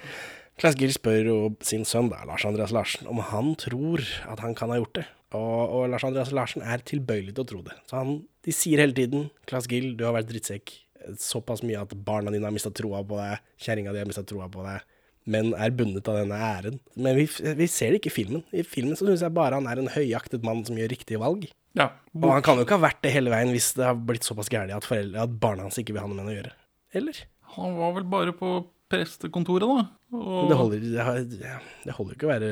Klaas 0.56 0.78
Gill 0.78 0.94
spør 0.94 1.28
jo 1.28 1.36
sin 1.66 1.84
sønn, 1.84 2.08
da, 2.08 2.22
Lars 2.24 2.46
Andreas 2.48 2.72
Larsen, 2.72 3.10
om 3.10 3.20
han 3.28 3.52
tror 3.60 4.00
at 4.30 4.40
han 4.40 4.54
kan 4.56 4.72
ha 4.72 4.78
gjort 4.80 5.02
det. 5.02 5.04
Og, 5.36 5.74
og 5.74 5.88
Lars 5.92 6.06
Andreas 6.06 6.32
Larsen 6.32 6.62
er 6.64 6.80
tilbøyelig 6.86 7.34
til 7.36 7.44
å 7.44 7.50
tro 7.50 7.60
det. 7.66 7.76
Så 7.90 7.98
han, 7.98 8.16
de 8.46 8.54
sier 8.54 8.80
hele 8.80 8.96
tiden 8.96 9.28
'Klaas 9.44 9.68
Gill, 9.68 9.92
du 9.98 10.06
har 10.06 10.14
vært 10.16 10.30
drittsekk'. 10.30 10.85
Såpass 11.22 11.62
mye 11.66 11.80
at 11.82 11.94
barna 12.06 12.32
dine 12.34 12.46
har 12.48 12.54
mista 12.54 12.72
troa 12.74 13.02
på 13.06 13.18
deg, 13.20 13.40
kjerringa 13.62 13.92
di 13.94 14.02
har 14.02 14.08
mista 14.10 14.24
troa 14.26 14.48
på 14.52 14.64
deg. 14.66 14.84
men 15.26 15.48
er 15.58 15.72
bundet 15.74 16.06
av 16.06 16.20
denne 16.20 16.36
æren. 16.38 16.76
Men 16.94 17.16
vi, 17.18 17.24
vi 17.26 17.66
ser 17.66 17.90
det 17.90 17.98
ikke 17.98 18.12
i 18.12 18.14
filmen. 18.14 18.44
I 18.54 18.62
filmen 18.62 18.94
så 18.94 19.08
syns 19.08 19.24
jeg 19.24 19.34
bare 19.34 19.58
han 19.58 19.66
er 19.66 19.80
en 19.82 19.90
høyaktet 19.90 20.44
mann 20.46 20.60
som 20.64 20.76
gjør 20.78 20.92
riktige 20.92 21.18
valg. 21.18 21.48
Ja, 21.74 21.88
Og 22.14 22.30
han 22.30 22.44
kan 22.46 22.56
jo 22.56 22.62
ikke 22.62 22.78
ha 22.78 22.84
vært 22.86 23.02
det 23.02 23.10
hele 23.12 23.32
veien 23.32 23.50
hvis 23.50 23.72
det 23.74 23.84
har 23.88 23.98
blitt 23.98 24.24
såpass 24.24 24.48
gærent 24.48 24.70
at, 24.72 24.86
at 24.86 25.34
barna 25.42 25.66
hans 25.66 25.78
ikke 25.82 25.92
vil 25.96 26.04
ha 26.04 26.06
noe 26.06 26.22
med 26.22 26.30
å 26.30 26.36
gjøre. 26.36 26.52
Eller? 26.94 27.18
Han 27.56 27.74
var 27.76 27.96
vel 27.98 28.06
bare 28.14 28.36
på 28.38 28.52
prestekontoret, 28.88 29.66
da. 29.66 29.88
Og 30.14 30.46
det 30.48 30.56
holder 30.62 30.86
jo 30.86 32.14
ikke 32.14 32.28
å 32.28 32.32
være 32.32 32.50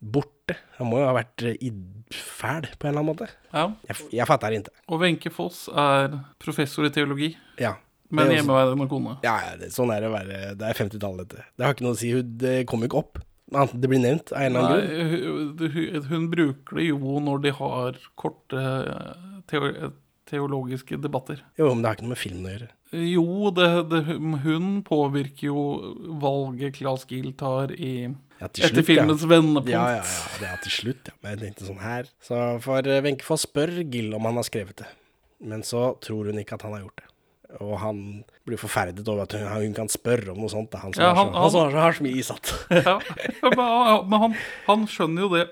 borte. 0.00 0.39
Han 0.78 0.88
må 0.90 0.98
jo 1.00 1.06
ha 1.08 1.14
vært 1.16 1.42
eh, 1.42 1.70
fæl 2.10 2.66
på 2.78 2.88
en 2.88 2.90
eller 2.90 3.00
annen 3.00 3.10
måte. 3.12 3.28
Ja. 3.52 3.66
Jeg, 3.88 3.96
jeg 4.18 4.26
fatter 4.26 4.56
ikke. 4.56 4.72
Og 4.88 5.00
Wenche 5.02 5.30
Foss 5.34 5.68
er 5.72 6.18
professor 6.42 6.84
i 6.88 6.90
teologi, 6.94 7.36
Ja. 7.60 7.74
men 8.10 8.26
Det 8.28 8.38
hjemmeværende 8.40 8.88
kone. 8.90 9.16
Ja, 9.22 9.36
ja, 9.46 9.56
det, 9.60 9.70
sånn 9.74 9.92
er 9.94 10.00
det 10.00 10.08
å 10.10 10.14
være 10.16 10.54
Det 10.58 10.66
er 10.70 10.78
50-tallet, 10.80 11.28
dette. 11.28 11.44
Det 11.56 11.66
har 11.66 11.74
ikke 11.74 11.86
noe 11.86 11.94
å 11.94 12.00
si. 12.00 12.10
hun- 12.12 12.36
Det 12.38 12.66
kommer 12.66 12.86
ikke 12.88 12.98
opp. 13.04 13.18
Annet 13.52 13.72
enn 13.74 13.80
Det 13.80 13.88
blir 13.90 13.98
nevnt 14.00 14.32
av 14.32 14.38
en 14.42 14.56
eller 14.56 14.60
annen 14.60 14.80
grunn. 14.80 15.56
Nei, 15.58 15.68
hun, 15.68 15.70
hun- 15.74 16.04
hun 16.10 16.28
bruker 16.30 16.76
det 16.76 16.86
jo 16.88 16.98
når 17.20 17.42
de 17.42 17.50
har 17.52 17.92
korte 18.16 18.60
teo, 19.50 19.92
teologiske 20.30 21.00
debatter. 21.02 21.40
Jo, 21.58 21.72
men 21.74 21.82
det 21.82 21.88
har 21.88 21.96
ikke 21.96 22.06
noe 22.06 22.14
med 22.14 22.20
filmen 22.22 22.46
å 22.46 22.52
gjøre. 22.54 22.68
Jo, 22.92 23.50
det, 23.54 23.66
det, 23.90 24.00
hun 24.44 24.82
påvirker 24.86 25.46
jo 25.48 25.60
valget 26.22 26.74
Claes 26.78 27.04
Gill 27.10 27.32
tar 27.38 27.70
i 27.74 28.08
Ja, 28.40 28.48
til 28.48 28.64
etter 28.70 28.86
filmens 28.86 29.22
ja. 29.26 29.28
vendepunkt. 29.34 29.68
Ja, 29.74 29.84
ja, 29.98 30.02
ja. 30.06 30.38
Det 30.40 30.48
er 30.48 30.62
til 30.64 30.72
slutt, 30.78 31.10
ja. 31.12 31.16
Men 31.20 31.34
jeg 31.36 31.42
tenkte 31.44 31.68
sånn 31.68 31.82
her. 31.84 32.08
Så 32.24 32.40
for 32.64 32.88
eh, 32.88 33.02
Wenche 33.04 33.26
Foss 33.26 33.44
spør 33.48 33.74
Gill 33.92 34.14
om 34.16 34.24
han 34.30 34.40
har 34.40 34.48
skrevet 34.48 34.80
det. 34.80 34.88
Men 35.44 35.62
så 35.66 35.90
tror 36.04 36.28
hun 36.32 36.40
ikke 36.40 36.56
at 36.56 36.64
han 36.66 36.72
har 36.78 36.86
gjort 36.86 37.00
det. 37.02 37.06
Og 37.66 37.72
han 37.82 37.96
blir 38.46 38.60
forferdet 38.62 39.02
over 39.10 39.24
at 39.24 39.32
hun, 39.34 39.42
hun 39.50 39.72
kan 39.74 39.88
spørre 39.90 40.30
om 40.30 40.38
noe 40.38 40.48
sånt. 40.52 40.70
Han 40.78 40.92
som 40.94 41.02
Ja, 41.02 41.08
har, 41.18 41.32
han- 41.34 41.50
så, 41.50 41.64
han, 41.64 41.72
som 41.72 41.80
har, 41.82 41.96
så, 41.98 42.04
mye 42.06 42.20
isatt. 42.22 42.52
Ja, 42.86 42.94
men 43.42 43.58
han- 43.58 44.04
men 44.12 44.20
han, 44.24 44.36
han 44.68 44.84
skjønner 44.86 45.24
jo 45.26 45.30
det. 45.34 45.42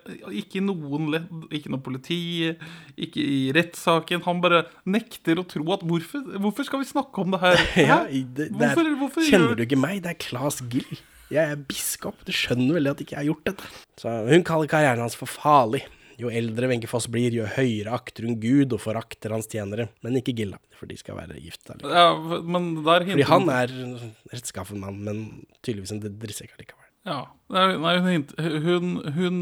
Ikke 0.44 0.60
i 0.60 0.64
noen 0.64 1.08
ledd, 1.10 1.26
ikke 1.58 1.72
noe 1.74 1.82
politi, 1.82 2.20
ikke 2.96 3.18
i 3.24 3.40
rettssaken. 3.56 4.22
Han 4.28 4.40
bare 4.44 4.62
nekter 4.86 5.42
å 5.42 5.46
tro 5.50 5.66
at 5.74 5.82
hvorfor, 5.82 6.22
hvorfor 6.38 6.68
skal 6.70 6.84
vi 6.84 6.88
snakke 6.92 7.24
om 7.26 7.34
det 7.34 7.42
her? 7.42 7.58
Ja, 7.90 8.00
det, 8.06 8.24
det 8.36 8.48
er, 8.48 8.76
Hvorfor- 8.78 8.94
hvorfor 9.02 9.28
kjenner 9.32 9.58
du 9.58 9.66
ikke 9.66 9.80
meg? 9.82 10.00
Det 10.06 10.14
er 10.14 10.20
Claes 10.28 10.62
Gill. 10.70 11.02
Jeg 11.32 11.52
er 11.52 11.60
biskop. 11.68 12.20
Du 12.24 12.32
skjønner 12.32 12.78
vel 12.78 12.90
at 12.90 13.00
ikke 13.02 13.16
jeg 13.16 13.22
har 13.22 13.28
gjort 13.30 13.48
dette. 13.50 13.70
Så 14.00 14.12
hun 14.28 14.44
kaller 14.46 14.70
karrieren 14.70 15.04
hans 15.04 15.16
for 15.18 15.30
farlig. 15.30 15.84
Jo 16.18 16.32
eldre 16.34 16.66
Wenche 16.66 16.88
Foss 16.90 17.06
blir, 17.12 17.30
jo 17.30 17.44
høyere 17.46 17.92
akter 17.94 18.26
hun 18.26 18.40
Gud 18.42 18.72
og 18.74 18.80
forakter 18.82 19.30
hans 19.36 19.46
tjenere. 19.50 19.86
Men 20.02 20.18
ikke 20.18 20.34
Gilla, 20.40 20.58
for 20.74 20.90
de 20.90 20.96
skal 20.98 21.18
være 21.20 21.38
gift. 21.38 21.68
Ja, 21.84 22.08
men 22.42 22.72
der 22.80 23.06
Fordi 23.06 23.28
han 23.28 23.52
er 23.54 23.74
rettskaffen 24.32 24.82
mann, 24.82 24.98
men 25.06 25.20
tydeligvis 25.62 25.94
en 25.94 26.02
drittsekk 26.02 26.56
likevel. 26.58 26.88
Ja. 27.08 27.20
Nei, 27.54 27.94
hun, 28.02 28.26
hun, 28.64 28.88
hun 29.14 29.38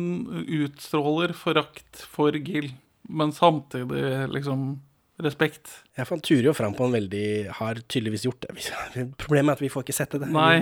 utstråler 0.60 1.32
forakt 1.38 2.04
for 2.12 2.36
Gill, 2.36 2.74
men 3.08 3.32
samtidig 3.34 4.28
liksom 4.34 4.76
respekt. 5.24 5.70
Ja, 5.96 6.04
for 6.04 6.16
han 6.16 6.24
turer 6.24 6.50
jo 6.50 6.54
fram 6.56 6.74
på 6.76 6.86
en 6.86 6.92
veldig 6.96 7.26
Har 7.60 7.80
tydeligvis 7.88 8.26
gjort 8.26 8.44
det. 8.44 8.52
Problemet 9.22 9.54
er 9.54 9.58
at 9.58 9.64
vi 9.64 9.70
får 9.72 9.86
ikke 9.86 9.96
sett 9.96 10.16
det. 10.18 10.28
Nei. 10.32 10.60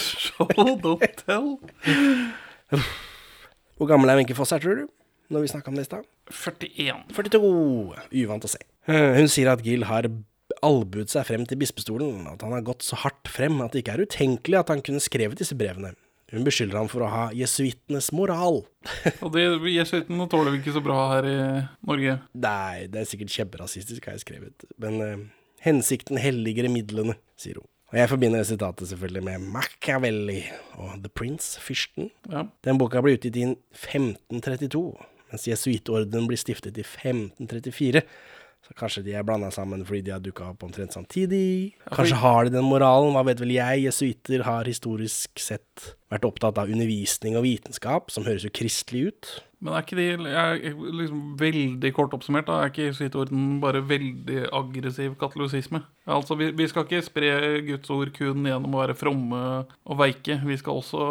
Show, 0.00 0.50
don't 0.84 1.22
tell. 1.22 1.56
Hvor 3.76 3.90
gammel 3.90 4.12
er 4.12 4.20
Wenche 4.20 4.36
Foss 4.36 4.54
her, 4.54 4.62
tror 4.62 4.82
du? 4.82 4.86
Når 5.32 5.42
vi 5.42 5.50
snakka 5.50 5.72
om 5.72 5.76
det 5.78 5.86
i 5.86 5.90
stad? 5.90 6.06
41. 6.30 7.04
42. 7.16 7.50
Uvant 8.22 8.46
å 8.46 8.50
se. 8.50 8.60
Hun 8.86 9.30
sier 9.32 9.50
at 9.50 9.64
Gill 9.66 9.86
har 9.88 10.06
albuet 10.64 11.10
seg 11.12 11.26
frem 11.28 11.44
til 11.48 11.58
bispestolen, 11.60 12.26
at 12.30 12.42
han 12.46 12.54
har 12.54 12.64
gått 12.66 12.86
så 12.86 12.98
hardt 13.02 13.28
frem 13.28 13.58
at 13.64 13.74
det 13.74 13.82
ikke 13.82 13.96
er 13.96 14.06
utenkelig 14.06 14.60
at 14.60 14.70
han 14.72 14.82
kunne 14.86 15.02
skrevet 15.02 15.40
disse 15.40 15.56
brevene. 15.58 15.92
Hun 16.32 16.46
beskylder 16.46 16.80
ham 16.80 16.88
for 16.90 17.04
å 17.06 17.10
ha 17.10 17.24
jesuittenes 17.36 18.10
moral. 18.16 18.64
Og 19.24 19.30
det 19.34 19.44
jesuittene 19.70 20.26
tåler 20.30 20.54
vi 20.54 20.62
ikke 20.62 20.74
så 20.74 20.82
bra 20.82 20.98
her 21.12 21.28
i 21.30 21.36
Norge. 21.86 22.18
Nei, 22.34 22.86
det 22.90 23.02
er 23.02 23.08
sikkert 23.12 23.34
kjemperasistisk, 23.36 24.08
har 24.08 24.16
jeg 24.16 24.24
skrevet. 24.24 24.66
Men 24.82 24.98
eh, 25.04 25.24
hensikten 25.62 26.18
helliger 26.18 26.66
midlene, 26.72 27.14
sier 27.38 27.60
hun. 27.62 27.68
Og 27.92 28.00
jeg 28.00 28.10
forbinder 28.10 28.42
sitatet 28.42 28.90
selvfølgelig 28.90 29.22
med 29.28 29.44
Machiavelli 29.54 30.40
og 30.82 30.96
The 31.04 31.10
Prince, 31.14 31.60
fyrsten. 31.62 32.10
Ja. 32.32 32.48
Den 32.66 32.80
boka 32.82 32.98
ble 33.04 33.14
utgitt 33.14 33.38
i 33.38 33.44
1532, 33.46 34.82
mens 35.30 35.46
jesuittordenen 35.46 36.26
blir 36.26 36.40
stiftet 36.42 36.80
i 36.82 36.82
1534. 36.82 38.02
Så 38.66 38.74
kanskje 38.74 39.04
de 39.06 39.14
er 39.14 39.26
blanda 39.26 39.52
sammen 39.54 39.84
fordi 39.86 40.08
de 40.08 40.14
har 40.16 40.22
dukka 40.22 40.50
opp 40.50 40.64
omtrent 40.66 40.94
samtidig. 40.96 41.76
Kanskje 41.86 42.18
har 42.18 42.48
de 42.48 42.56
den 42.56 42.66
moralen, 42.66 43.12
hva 43.14 43.22
vet 43.28 43.38
vel 43.42 43.54
jeg. 43.54 43.84
Jesuitter 43.84 44.42
har 44.46 44.66
historisk 44.66 45.38
sett 45.38 45.92
vært 46.10 46.26
opptatt 46.26 46.58
av 46.58 46.70
undervisning 46.70 47.38
og 47.38 47.46
vitenskap, 47.46 48.10
som 48.10 48.26
høres 48.26 48.46
jo 48.46 48.50
kristelig 48.54 49.12
ut. 49.12 49.30
Men 49.62 49.72
er 49.72 49.86
ikke 49.86 49.98
de 49.98 50.06
jeg, 50.10 50.74
liksom 50.98 51.22
veldig 51.40 51.92
kort 51.96 52.14
oppsummert, 52.18 52.48
da, 52.50 52.58
er 52.60 52.72
ikke 52.72 52.90
jesuittorden 52.90 53.56
bare 53.62 53.84
veldig 53.86 54.48
aggressiv 54.50 55.14
katolisisme? 55.20 55.80
Altså, 56.04 56.36
vi, 56.38 56.50
vi 56.58 56.66
skal 56.70 56.84
ikke 56.84 57.06
spre 57.06 57.32
Guds 57.70 57.92
ord 57.94 58.12
kun 58.18 58.44
gjennom 58.46 58.74
å 58.74 58.82
være 58.82 58.98
fromme 58.98 59.42
og 59.64 60.00
veike. 60.02 60.40
Vi 60.42 60.58
skal 60.60 60.82
også 60.82 61.06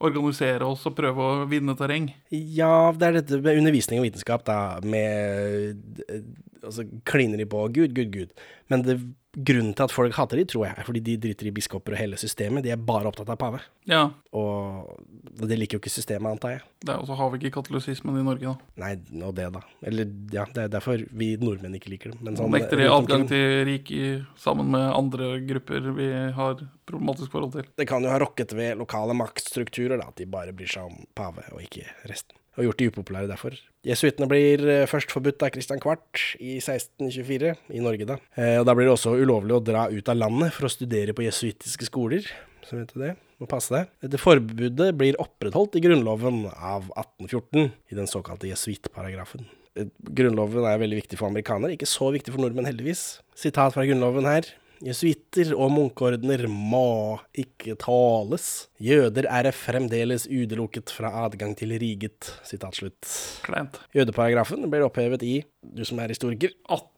organisere 0.00 0.66
oss 0.66 0.86
og 0.88 0.96
prøve 0.98 1.24
å 1.24 1.46
vinne 1.50 1.76
terreng. 1.78 2.08
Ja, 2.32 2.90
det 2.96 3.08
er 3.08 3.18
dette 3.20 3.40
med 3.44 3.60
undervisning 3.60 4.00
og 4.00 4.08
vitenskap, 4.08 4.46
da, 4.48 4.80
med 4.84 6.06
eh, 6.08 6.22
Altså 6.60 6.84
kliner 7.08 7.40
de 7.40 7.46
på 7.48 7.62
Gud, 7.72 7.94
Gud, 7.96 8.10
Gud. 8.12 8.32
Men 8.68 8.82
det, 8.84 8.98
grunnen 9.30 9.74
til 9.78 9.86
at 9.86 9.92
folk 9.94 10.16
hater 10.16 10.40
de, 10.40 10.44
tror 10.48 10.64
jeg, 10.66 10.74
er 10.74 10.86
fordi 10.86 11.02
de 11.06 11.14
driter 11.22 11.48
i 11.50 11.52
biskoper 11.54 11.94
og 11.94 12.00
hele 12.00 12.18
systemet. 12.20 12.64
De 12.66 12.72
er 12.74 12.80
bare 12.82 13.10
opptatt 13.10 13.30
av 13.30 13.38
pave. 13.38 13.60
Ja. 13.90 14.02
Og 14.36 14.90
det 15.38 15.58
liker 15.58 15.78
jo 15.78 15.82
ikke 15.82 15.92
systemet, 15.92 16.32
antar 16.34 16.56
jeg. 16.56 16.64
Og 16.96 17.06
så 17.06 17.18
har 17.18 17.30
vi 17.30 17.40
ikke 17.40 17.54
katolisismen 17.60 18.18
i 18.18 18.24
Norge, 18.26 18.54
da. 18.54 18.70
Nei, 18.82 18.92
og 19.22 19.36
det, 19.38 19.46
da. 19.54 19.62
Eller 19.86 20.10
ja, 20.34 20.46
det 20.50 20.66
er 20.66 20.74
derfor 20.74 21.06
vi 21.22 21.30
nordmenn 21.40 21.78
ikke 21.78 21.94
liker 21.94 22.14
dem. 22.14 22.24
Men 22.26 22.40
sånn, 22.40 22.50
nekter 22.54 22.82
de 22.82 22.90
adgang 22.90 23.26
til 23.30 23.62
riket 23.70 24.26
sammen 24.40 24.72
med 24.74 24.88
andre 24.90 25.32
grupper 25.46 25.90
vi 25.94 26.10
har 26.36 26.58
problematisk 26.90 27.30
forhold 27.30 27.54
til. 27.54 27.70
Det 27.78 27.86
kan 27.88 28.02
jo 28.02 28.10
ha 28.10 28.18
rokket 28.22 28.56
ved 28.58 28.80
lokale 28.82 29.14
maktstrukturer, 29.18 30.00
da, 30.00 30.10
at 30.10 30.18
de 30.18 30.26
bare 30.30 30.54
bryr 30.56 30.74
seg 30.74 30.90
om 30.90 31.04
pave 31.18 31.46
og 31.54 31.62
ikke 31.62 31.86
resten. 32.10 32.34
Og 32.58 32.66
gjort 32.66 32.80
de 32.82 32.90
upopulære 32.90 33.30
derfor. 33.30 33.54
Jesuittene 33.86 34.28
blir 34.28 34.60
eh, 34.68 34.86
først 34.88 35.12
forbudt 35.14 35.40
av 35.46 35.54
Christian 35.54 35.80
Kvart 35.80 36.20
i 36.36 36.58
1624, 36.58 37.54
i 37.72 37.80
Norge 37.80 38.08
da. 38.08 38.18
Eh, 38.36 38.58
og 38.60 38.66
da 38.68 38.74
blir 38.76 38.90
det 38.90 38.92
også 38.92 39.14
ulovlig 39.16 39.56
å 39.56 39.62
dra 39.64 39.86
ut 39.88 40.10
av 40.12 40.18
landet 40.20 40.52
for 40.52 40.68
å 40.68 40.72
studere 40.72 41.14
på 41.16 41.24
jesuittiske 41.24 41.88
skoler. 41.88 42.28
Så 42.66 42.76
vet 42.76 42.92
du 42.92 43.00
det. 43.00 43.14
Må 43.40 43.48
passe 43.48 43.72
deg. 43.72 43.88
Dette 44.04 44.20
forbudet 44.20 44.90
blir 45.00 45.16
opprettholdt 45.22 45.78
i 45.80 45.84
Grunnloven 45.86 46.42
av 46.52 46.90
1814, 46.92 47.70
i 47.88 47.96
den 47.96 48.10
såkalte 48.10 48.50
jesuittparagrafen. 48.50 49.48
Eh, 49.80 49.88
Grunnloven 50.12 50.68
er 50.68 50.82
veldig 50.82 51.00
viktig 51.00 51.16
for 51.16 51.32
amerikanere, 51.32 51.72
ikke 51.78 51.88
så 51.88 52.12
viktig 52.12 52.36
for 52.36 52.44
nordmenn, 52.44 52.68
heldigvis. 52.68 53.22
Sitat 53.32 53.72
fra 53.72 53.88
Grunnloven 53.88 54.28
her. 54.28 54.52
Jesuitter 54.80 55.50
og 55.52 55.68
munkeordener 55.74 56.46
må 56.48 57.18
ikke 57.36 57.74
tales. 57.80 58.70
Jøder 58.80 59.26
er 59.28 59.50
fremdeles 59.52 60.24
utelukket 60.24 60.88
fra 60.94 61.10
adgang 61.26 61.52
til 61.58 61.74
riget. 61.82 62.30
Sitat 62.48 62.78
slutt. 62.78 63.04
Kleint. 63.44 63.76
Jødeparagrafen 63.92 64.64
blir 64.72 64.86
opphevet 64.86 65.22
i, 65.26 65.42
du 65.60 65.84
som 65.84 66.00
er 66.00 66.14
historiker, 66.14 66.54
18 66.64 66.88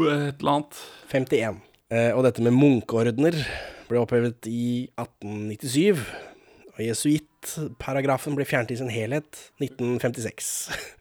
Et 0.00 0.40
eller 0.40 0.52
annet. 0.54 0.80
51. 1.12 1.60
Eh, 1.92 2.12
og 2.16 2.24
dette 2.24 2.40
med 2.40 2.56
munkeordener 2.56 3.36
ble 3.90 4.00
opphevet 4.00 4.48
i 4.48 4.88
1897. 4.96 6.00
Og 6.70 6.80
jesuittparagrafen 6.86 8.38
ble 8.38 8.46
fjernet 8.48 8.72
i 8.72 8.78
sin 8.80 8.88
helhet 8.94 9.28
1956. 9.60 10.70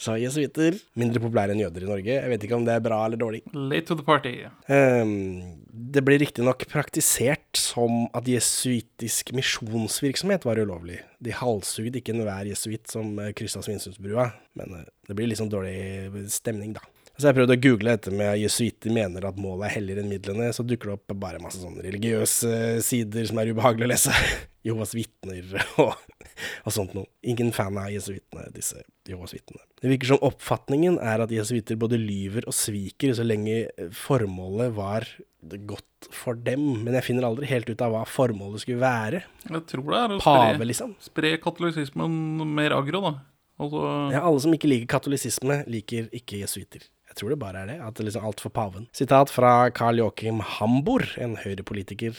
Så 0.00 0.16
jesuitter 0.22 0.76
mindre 0.98 1.22
populære 1.22 1.54
enn 1.54 1.62
jøder 1.62 1.86
i 1.86 1.90
Norge. 1.90 2.14
Jeg 2.16 2.32
vet 2.32 2.46
ikke 2.46 2.58
om 2.58 2.66
det 2.66 2.76
er 2.76 2.84
bra 2.84 3.00
eller 3.06 3.20
dårlig. 3.20 3.42
Late 3.54 3.86
to 3.90 3.98
the 3.98 4.06
party. 4.06 4.34
Um, 4.68 5.62
det 5.72 6.04
ble 6.06 6.18
riktignok 6.22 6.64
praktisert 6.70 7.58
som 7.58 8.06
at 8.16 8.28
jesuittisk 8.28 9.34
misjonsvirksomhet 9.36 10.46
var 10.48 10.60
ulovlig. 10.62 11.00
De 11.22 11.34
halshugde 11.36 12.00
ikke 12.00 12.16
enhver 12.16 12.50
jesuitt 12.50 12.90
som 12.92 13.14
eh, 13.22 13.32
kryssa 13.36 13.62
Svinesundsbrua, 13.64 14.30
men 14.58 14.80
eh, 14.80 14.88
det 15.08 15.16
blir 15.18 15.30
litt 15.30 15.40
sånn 15.40 15.52
dårlig 15.52 16.26
stemning, 16.32 16.74
da. 16.76 16.84
Så 17.18 17.28
jeg 17.28 17.36
prøvde 17.36 17.56
å 17.58 17.60
google 17.60 17.92
dette 17.94 18.12
med 18.14 18.38
jesuitter 18.40 18.94
mener 18.94 19.26
at 19.28 19.38
målet 19.40 19.68
er 19.68 19.74
helligere 19.76 20.02
enn 20.02 20.10
midlene, 20.10 20.48
så 20.56 20.64
dukker 20.66 20.90
det 20.90 20.94
opp 20.96 21.14
bare 21.20 21.42
masse 21.42 21.60
sånne 21.60 21.84
religiøse 21.84 22.80
sider 22.84 23.28
som 23.28 23.40
er 23.42 23.52
ubehagelige 23.52 23.88
å 23.88 23.92
lese. 23.92 24.14
Jehovas 24.66 24.94
vitner 24.94 25.56
og, 25.82 25.92
og 26.62 26.72
sånt 26.74 26.94
noe. 26.94 27.08
Ingen 27.26 27.50
fan 27.54 27.76
av 27.82 27.90
jesuittene, 27.92 28.46
disse 28.54 28.80
Jehovas 29.10 29.34
vitnene. 29.34 29.64
Det 29.82 29.90
virker 29.90 30.12
som 30.12 30.22
oppfatningen 30.24 31.00
er 31.02 31.24
at 31.24 31.34
jesuitter 31.34 31.78
både 31.80 31.98
lyver 31.98 32.46
og 32.46 32.54
sviker 32.54 33.12
så 33.18 33.26
lenge 33.26 33.64
formålet 33.98 34.72
var 34.76 35.08
godt 35.66 36.08
for 36.14 36.38
dem, 36.38 36.62
men 36.84 36.94
jeg 36.94 37.06
finner 37.08 37.26
aldri 37.26 37.48
helt 37.50 37.68
ut 37.70 37.82
av 37.82 37.92
hva 37.96 38.04
formålet 38.08 38.62
skulle 38.62 38.82
være. 38.82 39.24
Jeg 39.48 39.64
tror 39.72 39.88
det 39.90 39.98
er 39.98 40.14
å 40.16 40.22
Pave, 40.22 40.54
spre, 40.54 40.70
liksom. 40.70 40.96
spre 41.02 41.34
katolisismen 41.42 42.46
mer 42.54 42.76
aggro, 42.78 43.02
da. 43.10 43.14
Altså, 43.62 43.82
Ja, 44.14 44.22
alle 44.26 44.42
som 44.42 44.54
ikke 44.54 44.70
liker 44.70 44.90
katolisisme, 44.94 45.60
liker 45.70 46.08
ikke 46.14 46.40
jesuitter. 46.40 46.86
Jeg 47.12 47.20
tror 47.20 47.34
det 47.34 47.40
bare 47.42 47.62
er 47.62 47.72
det. 47.74 47.80
At 47.84 47.98
det 47.98 48.08
liksom 48.08 48.24
alt 48.24 48.40
for 48.40 48.52
paven. 48.54 48.86
Sitat 48.96 49.30
fra 49.30 49.68
Carl 49.76 50.00
Joachim 50.00 50.40
Hambor, 50.40 51.04
en 51.20 51.36
høyrepolitiker. 51.42 52.16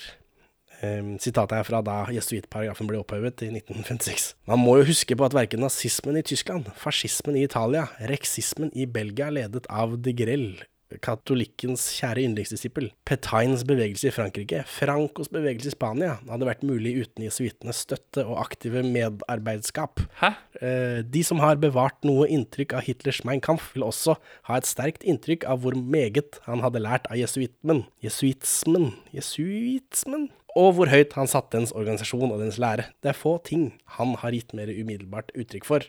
Um, 0.84 1.16
sitatet 1.22 1.56
er 1.56 1.66
fra 1.66 1.80
da 1.86 1.96
jesuittparagrafen 2.12 2.90
ble 2.90 3.00
opphevet 3.00 3.42
i 3.46 3.50
1956. 3.56 4.34
Man 4.52 4.62
må 4.62 4.76
jo 4.82 4.90
huske 4.92 5.16
på 5.16 5.26
at 5.26 5.34
verken 5.34 5.64
nazismen 5.64 6.20
i 6.20 6.26
Tyskland, 6.28 6.68
fascismen 6.78 7.38
i 7.40 7.46
Italia, 7.48 7.88
reksismen 8.12 8.70
i 8.76 8.86
Belgia 8.86 9.30
ledet 9.32 9.66
av 9.72 9.96
de 10.04 10.14
Grelle, 10.18 10.68
katolikkens 11.04 11.86
kjære 11.98 12.26
yndlingsdisippel, 12.28 12.90
Petains 13.08 13.64
bevegelse 13.68 14.10
i 14.10 14.14
Frankrike, 14.14 14.64
Francos 14.70 15.32
bevegelse 15.34 15.72
i 15.72 15.76
Spania 15.76 16.18
hadde 16.30 16.48
vært 16.48 16.66
mulig 16.68 16.96
uten 17.02 17.26
jesuittenes 17.26 17.84
støtte 17.88 18.26
og 18.28 18.40
aktive 18.44 18.84
medarbeidskap. 18.86 20.04
Hæ? 20.22 20.34
Eh, 20.62 21.00
de 21.08 21.24
som 21.26 21.42
har 21.44 21.62
bevart 21.62 22.06
noe 22.08 22.28
inntrykk 22.30 22.78
av 22.78 22.86
Hitlers 22.88 23.24
Mein 23.28 23.42
Kampf, 23.44 23.72
vil 23.74 23.88
også 23.88 24.18
ha 24.50 24.60
et 24.60 24.70
sterkt 24.70 25.08
inntrykk 25.08 25.48
av 25.50 25.64
hvor 25.64 25.78
meget 25.78 26.40
han 26.48 26.64
hadde 26.66 26.84
lært 26.84 27.10
av 27.10 27.20
jesuitmen, 27.20 27.86
jesuitsmen, 28.04 28.92
jesuitsmen, 29.16 30.30
og 30.54 30.76
hvor 30.78 30.92
høyt 30.92 31.16
han 31.18 31.30
satte 31.30 31.58
dens 31.58 31.74
organisasjon 31.74 32.32
og 32.32 32.42
dens 32.44 32.60
lære. 32.62 32.92
Det 33.02 33.14
er 33.14 33.18
få 33.18 33.40
ting 33.46 33.72
han 33.98 34.14
har 34.22 34.36
gitt 34.36 34.54
mer 34.58 34.70
umiddelbart 34.70 35.34
uttrykk 35.34 35.66
for. 35.66 35.88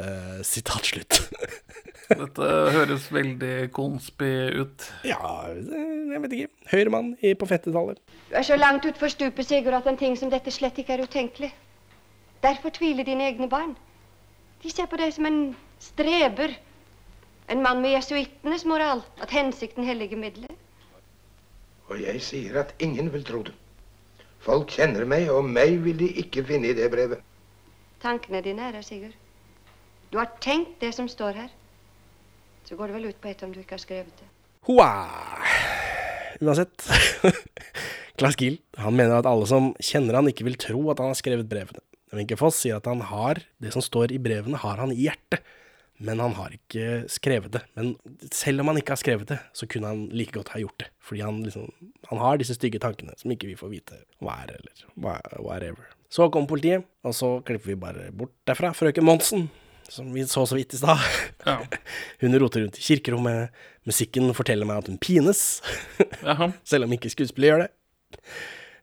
Eh, 0.00 0.40
sitat 0.42 0.86
slutt. 0.88 1.18
Dette 2.22 2.46
høres 2.72 3.06
veldig 3.12 3.70
konspi 3.76 4.30
ut. 4.62 4.86
Ja, 5.04 5.18
jeg 5.52 6.22
vet 6.24 6.36
ikke. 6.36 6.48
Høyremann 6.72 7.10
i- 7.20 7.34
på 7.36 7.46
50-tallet. 7.50 8.00
Du 8.30 8.36
er 8.40 8.46
så 8.48 8.56
langt 8.56 8.86
utfor 8.88 9.12
stupet, 9.12 9.46
Sigurd, 9.48 9.74
at 9.76 9.86
en 9.90 9.98
ting 10.00 10.16
som 10.16 10.30
dette 10.32 10.50
slett 10.52 10.78
ikke 10.80 10.96
er 10.96 11.04
utenkelig. 11.04 11.52
Derfor 12.42 12.72
tviler 12.74 13.04
dine 13.06 13.28
egne 13.30 13.48
barn. 13.52 13.74
De 14.62 14.70
ser 14.72 14.88
på 14.90 14.96
deg 15.00 15.12
som 15.14 15.26
en 15.28 15.40
streber. 15.82 16.56
En 17.52 17.62
mann 17.62 17.82
med 17.84 17.92
jesuittenes 17.96 18.64
moral. 18.64 19.02
At 19.20 19.30
hensikten 19.34 19.84
helliger 19.84 20.16
middelet. 20.16 20.56
Og 21.90 22.00
jeg 22.00 22.22
sier 22.24 22.56
at 22.62 22.72
ingen 22.80 23.10
vil 23.12 23.24
tro 23.28 23.42
det. 23.44 23.52
Folk 24.42 24.72
kjenner 24.74 25.04
meg, 25.06 25.28
og 25.30 25.44
meg 25.46 25.76
vil 25.84 25.98
de 26.00 26.08
ikke 26.24 26.42
finne 26.48 26.70
i 26.72 26.76
det 26.78 26.88
brevet. 26.90 27.20
Tankene 28.02 28.40
dine 28.42 28.64
er 28.70 28.78
her, 28.80 28.82
Sigurd. 28.86 29.14
Du 30.12 30.18
har 30.20 30.28
tenkt 30.44 30.76
det 30.82 30.90
som 30.92 31.06
står 31.08 31.38
her. 31.40 31.52
Så 32.68 32.76
går 32.76 32.90
det 32.90 32.96
vel 32.98 33.06
ut 33.08 33.20
på 33.20 33.30
ett 33.30 33.42
om 33.46 33.52
du 33.54 33.62
ikke 33.62 33.78
har 33.78 33.80
skrevet 33.80 34.18
det. 34.20 34.26
Hoa! 34.68 34.90
Uansett. 36.42 36.84
Klaus 38.20 38.36
Gill 38.36 38.58
han 38.76 38.92
mener 38.98 39.22
at 39.22 39.28
alle 39.30 39.48
som 39.48 39.70
kjenner 39.80 40.18
han, 40.18 40.28
ikke 40.28 40.44
vil 40.44 40.58
tro 40.60 40.82
at 40.92 41.00
han 41.00 41.14
har 41.14 41.18
skrevet 41.18 41.48
brevene. 41.48 41.80
Wenche 42.12 42.36
Foss 42.36 42.58
sier 42.60 42.76
at 42.76 42.90
han 42.90 43.00
har 43.08 43.40
det 43.62 43.72
som 43.72 43.84
står 43.84 44.12
i 44.12 44.20
brevene, 44.20 44.60
har 44.60 44.82
han 44.82 44.92
i 44.92 45.00
hjertet. 45.00 45.40
Men 46.02 46.20
han 46.20 46.36
har 46.36 46.52
ikke 46.52 47.06
skrevet 47.12 47.54
det. 47.56 47.62
Men 47.78 47.94
selv 48.34 48.60
om 48.60 48.68
han 48.68 48.82
ikke 48.82 48.92
har 48.92 49.00
skrevet 49.00 49.32
det, 49.32 49.40
så 49.56 49.68
kunne 49.70 49.94
han 49.94 50.04
like 50.12 50.34
godt 50.36 50.52
ha 50.52 50.60
gjort 50.60 50.76
det. 50.82 50.90
Fordi 51.00 51.24
han 51.24 51.40
liksom 51.46 51.72
Han 52.10 52.20
har 52.20 52.36
disse 52.36 52.58
stygge 52.58 52.82
tankene 52.82 53.16
som 53.16 53.32
ikke 53.32 53.48
vi 53.48 53.56
får 53.56 53.72
vite 53.72 54.02
hva 54.20 54.36
er, 54.44 54.58
eller 54.58 55.40
whatever. 55.40 55.88
Så 56.12 56.28
kom 56.28 56.44
politiet, 56.50 56.84
og 57.06 57.14
så 57.16 57.38
klipper 57.46 57.72
vi 57.72 57.80
bare 57.80 58.10
bort 58.12 58.34
derfra. 58.44 58.74
Frøken 58.76 59.06
Monsen, 59.06 59.46
som 59.92 60.08
vi 60.14 60.24
så 60.26 60.46
så 60.48 60.56
vidt 60.56 60.74
i 60.74 60.80
stad. 60.80 60.98
Hun 62.22 62.38
roter 62.40 62.64
rundt 62.64 62.78
i 62.80 62.84
kirkerommet. 62.86 63.52
Musikken 63.84 64.30
forteller 64.36 64.68
meg 64.68 64.80
at 64.80 64.88
hun 64.88 64.98
pines. 65.02 65.60
Selv 66.70 66.86
om 66.86 66.94
ikke 66.94 67.10
skuespillet 67.12 67.50
gjør 67.50 67.64
det. 67.64 67.70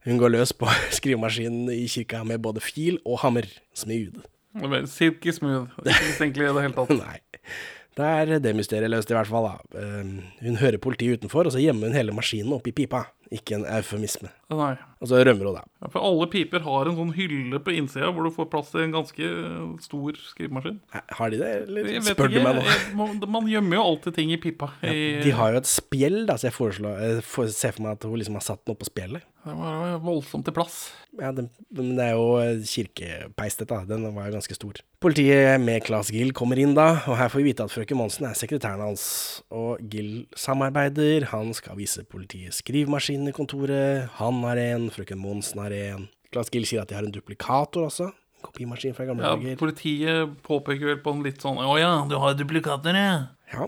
Hun 0.05 0.20
går 0.22 0.34
løs 0.36 0.53
på 0.53 0.70
skrivemaskinen 0.97 1.72
i 1.74 1.88
kirka 1.89 2.22
med 2.28 2.43
både 2.43 2.62
fil 2.64 2.99
og 3.05 3.22
hammer. 3.24 3.47
Smooth. 3.74 4.22
Det 4.60 4.70
bare 4.70 4.88
Silky 4.91 5.34
smooth. 5.34 5.72
Ikke 5.86 6.05
mistenkelig 6.10 6.49
i 6.49 6.53
det 6.57 6.66
hele 6.68 6.78
tatt. 6.78 6.93
Nei. 6.99 7.18
Da 7.99 8.12
er 8.22 8.38
det 8.43 8.53
mysteriet 8.55 8.91
løst, 8.91 9.10
i 9.12 9.18
hvert 9.18 9.28
fall. 9.28 9.49
da. 9.49 9.82
Um, 9.82 10.14
hun 10.43 10.60
hører 10.62 10.80
politiet 10.82 11.20
utenfor, 11.20 11.49
og 11.49 11.55
så 11.55 11.62
gjemmer 11.64 11.89
hun 11.89 11.97
hele 11.97 12.16
maskinen 12.16 12.53
oppi 12.55 12.72
pipa. 12.76 13.07
Ikke 13.34 13.57
en 13.57 13.66
eufemisme. 13.68 14.32
Nei. 14.53 14.76
Og 15.00 15.08
så 15.08 15.22
rømmer 15.24 15.47
hun, 15.47 15.56
da. 15.56 15.64
Ja, 15.80 15.89
For 15.93 16.04
alle 16.04 16.28
piper 16.32 16.64
har 16.66 16.89
en 16.89 16.97
sånn 16.97 17.14
hylle 17.16 17.62
på 17.64 17.72
innsida 17.72 18.10
hvor 18.12 18.28
du 18.28 18.34
får 18.36 18.50
plass 18.52 18.74
til 18.74 18.84
en 18.84 18.95
ganske 18.97 19.30
stor 19.86 20.20
skrivemaskin. 20.34 20.82
Har 21.16 21.32
de 21.32 21.39
det, 21.39 21.52
eller 21.70 21.88
spør 22.04 22.34
du 22.34 22.39
meg 22.43 22.60
nå? 22.60 22.66
Man, 23.00 23.16
man 23.39 23.47
gjemmer 23.47 23.80
jo 23.80 23.86
alltid 23.93 24.18
ting 24.20 24.34
i 24.36 24.41
pipa. 24.43 24.74
I, 24.84 25.22
De 25.24 25.32
har 25.36 25.56
jo 25.56 25.64
et 25.64 25.72
spjeld, 25.72 26.26
da, 26.28 26.36
så 26.36 26.50
jeg 26.50 26.58
foreslår, 26.58 27.00
jeg 27.00 27.56
ser 27.56 27.76
for 27.78 27.88
meg 27.88 27.95
at 27.95 28.10
hun 28.10 28.20
liksom 28.20 28.39
har 28.41 28.47
satt 28.52 28.66
den 28.66 28.76
oppå 28.76 28.89
spjeldet. 28.91 29.24
Det 29.39 29.54
var 29.56 30.02
voldsomt 30.04 30.43
til 30.45 30.54
plass. 30.54 30.76
Ja, 31.16 31.32
den, 31.34 31.47
men 31.74 31.93
det 31.97 32.10
er 32.10 32.18
jo 32.20 32.60
kirkepeis, 32.68 33.56
dette. 33.58 33.78
Den 33.88 34.04
var 34.14 34.28
jo 34.28 34.36
ganske 34.36 34.56
stor. 34.58 34.82
Politiet 35.02 35.62
med 35.64 35.86
Claes 35.88 36.12
Gill 36.14 36.34
kommer 36.36 36.60
inn 36.60 36.76
da, 36.76 36.89
og 37.08 37.16
her 37.18 37.32
får 37.32 37.39
vi 37.39 37.47
vite 37.50 37.64
at 37.66 37.72
frøken 37.72 37.97
Monsen 37.97 38.28
er 38.28 38.36
sekretæren 38.38 38.84
hans. 38.84 39.06
Og 39.56 39.80
Gill 39.89 40.28
samarbeider, 40.38 41.30
han 41.32 41.54
skal 41.56 41.80
vise 41.80 42.04
politiet 42.04 42.58
skrivemaskinen 42.60 43.32
i 43.32 43.36
kontoret. 43.36 44.10
Han 44.20 44.43
har 44.43 44.60
en, 44.60 44.89
frøken 44.94 45.20
Monsen 45.22 45.60
har 45.64 45.72
en. 45.76 46.08
Claes 46.34 46.50
Gill 46.54 46.66
sier 46.70 46.82
at 46.84 46.90
de 46.92 46.96
har 46.98 47.06
en 47.08 47.12
duplikator 47.16 47.88
også. 47.88 48.10
En 48.40 48.46
kopimaskin 48.46 48.94
fra 48.96 49.06
gamle 49.10 49.24
Ja, 49.26 49.36
dager. 49.36 49.58
politiet 49.60 50.36
påpeker 50.46 50.94
vel 50.94 51.00
på 51.04 51.12
en 51.16 51.24
litt 51.26 51.42
sånn 51.44 51.58
Å 51.60 51.74
ja, 51.80 52.06
du 52.08 52.16
har 52.22 52.34
duplikater, 52.40 52.96
ja. 52.96 53.28
Ja. 53.52 53.68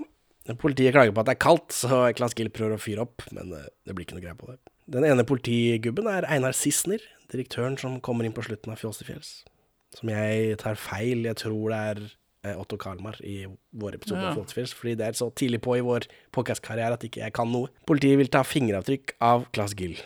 Politiet 0.58 0.94
klager 0.96 1.12
på 1.14 1.22
at 1.22 1.28
det 1.30 1.36
er 1.38 1.42
kaldt, 1.44 1.72
så 1.76 2.02
Claes 2.18 2.34
Gill 2.38 2.50
prøver 2.50 2.76
å 2.78 2.82
fyre 2.82 3.04
opp, 3.06 3.22
men 3.32 3.52
eh, 3.54 3.68
det 3.86 3.94
blir 3.96 4.06
ikke 4.08 4.16
noe 4.18 4.24
greie 4.26 4.38
på 4.40 4.48
det. 4.52 4.58
Den 4.92 5.06
ene 5.08 5.24
politigubben 5.28 6.08
er 6.12 6.26
Einar 6.28 6.56
Sissener, 6.58 7.00
direktøren 7.32 7.78
som 7.80 8.00
kommer 8.04 8.26
inn 8.28 8.34
på 8.36 8.44
slutten 8.44 8.72
av 8.74 8.80
Fjols 8.82 8.98
til 9.00 9.08
fjells. 9.12 9.30
Som 9.96 10.10
jeg 10.12 10.58
tar 10.60 10.76
feil, 10.80 11.24
jeg 11.28 11.38
tror 11.44 11.72
det 11.72 11.80
er 11.92 12.02
eh, 12.48 12.56
Otto 12.60 12.78
Kalmar 12.82 13.20
i 13.24 13.46
vår 13.76 14.00
episode 14.00 14.22
Ja. 14.24 14.32
av 14.34 14.46
til 14.50 14.66
fordi 14.72 14.96
det 14.98 15.08
er 15.12 15.20
så 15.20 15.30
tidlig 15.36 15.62
på 15.62 15.78
i 15.78 15.84
vår 15.86 16.08
podcastkarriere 16.36 16.98
at 16.98 17.04
ikke 17.08 17.22
jeg 17.24 17.34
kan 17.38 17.52
noe. 17.52 17.70
Politiet 17.88 18.18
vil 18.18 18.32
ta 18.32 18.42
fingeravtrykk 18.48 19.16
av 19.22 19.46
Claes 19.54 19.76
Gill, 19.78 19.98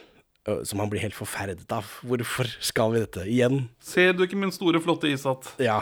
som 0.46 0.82
han 0.82 0.92
blir 0.92 1.02
helt 1.02 1.18
forferdet 1.18 1.72
av. 1.74 1.90
Hvorfor 2.06 2.50
skal 2.64 2.94
vi 2.94 3.04
dette 3.04 3.26
igjen? 3.26 3.68
Ser 3.84 4.14
du 4.14 4.26
ikke 4.26 4.40
min 4.40 4.54
store, 4.54 4.82
flotte 4.84 5.10
isatt? 5.10 5.54
Ja. 5.62 5.82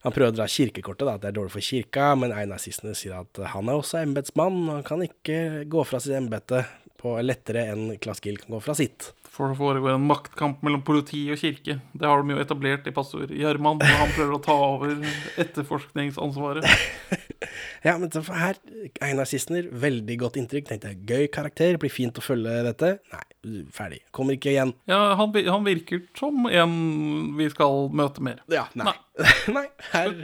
Han 0.00 0.14
prøver 0.16 0.32
å 0.32 0.38
dra 0.38 0.46
kirkekortet, 0.48 1.04
da, 1.04 1.18
at 1.18 1.24
det 1.24 1.28
er 1.28 1.36
dårlig 1.36 1.52
for 1.52 1.64
kirka, 1.64 2.14
men 2.16 2.32
en 2.32 2.54
av 2.56 2.62
Sissener 2.62 2.96
sier 2.96 3.18
at 3.18 3.40
han 3.52 3.68
er 3.68 3.76
også 3.76 4.00
embetsmann, 4.00 4.62
og 4.64 4.78
han 4.78 4.86
kan 4.86 5.04
ikke 5.04 5.66
gå 5.68 5.84
fra 5.84 6.00
sitt 6.00 6.16
embete 6.16 6.64
lettere 7.24 7.64
enn 7.72 7.96
Klass 8.00 8.20
Gill 8.20 8.36
kan 8.36 8.56
gå 8.56 8.60
fra 8.60 8.74
sitt. 8.76 9.12
For 9.30 9.48
det 9.48 9.58
foregår 9.60 9.94
en 9.94 10.06
maktkamp 10.08 10.60
mellom 10.66 10.82
politi 10.84 11.22
og 11.32 11.38
kirke. 11.40 11.78
Det 11.92 12.06
har 12.06 12.22
de 12.22 12.34
jo 12.34 12.42
etablert 12.42 12.86
i 12.86 12.92
pastor 12.92 13.30
Gjerman, 13.30 13.80
og 13.80 14.00
han 14.02 14.12
prøver 14.16 14.36
å 14.36 14.42
ta 14.44 14.56
over 14.56 14.96
etterforskningsansvaret. 15.40 16.66
Ja, 17.84 17.96
men 18.00 18.10
så 18.12 18.22
her, 18.34 18.58
Einar 19.04 19.28
Sissener, 19.28 19.68
veldig 19.82 20.16
godt 20.22 20.38
inntrykk. 20.40 20.68
Tenkte 20.68 20.92
jeg, 20.92 21.00
gøy 21.08 21.26
karakter, 21.34 21.78
blir 21.80 21.92
fint 21.92 22.18
å 22.20 22.24
følge 22.24 22.54
dette. 22.66 22.92
Nei, 23.12 23.62
ferdig. 23.74 24.00
Kommer 24.16 24.36
ikke 24.38 24.52
igjen. 24.52 24.74
Ja, 24.90 25.00
han, 25.20 25.34
han 25.48 25.66
virker 25.66 26.02
som 26.18 26.46
en 26.50 26.76
vi 27.38 27.50
skal 27.52 27.88
møte 27.96 28.24
mer. 28.24 28.42
Ja, 28.52 28.66
nei. 28.78 28.94
Nei, 29.52 29.66
her 29.94 30.14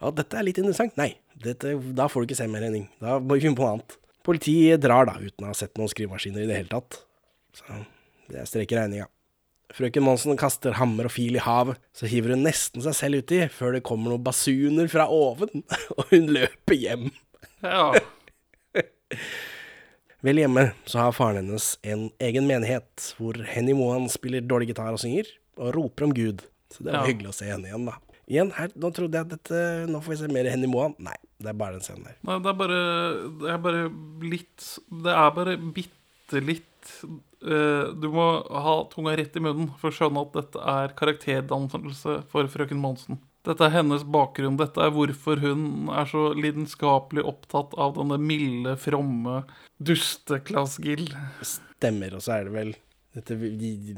Ja, 0.00 0.10
dette 0.16 0.38
er 0.40 0.46
litt 0.46 0.60
interessant. 0.62 0.96
Nei, 1.00 1.12
dette, 1.44 1.74
da 1.96 2.08
får 2.10 2.24
du 2.24 2.30
ikke 2.30 2.40
se 2.40 2.48
mer 2.50 2.64
Henning. 2.64 2.88
Da 3.02 3.18
må 3.20 3.36
vi 3.36 3.44
finne 3.46 3.58
på 3.58 3.66
noe 3.66 3.78
annet. 3.78 3.96
Politiet 4.26 4.82
drar 4.84 5.08
da, 5.08 5.16
uten 5.20 5.46
å 5.46 5.52
ha 5.52 5.56
sett 5.56 5.76
noen 5.80 5.90
skrivemaskiner 5.92 6.44
i 6.44 6.48
det 6.48 6.60
hele 6.60 6.72
tatt. 6.72 7.02
Så 7.56 7.80
det 8.30 8.44
streker 8.48 8.82
regninga. 8.82 9.08
Frøken 9.76 10.02
Monsen 10.02 10.36
kaster 10.40 10.74
hammer 10.80 11.06
og 11.06 11.12
fil 11.14 11.36
i 11.38 11.42
havet, 11.44 11.78
så 11.94 12.08
hiver 12.10 12.34
hun 12.34 12.42
nesten 12.46 12.82
seg 12.82 12.96
selv 12.98 13.20
uti, 13.22 13.44
før 13.54 13.76
det 13.76 13.84
kommer 13.86 14.10
noen 14.10 14.24
basuner 14.26 14.88
fra 14.90 15.06
oven, 15.14 15.62
og 15.98 16.08
hun 16.10 16.26
løper 16.34 16.74
hjem. 16.78 17.10
Ja. 17.62 17.92
Vel 20.26 20.36
hjemme 20.42 20.66
så 20.90 21.00
har 21.06 21.14
faren 21.16 21.38
hennes 21.40 21.72
en 21.86 22.08
egen 22.20 22.44
menighet, 22.50 23.06
hvor 23.16 23.38
Henny 23.54 23.72
Mohan 23.76 24.08
spiller 24.12 24.44
dårlig 24.44 24.68
gitar 24.72 24.92
og 24.92 25.00
synger, 25.00 25.30
og 25.60 25.72
roper 25.78 26.08
om 26.10 26.12
Gud. 26.16 26.44
Så 26.70 26.84
det 26.84 26.92
var 26.92 27.00
Ja. 27.00 27.06
hyggelig 27.08 27.30
å 27.32 27.38
se 27.38 27.48
henne 27.48 27.70
igjen, 27.70 27.86
da. 27.88 27.94
Igjen, 28.30 28.52
her, 28.54 28.68
nå 28.78 28.90
trodde 28.94 29.16
jeg 29.18 29.26
at 29.26 29.32
dette, 29.32 29.62
nå 29.90 29.98
får 30.04 30.12
vi 30.12 30.18
se 30.20 30.28
mer 30.30 30.46
Henny 30.52 30.68
Mohan. 30.70 30.92
Nei, 31.02 31.16
det 31.40 31.48
er 31.50 31.56
bare 31.58 31.78
den 31.78 31.86
scenen 31.86 32.04
der. 32.06 32.18
Nei, 32.28 32.36
det 32.44 32.52
er 32.52 32.58
bare 32.60 32.76
Det 33.40 33.50
er 33.50 33.58
bare 33.64 33.80
litt 34.22 34.68
Det 35.02 35.14
er 35.16 35.30
bare 35.34 35.56
bitte 35.74 36.42
litt 36.44 36.92
Du 37.40 38.06
må 38.12 38.26
ha 38.52 38.74
tunga 38.92 39.14
rett 39.16 39.36
i 39.36 39.40
munnen 39.40 39.70
for 39.80 39.88
å 39.88 39.96
skjønne 39.96 40.26
at 40.26 40.34
dette 40.36 40.60
er 40.60 40.92
karakterdannelse 40.98 42.18
for 42.28 42.50
frøken 42.52 42.82
Monsen. 42.82 43.20
Dette 43.48 43.64
er 43.64 43.72
hennes 43.72 44.02
bakgrunn. 44.04 44.58
Dette 44.60 44.82
er 44.84 44.92
hvorfor 44.92 45.40
hun 45.40 45.88
er 45.88 46.08
så 46.10 46.26
lidenskapelig 46.36 47.24
opptatt 47.24 47.72
av 47.80 47.94
denne 47.96 48.18
milde, 48.20 48.74
fromme 48.76 49.40
duste-Claes 49.80 50.76
Gill. 50.84 51.06
Stemmer, 51.40 52.18
og 52.18 52.24
så 52.26 52.36
er 52.36 52.50
det 52.50 52.56
vel 52.58 52.74
Dette 53.16 53.34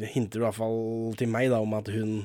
hinter 0.09 0.41
i 0.41 0.45
hvert 0.47 0.57
fall 0.57 1.13
til 1.21 1.29
meg 1.29 1.51
da 1.53 1.59
om 1.61 1.75
at 1.77 1.91
hun 1.93 2.23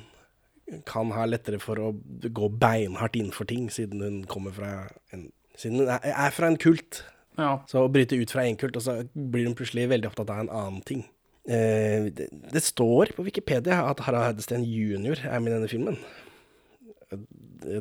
kan 0.87 1.09
ha 1.15 1.25
lettere 1.27 1.59
for 1.59 1.79
å 1.79 1.89
gå 2.21 2.47
beinhardt 2.59 3.17
inn 3.19 3.33
for 3.35 3.49
ting, 3.49 3.67
siden 3.71 4.03
hun 4.03 4.21
kommer 4.29 4.55
fra 4.55 4.71
en 5.15 5.29
Siden 5.57 5.81
hun 5.81 5.89
er 5.89 6.33
fra 6.35 6.51
en 6.51 6.59
kult. 6.61 6.99
Ja. 7.37 7.51
Så 7.69 7.83
å 7.85 7.91
bryte 7.91 8.17
ut 8.17 8.31
fra 8.33 8.43
kult, 8.57 8.75
og 8.75 8.81
så 8.81 8.97
blir 9.13 9.45
hun 9.45 9.55
plutselig 9.55 9.87
veldig 9.91 10.09
opptatt 10.09 10.29
av 10.33 10.39
en 10.43 10.49
annen 10.49 10.81
ting. 10.87 11.03
Eh, 11.47 12.09
det, 12.11 12.27
det 12.51 12.63
står 12.65 13.13
på 13.15 13.23
Wikipedia 13.23 13.83
at 13.87 13.99
Harald 14.07 14.25
Heidesteen 14.25 14.65
jr. 14.65 15.21
er 15.29 15.39
med 15.39 15.51
i 15.53 15.55
denne 15.55 15.69
filmen. 15.71 15.97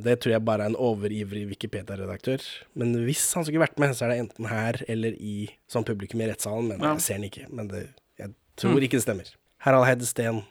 det 0.07 0.14
tror 0.22 0.32
jeg 0.36 0.44
bare 0.46 0.64
er 0.66 0.70
en 0.70 0.78
overivrig 0.78 1.46
Wikipedia-redaktør. 1.50 2.42
Men 2.78 2.92
hvis 3.07 3.24
han 3.34 3.44
skulle 3.46 3.64
vært 3.64 3.78
med, 3.82 3.94
så 3.98 4.07
er 4.07 4.12
det 4.14 4.18
enten 4.22 4.46
her 4.50 4.78
eller 4.88 5.16
i 5.18 5.48
som 5.70 5.84
publikum 5.86 6.22
i 6.22 6.28
rettssalen. 6.30 6.68
Men 6.70 6.80
Ja. 6.80 6.92
jeg 6.94 7.00
ser 7.02 7.14
han 7.18 7.24
ikke. 7.24 7.48
Men 7.52 7.68
det, 7.68 7.88
jeg 8.18 8.34
tror 8.57 8.70
Mm. 8.76 8.82
ikke 8.82 8.98
det 9.00 9.02
stemmer. 9.02 9.34
Harald 9.59 9.86
Heidesteen 9.86 10.44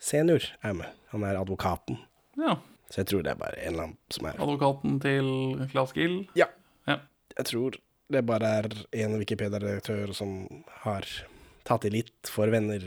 senior 0.00 0.40
er 0.62 0.72
med. 0.74 0.86
Han 1.12 1.22
er 1.24 1.36
advokaten. 1.36 1.98
Ja. 2.38 2.56
Så 2.90 2.96
jeg 3.02 3.06
tror 3.06 3.22
det 3.22 3.30
er 3.32 3.36
bare 3.36 3.58
en 3.60 3.72
eller 3.74 3.82
annen 3.84 3.96
som 4.10 4.26
er 4.26 4.32
Advokaten 4.38 5.00
til 5.00 5.68
Claes 5.70 5.92
Gill. 5.92 6.28
Ja. 6.34 6.46
Ja. 6.86 6.98
Jeg 7.36 7.46
tror 7.46 7.74
det 8.14 8.24
bare 8.28 8.50
er 8.60 8.70
en 9.04 9.18
Wikipedia-redaktør 9.20 10.14
som 10.16 10.40
har 10.84 11.06
tatt 11.66 11.86
i 11.88 11.92
litt 11.92 12.30
for 12.30 12.50
venner. 12.52 12.82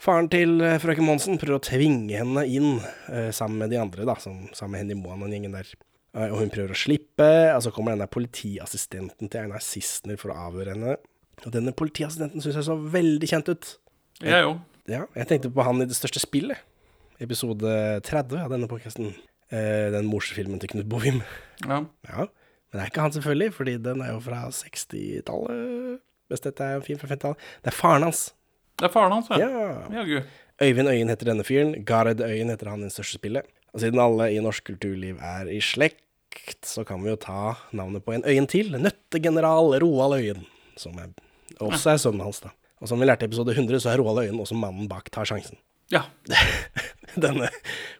Faren 0.00 0.28
til 0.32 0.58
eh, 0.64 0.76
frøken 0.82 1.06
Monsen 1.06 1.38
prøver 1.40 1.58
å 1.58 1.64
tvinge 1.64 2.18
henne 2.18 2.44
inn 2.50 2.78
eh, 3.12 3.30
sammen 3.34 3.62
med 3.62 3.72
de 3.72 3.80
andre, 3.80 4.06
da, 4.08 4.16
som, 4.20 4.46
sammen 4.56 4.74
med 4.74 4.82
Henny 4.82 4.98
Moan 4.98 5.24
og 5.24 5.32
gjengen 5.32 5.54
der. 5.56 5.70
Eh, 6.14 6.28
og 6.28 6.40
hun 6.42 6.52
prøver 6.52 6.74
å 6.74 6.78
slippe, 6.78 7.30
og 7.54 7.62
så 7.64 7.72
kommer 7.74 7.94
denne 7.94 8.10
politiassistenten 8.10 9.30
til 9.30 9.46
Einar 9.46 9.64
Sissener 9.64 10.18
for 10.20 10.34
å 10.34 10.38
avhøre 10.48 10.74
henne. 10.74 10.98
Og 11.44 11.50
denne 11.54 11.74
politiassistenten 11.76 12.44
syns 12.44 12.60
jeg 12.60 12.68
så 12.68 12.76
veldig 12.78 13.30
kjent 13.30 13.50
ut. 13.50 13.74
Jeg 14.22 14.46
òg. 14.46 14.60
Ja, 14.90 15.06
jeg 15.16 15.28
tenkte 15.30 15.50
på 15.52 15.64
han 15.64 15.80
i 15.80 15.88
Det 15.88 15.96
største 15.96 16.20
spillet. 16.20 16.60
Episode 17.22 17.70
30 18.04 18.42
av 18.44 18.52
denne 18.52 18.68
podkasten. 18.68 19.14
Eh, 19.54 19.88
den 19.94 20.08
morsfilmen 20.10 20.60
til 20.60 20.74
Knut 20.74 20.88
Bovim. 20.90 21.22
Ja. 21.64 21.84
Ja, 22.08 22.26
Men 22.74 22.80
det 22.80 22.88
er 22.88 22.90
ikke 22.90 23.02
han, 23.04 23.12
selvfølgelig, 23.14 23.52
fordi 23.54 23.72
den 23.78 24.00
er 24.02 24.08
jo 24.10 24.20
fra 24.24 24.38
60-tallet. 24.50 26.00
Hvis 26.26 26.40
dette 26.42 26.64
er 26.66 26.80
en 26.80 26.82
film 26.82 26.98
fra 26.98 27.06
50-tallet. 27.12 27.44
Det 27.62 27.70
er 27.70 27.76
faren 27.76 28.02
hans. 28.02 28.22
Det 28.74 28.88
er 28.88 28.90
faren 28.90 29.14
hans, 29.14 29.28
ja. 29.30 29.46
Ja. 29.46 30.02
ja 30.02 30.22
Øyvind 30.58 30.90
Øyen 30.90 31.12
heter 31.12 31.28
denne 31.30 31.44
fyren. 31.46 31.84
Gard 31.86 32.18
Øyen 32.18 32.50
heter 32.50 32.72
han 32.72 32.82
i 32.82 32.88
det 32.88 32.96
største 32.96 33.20
spillet. 33.20 33.46
Og 33.70 33.84
siden 33.84 34.02
alle 34.02 34.26
i 34.34 34.40
norsk 34.42 34.66
kulturliv 34.66 35.20
er 35.22 35.52
i 35.54 35.60
slekt, 35.62 36.02
så 36.66 36.82
kan 36.82 36.98
vi 37.04 37.12
jo 37.12 37.20
ta 37.22 37.54
navnet 37.70 38.02
på 38.02 38.16
en 38.16 38.26
Øyen 38.26 38.50
til. 38.50 38.74
Nøttegeneral 38.74 39.78
Roald 39.84 40.18
Øyen, 40.18 40.42
som 40.74 40.98
er, 40.98 41.14
også 41.62 41.94
er 41.94 42.02
sønnen 42.02 42.26
hans, 42.26 42.42
da. 42.42 42.50
Og 42.82 42.90
som 42.90 42.98
vi 42.98 43.06
lærte 43.06 43.22
i 43.22 43.30
episode 43.30 43.54
100, 43.54 43.84
så 43.86 43.94
er 43.94 44.02
Roald 44.02 44.24
Øyen 44.26 44.42
også 44.42 44.58
mannen 44.58 44.90
bak 44.90 45.14
Tar 45.14 45.30
sjansen. 45.30 45.62
Ja. 45.94 46.02
Denne 47.14 47.52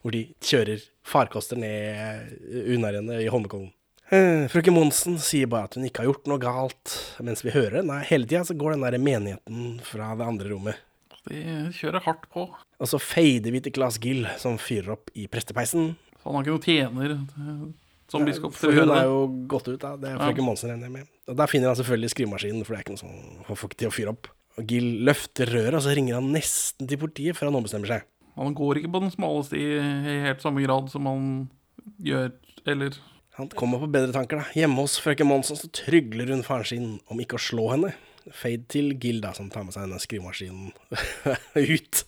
hvor 0.03 0.11
de 0.11 0.27
kjører 0.43 0.83
farkoster 1.07 1.62
ned 1.62 2.75
unnarennet 2.75 3.22
i 3.22 3.31
Holmenkollen. 3.31 3.70
Eh, 4.13 4.45
Frøken 4.53 4.75
Monsen 4.77 5.17
sier 5.23 5.49
bare 5.51 5.69
at 5.71 5.77
hun 5.79 5.87
ikke 5.89 6.03
har 6.03 6.11
gjort 6.11 6.27
noe 6.29 6.41
galt, 6.43 6.97
mens 7.25 7.41
vi 7.45 7.55
hører 7.55 7.85
Nei, 7.87 8.03
hele 8.11 8.29
tida 8.29 8.43
så 8.45 8.57
går 8.59 8.75
den 8.75 8.85
der 8.85 8.99
menigheten 9.01 9.79
fra 9.87 10.11
det 10.19 10.27
andre 10.29 10.51
rommet. 10.53 10.83
De 11.25 11.41
kjører 11.73 12.05
hardt 12.05 12.27
på. 12.33 12.45
Og 12.53 12.91
så 12.91 13.01
fader 13.01 13.55
vi 13.55 13.63
til 13.65 13.73
Claes 13.73 13.97
Gill, 14.03 14.27
som 14.41 14.59
fyrer 14.61 14.93
opp 14.99 15.09
i 15.17 15.25
prestepeisen. 15.33 15.95
Så 16.21 16.29
han 16.29 16.37
har 16.37 16.45
ikke 16.45 16.53
noen 16.53 16.67
tjener 16.67 17.15
eh, 17.17 17.65
som 18.13 18.27
biskop 18.29 18.53
For 18.59 18.77
hun 18.77 18.93
er 18.93 19.07
jo 19.09 19.23
gått 19.49 19.71
ut, 19.73 19.81
da. 19.81 19.95
Det 19.97 20.11
er 20.13 20.21
Ja. 20.21 20.45
Monsen 20.45 20.75
regner 20.75 20.91
jeg 20.91 20.97
med. 20.99 21.09
Og 21.33 21.39
der 21.41 21.49
finner 21.49 21.73
han 21.73 21.79
selvfølgelig 21.81 22.13
skrivemaskinen, 22.13 22.65
for 22.67 22.75
det 22.75 22.83
er 22.83 22.85
ikke 22.85 22.99
noe 22.99 23.05
som 23.07 23.47
får 23.49 23.61
folk 23.63 23.77
til 23.81 23.89
å 23.89 23.95
fyre 23.97 24.13
opp. 24.13 24.29
Og 24.61 24.69
Gill 24.69 24.91
løfter 25.09 25.49
røret, 25.51 25.75
og 25.81 25.83
så 25.83 25.97
ringer 25.97 26.21
han 26.21 26.29
nesten 26.35 26.87
til 26.87 27.01
politiet 27.01 27.39
før 27.39 27.49
han 27.49 27.57
ombestemmer 27.63 27.89
seg. 27.91 28.05
Han 28.37 28.53
går 28.55 28.83
ikke 28.83 28.93
på 28.93 29.01
den 29.07 29.15
smale 29.15 29.43
sti 29.47 29.65
i 29.65 30.15
helt 30.27 30.45
samme 30.45 30.63
grad 30.67 30.91
som 30.93 31.07
han 31.07 31.27
gjør 32.03 32.33
Eller 32.67 32.97
Han 33.35 33.49
kommer 33.59 33.80
på 33.82 33.89
bedre 33.91 34.14
tanker, 34.14 34.39
da. 34.39 34.47
Hjemme 34.55 34.85
hos 34.85 34.95
frøken 35.03 35.26
Monsen 35.26 35.59
så 35.59 35.66
trygler 35.74 36.30
hun 36.30 36.45
faren 36.47 36.68
sin 36.68 36.91
om 37.11 37.22
ikke 37.22 37.39
å 37.39 37.43
slå 37.43 37.66
henne. 37.72 37.91
Fade 38.30 38.68
til 38.72 38.93
Gilda, 39.03 39.32
som 39.37 39.51
tar 39.53 39.66
med 39.66 39.74
seg 39.74 39.89
denne 39.89 39.99
skrivemaskinen 40.01 40.70
ut. 41.74 42.05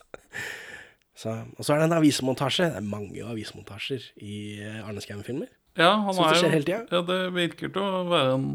Så, 1.16 1.32
og 1.32 1.64
så 1.64 1.74
er 1.74 1.82
det 1.82 1.88
en 1.88 1.96
avismontasje. 1.98 2.70
Det 2.70 2.78
er 2.78 2.86
mange 2.86 3.26
avismontasjer 3.26 4.06
i 4.22 4.36
eh, 4.62 4.80
Arne 4.86 5.02
Skouen-filmer. 5.02 5.50
Ja, 5.76 5.90
han 6.06 6.14
er 6.14 6.30
det 6.30 6.40
skjer 6.40 6.54
hele. 6.54 6.78
Ja, 6.92 7.02
det 7.10 7.18
virker 7.36 7.72
til 7.74 7.84
å 7.84 8.04
være 8.08 8.36
en 8.38 8.48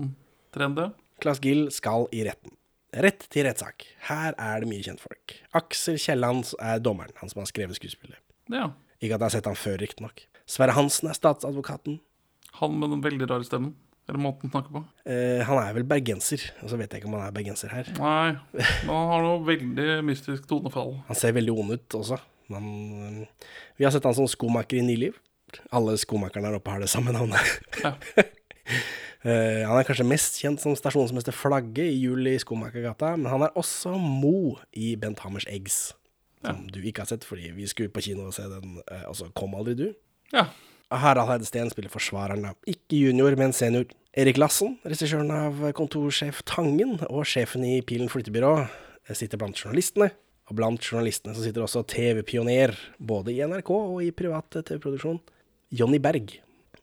trend, 0.55 0.79
det. 0.79 0.87
Claes 1.21 1.41
Gill 1.43 1.67
skal 1.73 2.07
i 2.15 2.23
retten. 2.25 2.55
Rett 3.03 3.27
til 3.31 3.45
rettssak. 3.47 3.85
Her 4.07 4.35
er 4.35 4.63
det 4.63 4.69
mye 4.71 4.83
kjentfolk. 4.85 5.35
Aksel 5.57 5.99
Kielland 6.01 6.49
er 6.59 6.81
dommeren, 6.83 7.13
han 7.21 7.31
som 7.31 7.43
har 7.43 7.51
skrevet 7.51 7.77
skuespillet. 7.77 8.19
Ja. 8.51 8.71
Ikke 8.99 9.15
at 9.15 9.21
jeg 9.21 9.27
har 9.27 9.35
sett 9.37 9.49
han 9.51 9.59
før, 9.59 9.77
riktignok. 9.83 10.25
Sverre 10.49 10.75
Hansen 10.75 11.11
er 11.11 11.17
statsadvokaten. 11.17 12.01
Han 12.59 12.75
med 12.79 12.91
den 12.93 13.03
veldig 13.05 13.29
rare 13.31 13.47
stemmen. 13.47 13.73
Eller 14.09 14.19
måten 14.19 14.49
han 14.49 14.55
snakker 14.55 14.73
på. 14.75 14.81
Eh, 15.07 15.39
han 15.47 15.59
er 15.61 15.75
vel 15.77 15.85
bergenser, 15.87 16.43
og 16.63 16.71
så 16.71 16.79
vet 16.79 16.91
jeg 16.91 17.01
ikke 17.01 17.07
om 17.11 17.15
han 17.19 17.27
er 17.29 17.35
bergenser 17.35 17.71
her. 17.71 17.91
Nei, 18.01 18.33
men 18.57 18.89
han 18.91 19.11
har 19.13 19.23
noe 19.23 19.43
veldig 19.47 20.01
mystisk 20.07 20.47
tonefall. 20.49 20.97
Han 21.07 21.19
ser 21.19 21.35
veldig 21.37 21.53
ond 21.53 21.75
ut 21.77 21.97
også. 22.01 22.17
Men, 22.51 22.65
eh, 23.23 23.51
vi 23.77 23.85
har 23.87 23.93
sett 23.93 24.07
han 24.09 24.17
som 24.17 24.27
skomaker 24.27 24.81
i 24.81 24.85
Nyliv. 24.85 25.15
Alle 25.71 25.95
skomakerne 25.99 26.49
her 26.49 26.57
oppe 26.59 26.73
har 26.73 26.83
det 26.83 26.91
samme 26.91 27.13
navnet. 27.15 27.59
Ja. 27.83 27.95
Eh, 29.21 29.61
han 29.69 29.77
er 29.77 29.85
kanskje 29.85 30.05
mest 30.09 30.39
kjent 30.41 30.61
som 30.63 30.73
stasjonsmester 30.73 31.35
Flagge 31.35 31.83
i 31.85 31.97
Jul 32.01 32.25
i 32.25 32.39
Skomakergata, 32.41 33.11
men 33.19 33.27
han 33.29 33.43
er 33.45 33.51
også 33.59 33.91
Mo 34.01 34.55
i 34.73 34.95
Bent 34.97 35.21
Hammers 35.21 35.45
Eggs. 35.45 35.91
Som 36.41 36.63
du 36.73 36.79
ikke 36.81 37.03
har 37.03 37.11
sett, 37.11 37.27
fordi 37.27 37.51
vi 37.53 37.67
skulle 37.69 37.93
på 37.93 38.01
kino 38.01 38.31
og 38.31 38.33
se 38.33 38.47
den, 38.49 38.79
eh, 38.89 39.03
og 39.05 39.13
så 39.19 39.27
kom 39.37 39.53
aldri 39.53 39.75
du. 39.77 39.85
Ja. 40.33 40.47
Harald 40.91 41.29
Heidesteen 41.29 41.71
spiller 41.71 41.91
forsvareren. 41.93 42.49
Ikke 42.67 42.99
junior, 42.99 43.35
men 43.39 43.55
senior. 43.55 43.87
Erik 44.11 44.35
Lassen, 44.41 44.75
regissøren 44.83 45.31
av 45.31 45.61
kontorsjef 45.77 46.41
Tangen 46.43 46.97
og 47.07 47.23
sjefen 47.29 47.63
i 47.63 47.77
Pilen 47.87 48.11
flyttebyrå, 48.11 48.67
eh, 49.07 49.15
sitter 49.15 49.39
blant 49.39 49.55
journalistene. 49.55 50.11
Og 50.49 50.57
blant 50.57 50.83
journalistene 50.83 51.33
så 51.33 51.45
sitter 51.45 51.63
også 51.63 51.85
TV-pioner, 51.87 52.75
både 52.99 53.31
i 53.31 53.39
NRK 53.39 53.71
og 53.71 54.03
i 54.03 54.11
privat 54.11 54.49
TV-produksjon, 54.51 55.21
Jonny 55.71 55.97
Berg. 55.97 56.41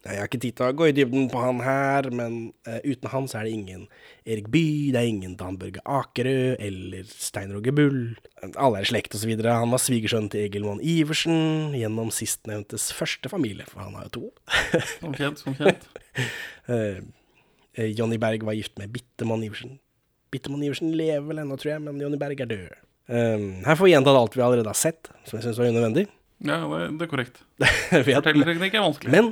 Jeg 0.08 0.20
har 0.22 0.28
ikke 0.28 0.40
tid 0.42 0.56
til 0.58 0.66
å 0.66 0.76
gå 0.78 0.88
i 0.88 0.94
dybden 0.96 1.26
på 1.32 1.40
han 1.42 1.60
her, 1.64 2.08
men 2.14 2.38
uh, 2.68 2.78
uten 2.84 3.10
han 3.12 3.28
så 3.30 3.40
er 3.40 3.48
det 3.48 3.54
ingen 3.56 3.84
Erik 4.28 4.48
Bye, 4.52 4.92
det 4.94 5.02
er 5.02 5.10
ingen 5.10 5.36
Dan 5.40 5.58
Børge 5.60 5.82
Akerø 5.84 6.54
eller 6.56 7.08
Stein 7.10 7.52
Roger 7.54 7.76
Bull. 7.76 8.00
Alle 8.54 8.80
er 8.80 8.88
i 8.88 8.90
slekt 8.90 9.16
osv. 9.18 9.34
Han 9.44 9.74
var 9.74 9.82
svigersønn 9.84 10.30
til 10.32 10.46
Egil 10.46 10.66
Monn 10.66 10.82
Iversen 10.84 11.76
gjennom 11.76 12.12
sistnevntes 12.14 12.90
første 12.96 13.30
familie, 13.32 13.68
for 13.68 13.84
han 13.84 13.96
har 13.98 14.08
jo 14.08 14.14
to. 14.18 14.26
Som 14.98 15.16
kjent, 15.16 15.44
som 15.44 15.56
kjent. 15.58 15.88
Eh, 17.78 17.92
Jonny 17.94 18.16
Berg 18.18 18.42
var 18.42 18.56
gift 18.58 18.74
med 18.80 18.90
Bittemann 18.90 19.42
Iversen. 19.46 19.76
Bittemann 20.34 20.64
Iversen 20.66 20.90
lever 20.98 21.22
vel 21.28 21.44
ennå, 21.44 21.54
tror 21.60 21.76
jeg, 21.76 21.82
men 21.84 22.00
Jonny 22.02 22.18
Berg 22.18 22.40
er 22.42 22.48
død. 22.50 22.72
Um, 23.08 23.44
her 23.64 23.78
får 23.78 23.86
vi 23.86 23.92
gjentatt 23.94 24.18
alt 24.18 24.34
vi 24.36 24.42
allerede 24.44 24.68
har 24.68 24.76
sett, 24.76 25.08
som 25.24 25.38
jeg 25.38 25.46
syns 25.46 25.60
var 25.60 25.70
unødvendig. 25.70 26.08
Ja, 26.44 26.58
det, 26.68 26.80
det 26.98 27.06
er 27.06 27.10
korrekt. 27.10 27.38
Fortellerteknikk 28.08 28.76
er 28.76 28.84
vanskelig. 28.84 29.12
Men, 29.14 29.30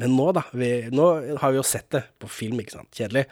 men 0.00 0.14
nå, 0.16 0.30
da. 0.36 0.44
Vi, 0.52 0.70
nå 0.92 1.08
har 1.40 1.52
vi 1.52 1.60
jo 1.60 1.66
sett 1.66 1.90
det 1.94 2.04
på 2.20 2.28
film, 2.30 2.60
ikke 2.60 2.76
sant. 2.78 2.90
Kjedelig. 2.96 3.26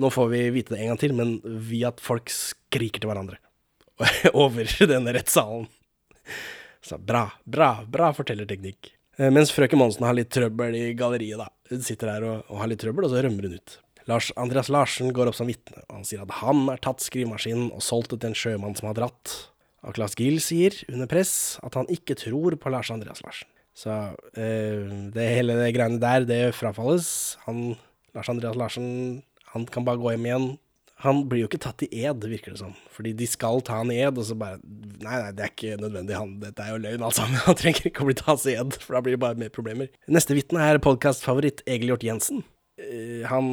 Nå 0.00 0.10
får 0.12 0.30
vi 0.32 0.40
vite 0.54 0.74
det 0.74 0.80
en 0.82 0.92
gang 0.92 1.00
til, 1.00 1.14
men 1.16 1.34
via 1.44 1.90
at 1.90 2.00
folk 2.00 2.30
skriker 2.32 3.02
til 3.02 3.10
hverandre 3.10 3.40
over 4.44 4.68
denne 4.88 5.14
rettssalen. 5.16 5.66
Så 6.84 6.96
bra, 6.96 7.26
bra, 7.44 7.72
bra 7.88 8.10
fortellerteknikk. 8.16 8.92
Eh, 9.18 9.28
Mens 9.32 9.52
frøken 9.52 9.80
Monsen 9.80 10.06
har 10.08 10.16
litt 10.16 10.30
trøbbel 10.32 10.76
i 10.78 10.84
galleriet, 10.96 11.40
da. 11.42 11.50
Hun 11.72 11.84
sitter 11.84 12.14
her 12.14 12.26
og, 12.28 12.48
og 12.48 12.62
har 12.62 12.70
litt 12.72 12.80
trøbbel, 12.84 13.04
og 13.06 13.12
så 13.12 13.24
rømmer 13.24 13.48
hun 13.48 13.58
ut. 13.58 13.76
Lars 14.08 14.30
Andreas 14.40 14.70
Larsen 14.72 15.12
går 15.14 15.28
opp 15.30 15.36
som 15.36 15.50
vitne, 15.50 15.84
og 15.88 15.98
han 15.98 16.06
sier 16.08 16.24
at 16.24 16.38
han 16.40 16.64
har 16.70 16.80
tatt 16.82 17.04
skrivemaskinen 17.04 17.68
og 17.76 17.84
solgt 17.84 18.14
det 18.14 18.22
til 18.22 18.32
en 18.32 18.38
sjømann 18.40 18.76
som 18.78 18.88
har 18.90 18.96
dratt. 18.96 19.34
Og 19.84 19.96
Claes 19.96 20.16
Gill 20.18 20.40
sier, 20.44 20.74
under 20.90 21.08
press, 21.08 21.34
at 21.64 21.76
han 21.78 21.88
ikke 21.92 22.16
tror 22.18 22.56
på 22.60 22.72
Lars 22.72 22.90
Andreas 22.92 23.22
Larsen. 23.24 23.48
Så 23.80 23.92
eh, 24.36 24.90
det 25.14 25.28
hele 25.38 25.56
det 25.56 25.70
greiene 25.76 26.00
der, 26.02 26.26
det 26.28 26.40
frafalles. 26.58 27.38
Han, 27.46 27.78
Lars 28.16 28.28
Andreas 28.28 28.58
Larsen, 28.58 29.22
han 29.54 29.64
kan 29.72 29.86
bare 29.86 30.00
gå 30.02 30.12
hjem 30.12 30.28
igjen. 30.28 30.50
Han 31.00 31.22
blir 31.30 31.46
jo 31.46 31.48
ikke 31.48 31.62
tatt 31.64 31.80
i 31.86 32.02
ed, 32.02 32.26
virker 32.28 32.52
det 32.52 32.60
som. 32.60 32.74
Fordi 32.92 33.14
de 33.16 33.24
skal 33.30 33.62
ta 33.64 33.78
han 33.80 33.92
i 33.92 34.02
ed, 34.04 34.18
og 34.20 34.26
så 34.28 34.36
bare 34.36 34.60
Nei, 34.60 35.14
nei, 35.14 35.30
det 35.32 35.46
er 35.46 35.52
ikke 35.54 35.78
nødvendig. 35.80 36.12
Han, 36.18 36.34
dette 36.42 36.60
er 36.60 36.74
jo 36.74 36.82
løgn, 36.84 37.04
alt 37.06 37.16
sammen. 37.16 37.40
Han 37.46 37.56
trenger 37.56 37.88
ikke 37.88 38.04
å 38.04 38.10
bli 38.10 38.18
tatt 38.18 38.44
i 38.52 38.58
ed, 38.60 38.76
for 38.82 38.98
da 38.98 39.00
blir 39.06 39.16
det 39.16 39.22
bare 39.22 39.40
mer 39.40 39.52
problemer. 39.54 39.88
Neste 40.12 40.36
vitne 40.36 40.60
er 40.60 40.82
podkastfavoritt 40.84 41.64
Egil 41.64 41.94
Hjort 41.94 42.04
Jensen. 42.04 42.44
Eh, 42.76 43.24
han 43.28 43.48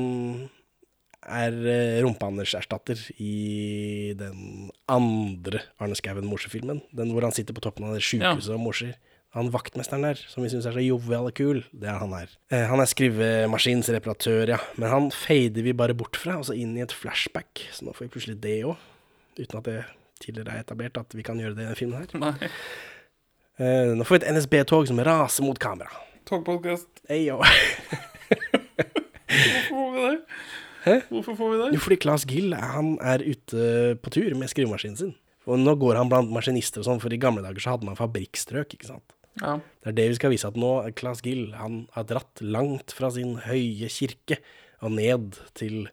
er 1.28 1.56
uh, 1.56 2.02
Rumpe-Anders 2.04 2.54
erstatter 2.60 3.00
i 3.20 4.12
den 4.20 4.68
andre 4.92 5.64
Arne 5.80 5.96
Skouen-morsefilmen. 6.00 6.84
Den 6.96 7.16
hvor 7.16 7.24
han 7.28 7.36
sitter 7.36 7.56
på 7.56 7.64
toppen 7.64 7.88
av 7.88 7.96
det 7.96 8.04
sjukehuset 8.04 8.56
og 8.56 8.64
morser. 8.64 8.96
Han 9.38 9.52
vaktmesteren 9.54 10.02
der, 10.02 10.18
som 10.32 10.42
vi 10.42 10.50
syns 10.50 10.66
er 10.66 10.74
så 10.74 10.82
jovial 10.82 11.28
og 11.30 11.36
kul, 11.38 11.60
det 11.70 11.92
er 11.92 12.00
han 12.02 12.16
her. 12.18 12.32
Eh, 12.50 12.64
han 12.66 12.82
er 12.82 12.90
skrivemaskinsreparatør, 12.90 14.50
ja. 14.56 14.58
Men 14.82 14.90
han 14.90 15.10
fader 15.14 15.62
vi 15.62 15.76
bare 15.78 15.94
bort 15.98 16.18
fra, 16.18 16.40
og 16.42 16.48
så 16.48 16.56
inn 16.58 16.74
i 16.74 16.82
et 16.82 16.96
flashback. 16.96 17.68
Så 17.70 17.86
nå 17.86 17.94
får 17.94 18.08
vi 18.08 18.14
plutselig 18.16 18.40
det 18.42 18.56
òg. 18.66 18.82
Uten 19.38 19.60
at 19.60 19.68
det 19.70 19.76
tidligere 20.24 20.56
er 20.56 20.64
etablert 20.66 20.98
at 20.98 21.14
vi 21.14 21.26
kan 21.26 21.38
gjøre 21.38 21.54
det 21.54 21.62
i 21.62 21.68
denne 21.68 21.78
filmen 21.78 22.02
her. 22.02 22.10
Nei. 22.18 22.50
Eh, 23.62 23.94
nå 23.98 24.06
får 24.08 24.18
vi 24.18 24.22
et 24.24 24.34
NSB-tog 24.40 24.90
som 24.90 25.04
raser 25.06 25.46
mot 25.46 25.60
kamera. 25.62 26.02
Togpodkast. 26.30 26.90
Ayo. 27.14 27.38
Hvorfor 29.28 29.70
får 29.70 29.94
vi 29.94 30.02
det? 30.08 30.16
Hæ? 30.88 30.96
Hvorfor 31.12 31.38
får 31.38 31.52
vi 31.52 31.62
det? 31.62 31.70
Jo, 31.76 31.84
fordi 31.84 32.00
Claes 32.02 32.26
Gill 32.30 32.58
han 32.58 32.96
er 33.04 33.22
ute 33.22 33.98
på 34.02 34.14
tur 34.18 34.34
med 34.40 34.50
skrivemaskinen 34.50 34.98
sin. 34.98 35.14
Og 35.48 35.62
nå 35.62 35.78
går 35.80 36.00
han 36.00 36.10
blant 36.12 36.32
maskinister 36.34 36.82
og 36.84 36.90
sånn, 36.90 37.02
for 37.04 37.14
i 37.14 37.20
gamle 37.22 37.44
dager 37.46 37.64
så 37.64 37.76
hadde 37.76 37.88
man 37.88 38.00
fabrikkstrøk, 38.00 38.74
ikke 38.76 38.90
sant. 38.90 39.17
Ja. 39.42 39.58
Det 39.84 39.92
er 39.92 39.98
det 40.00 40.08
vi 40.12 40.18
skal 40.20 40.34
vise 40.34 40.50
at 40.50 40.58
nå 40.60 40.72
Claes 40.98 41.22
Gill 41.26 41.52
han 41.58 41.86
har 41.96 42.08
dratt 42.10 42.42
langt 42.42 42.94
fra 42.96 43.12
sin 43.14 43.38
høye 43.46 43.90
kirke 43.92 44.40
og 44.86 44.96
ned 44.98 45.38
til 45.58 45.88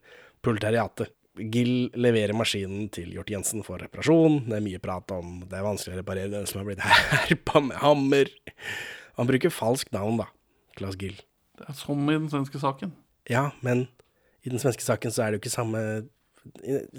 proletariatet. 0.45 1.13
Gill 1.35 1.89
leverer 1.99 2.37
maskinen 2.37 2.87
til 2.95 3.11
Hjort 3.17 3.33
Jensen 3.33 3.65
for 3.67 3.83
reparasjon. 3.83 4.45
Det 4.47 4.59
er 4.59 4.65
mye 4.65 4.83
prat 4.83 5.11
om 5.17 5.41
det 5.51 5.59
er 5.59 5.67
vanskelig 5.67 5.97
å 5.97 6.01
reparere 6.03 6.31
den 6.37 6.47
som 6.47 6.61
har 6.61 6.69
blitt 6.69 6.85
herpa 6.85 7.63
med 7.65 7.81
hammer. 7.83 8.31
Han 9.19 9.31
bruker 9.31 9.55
falskt 9.55 9.95
navn, 9.95 10.21
da. 10.23 10.29
Claes 10.79 10.99
Gill. 11.01 11.17
Det 11.59 11.67
er 11.71 11.79
som 11.79 12.07
i 12.07 12.15
den 12.15 12.31
svenske 12.31 12.61
saken. 12.63 12.95
Ja, 13.31 13.49
men 13.67 13.89
i 14.45 14.53
den 14.53 14.63
svenske 14.63 14.85
saken 14.85 15.15
så 15.15 15.25
er 15.25 15.33
det 15.33 15.39
jo 15.39 15.45
ikke 15.45 15.55
samme 15.57 15.83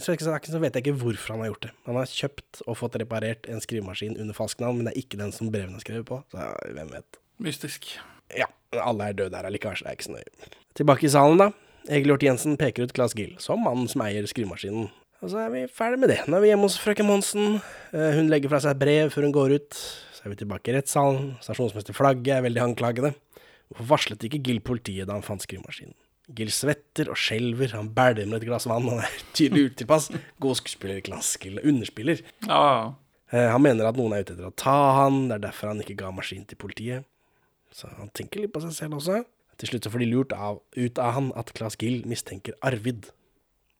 Så 0.01 0.15
vet 0.15 0.73
jeg 0.75 0.81
ikke 0.83 0.95
hvorfor 0.97 1.35
han 1.35 1.43
har 1.43 1.51
gjort 1.51 1.67
det. 1.67 1.71
Han 1.85 1.99
har 1.99 2.09
kjøpt 2.09 2.61
og 2.65 2.77
fått 2.79 2.97
reparert 3.01 3.47
en 3.51 3.61
skrivemaskin 3.61 4.17
under 4.21 4.33
falskt 4.37 4.63
navn, 4.63 4.79
men 4.79 4.87
det 4.89 4.95
er 4.95 5.01
ikke 5.03 5.19
den 5.21 5.33
som 5.35 5.51
brevene 5.53 5.77
er 5.77 5.85
skrevet 5.85 6.07
på, 6.09 6.21
så 6.33 6.49
hvem 6.73 6.89
vet. 6.95 7.19
Mystisk. 7.45 7.91
Ja, 8.35 8.47
alle 8.81 9.11
er 9.11 9.17
døde 9.19 9.37
her 9.37 9.45
allikevel, 9.49 9.77
så 9.77 9.85
det 9.85 9.91
er 9.93 9.97
ikke 9.99 10.07
så 10.09 10.15
nøye. 10.17 10.51
Tilbake 10.75 11.05
i 11.07 11.11
salen, 11.13 11.41
da. 11.43 11.49
Egil 11.85 12.09
Hjort 12.15 12.23
Jensen 12.25 12.55
peker 12.57 12.87
ut 12.87 12.93
Claes 12.97 13.13
Gill 13.13 13.35
som 13.41 13.61
mannen 13.61 13.85
som 13.91 14.01
eier 14.01 14.25
skrivemaskinen. 14.25 14.87
Og 15.21 15.29
så 15.31 15.43
er 15.45 15.51
vi 15.53 15.61
ferdig 15.71 15.99
med 16.01 16.09
det. 16.11 16.17
Nå 16.27 16.37
er 16.39 16.43
vi 16.43 16.49
hjemme 16.49 16.65
hos 16.67 16.79
frøken 16.81 17.07
Monsen. 17.07 17.59
Eh, 17.93 18.15
Hun 18.17 18.27
legger 18.29 18.51
fra 18.51 18.59
seg 18.63 18.73
et 18.75 18.81
brev 18.81 19.13
før 19.13 19.27
hun 19.27 19.35
går 19.35 19.53
ut. 19.59 19.77
Så 20.17 20.25
er 20.25 20.33
vi 20.33 20.39
tilbake 20.41 20.71
i 20.71 20.75
rettssalen. 20.75 21.35
Stasjonsmester 21.45 21.95
Flagge 21.97 22.33
er 22.35 22.43
veldig 22.45 22.61
anklagende. 22.65 23.13
Hvorfor 23.69 23.87
varslet 23.93 24.25
ikke 24.27 24.41
Gill 24.45 24.59
politiet 24.65 25.07
da 25.07 25.15
han 25.17 25.25
fant 25.25 25.45
skrivemaskinen? 25.45 25.95
Gill 26.33 26.49
svetter 26.49 27.09
og 27.13 27.17
skjelver, 27.21 27.75
han 27.77 27.91
bæljer 27.93 28.25
med 28.25 28.39
et 28.41 28.47
glass 28.47 28.65
vann, 28.69 28.87
han 28.89 29.03
er 29.05 29.17
tydelig 29.37 29.71
utilpass. 29.71 30.07
God 30.41 30.55
skuespiller, 30.57 31.01
Gill, 31.05 31.59
underspiller. 31.63 32.21
Ja, 32.47 32.93
Eh, 33.33 33.49
Han 33.51 33.63
mener 33.65 33.87
at 33.89 33.97
noen 33.97 34.13
er 34.13 34.21
ute 34.21 34.35
etter 34.35 34.45
å 34.45 34.53
ta 34.55 34.73
han, 35.01 35.23
det 35.27 35.33
er 35.39 35.43
derfor 35.47 35.71
han 35.71 35.79
ikke 35.81 35.95
ga 35.97 36.11
maskin 36.13 36.43
til 36.45 36.59
politiet. 36.61 37.07
Så 37.73 37.89
han 37.97 38.11
tenker 38.13 38.43
litt 38.43 38.53
på 38.53 38.61
seg 38.61 38.71
selv 38.77 38.99
også. 38.99 39.23
Til 39.57 39.67
slutt 39.71 39.87
så 39.87 39.91
får 39.91 40.03
de 40.03 40.07
lurt 40.11 40.35
av, 40.37 40.59
ut 40.77 40.99
av 41.01 41.15
han 41.17 41.31
at 41.35 41.49
Claes 41.57 41.73
Gill 41.81 42.03
mistenker 42.07 42.53
Arvid. 42.61 43.09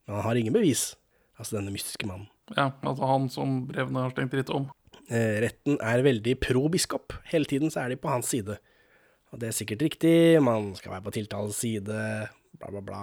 Men 0.08 0.18
han 0.18 0.26
har 0.26 0.40
ingen 0.42 0.54
bevis, 0.58 0.96
altså 1.38 1.60
denne 1.60 1.72
mystiske 1.72 2.10
mannen. 2.10 2.26
ja, 2.58 2.72
altså 2.82 3.06
han 3.14 3.30
som 3.30 3.54
brevene 3.70 4.02
har 4.08 4.16
stengt 4.16 4.34
dritt 4.34 4.50
om. 4.50 4.66
Eh, 5.14 5.38
retten 5.46 5.78
er 5.78 6.02
veldig 6.10 6.36
pro 6.42 6.66
biskop. 6.74 7.14
Hele 7.30 7.46
tiden 7.46 7.70
så 7.72 7.86
er 7.86 7.94
de 7.94 8.02
på 8.02 8.10
hans 8.12 8.34
side. 8.34 8.58
Og 9.36 9.42
det 9.44 9.50
er 9.52 9.56
sikkert 9.58 9.82
riktig, 9.84 10.14
man 10.44 10.70
skal 10.80 10.94
være 10.96 11.04
på 11.10 11.12
tiltalens 11.18 11.58
side, 11.60 11.98
bla, 12.56 12.70
bla, 12.72 12.82
bla. 12.88 13.02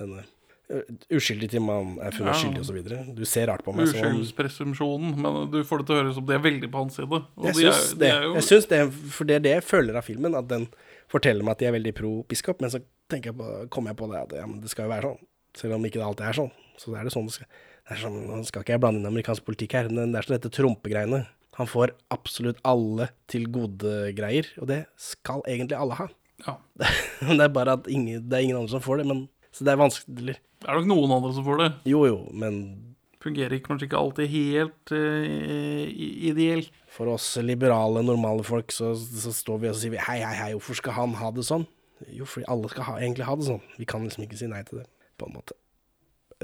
Men 0.00 0.14
eh, 0.22 0.80
uskyldig 1.12 1.50
til 1.52 1.60
man 1.62 1.98
er 2.00 2.14
funnet 2.16 2.32
Ja. 2.32 2.38
skyldig, 2.40 2.62
osv. 2.64 3.12
Du 3.14 3.24
ser 3.28 3.50
rart 3.52 3.62
på 3.66 3.74
meg 3.76 3.90
Uskyldspresumpsjonen, 3.92 5.12
men 5.20 5.50
du 5.52 5.60
får 5.68 5.82
det 5.82 5.86
til 5.90 5.96
å 5.96 6.00
høres 6.00 6.16
som 6.16 6.26
de 6.26 6.32
er 6.34 6.42
veldig 6.46 6.70
på 6.72 6.80
hans 6.80 6.96
side. 6.96 7.12
Og 7.36 7.44
Jeg 7.50 7.54
de 7.60 7.66
er- 7.66 7.72
syns 7.76 7.92
de 7.92 7.98
det. 8.00 8.10
er 8.14 8.22
jo- 8.24 8.34
Jeg 8.34 8.42
syns 8.48 8.66
det, 8.72 8.80
for 9.12 9.24
det 9.24 9.34
er 9.36 9.40
det 9.40 9.52
jeg 9.56 9.64
føler 9.64 9.96
av 9.96 10.04
filmen, 10.04 10.34
at 10.34 10.48
den 10.48 10.66
forteller 11.08 11.42
meg 11.44 11.52
at 11.52 11.58
de 11.58 11.66
er 11.66 11.72
veldig 11.72 11.94
pro 11.94 12.24
biskop, 12.24 12.60
men 12.60 12.70
så 12.70 12.80
tenker 13.08 13.26
jeg 13.30 13.36
på, 13.36 13.68
kommer 13.68 13.88
jeg 13.90 13.96
på 13.98 14.10
det 14.10 14.20
at 14.22 14.32
ja, 14.40 14.46
men 14.46 14.60
det 14.60 14.70
skal 14.70 14.88
jo 14.88 14.90
være 14.96 15.02
sånn. 15.02 15.18
Selv 15.54 15.74
om 15.74 15.84
ikke 15.84 16.00
det 16.00 16.08
alltid 16.08 16.26
er 16.28 16.32
sånn. 16.32 16.52
Så 16.78 16.96
er 16.98 17.04
det 17.04 17.12
sånn 17.12 17.26
det 17.26 17.32
skal 17.32 17.46
det 17.88 17.98
er 17.98 18.02
sånn, 18.08 18.26
Nå 18.26 18.44
skal 18.44 18.62
ikke 18.62 18.72
jeg 18.74 18.80
blande 18.80 18.98
inn 18.98 19.06
amerikansk 19.06 19.44
politikk 19.44 19.72
her, 19.72 19.88
men 19.88 20.10
det 20.10 20.18
er 20.18 20.26
sånn 20.26 20.40
dette 20.40 20.50
trompegreiene. 20.50 21.26
Han 21.56 21.68
får 21.70 21.94
absolutt 22.12 22.60
alle 22.68 23.08
til 23.32 23.46
gode 23.52 24.12
greier, 24.16 24.48
og 24.60 24.68
det 24.70 24.82
skal 25.00 25.44
egentlig 25.48 25.78
alle 25.78 25.96
ha. 26.00 26.08
Ja. 26.44 26.58
det 27.38 27.40
er 27.40 27.52
bare 27.52 27.78
at 27.78 27.86
ingen, 27.88 28.26
det 28.28 28.36
er 28.36 28.44
ingen 28.44 28.58
andre 28.58 28.74
som 28.74 28.84
får 28.84 29.00
det, 29.00 29.08
men 29.08 29.26
Så 29.56 29.64
det 29.64 29.72
er 29.72 29.80
vanskelig. 29.80 30.34
Det 30.36 30.68
er 30.68 30.76
nok 30.76 30.88
noen 30.90 31.12
andre 31.16 31.30
som 31.32 31.44
får 31.46 31.62
det. 31.62 31.70
Jo, 31.88 32.02
jo, 32.04 32.18
men 32.36 32.58
Fungerer 33.24 33.58
kanskje 33.64 33.88
ikke 33.88 33.98
alltid 33.98 34.28
helt 34.30 34.92
uh, 34.92 35.86
ideelt. 36.28 36.68
For 36.92 37.08
oss 37.10 37.30
liberale, 37.42 38.04
normale 38.04 38.44
folk, 38.46 38.70
så, 38.70 38.92
så 38.94 39.32
står 39.34 39.62
vi 39.62 39.70
og 39.72 39.78
sier 39.80 39.94
vi 39.96 40.02
hei, 40.04 40.20
hei, 40.20 40.34
hei, 40.36 40.50
hvorfor 40.54 40.78
skal 40.78 40.94
han 41.00 41.16
ha 41.18 41.32
det 41.34 41.46
sånn? 41.48 41.64
Jo, 42.12 42.28
fordi 42.28 42.46
alle 42.52 42.70
skal 42.70 42.86
ha, 42.90 42.98
egentlig 43.00 43.26
ha 43.26 43.34
det 43.40 43.48
sånn. 43.48 43.64
Vi 43.80 43.88
kan 43.88 44.04
liksom 44.04 44.26
ikke 44.26 44.38
si 44.38 44.50
nei 44.52 44.60
til 44.68 44.82
det, 44.82 44.86
på 45.18 45.26
en 45.26 45.34
måte. 45.38 45.56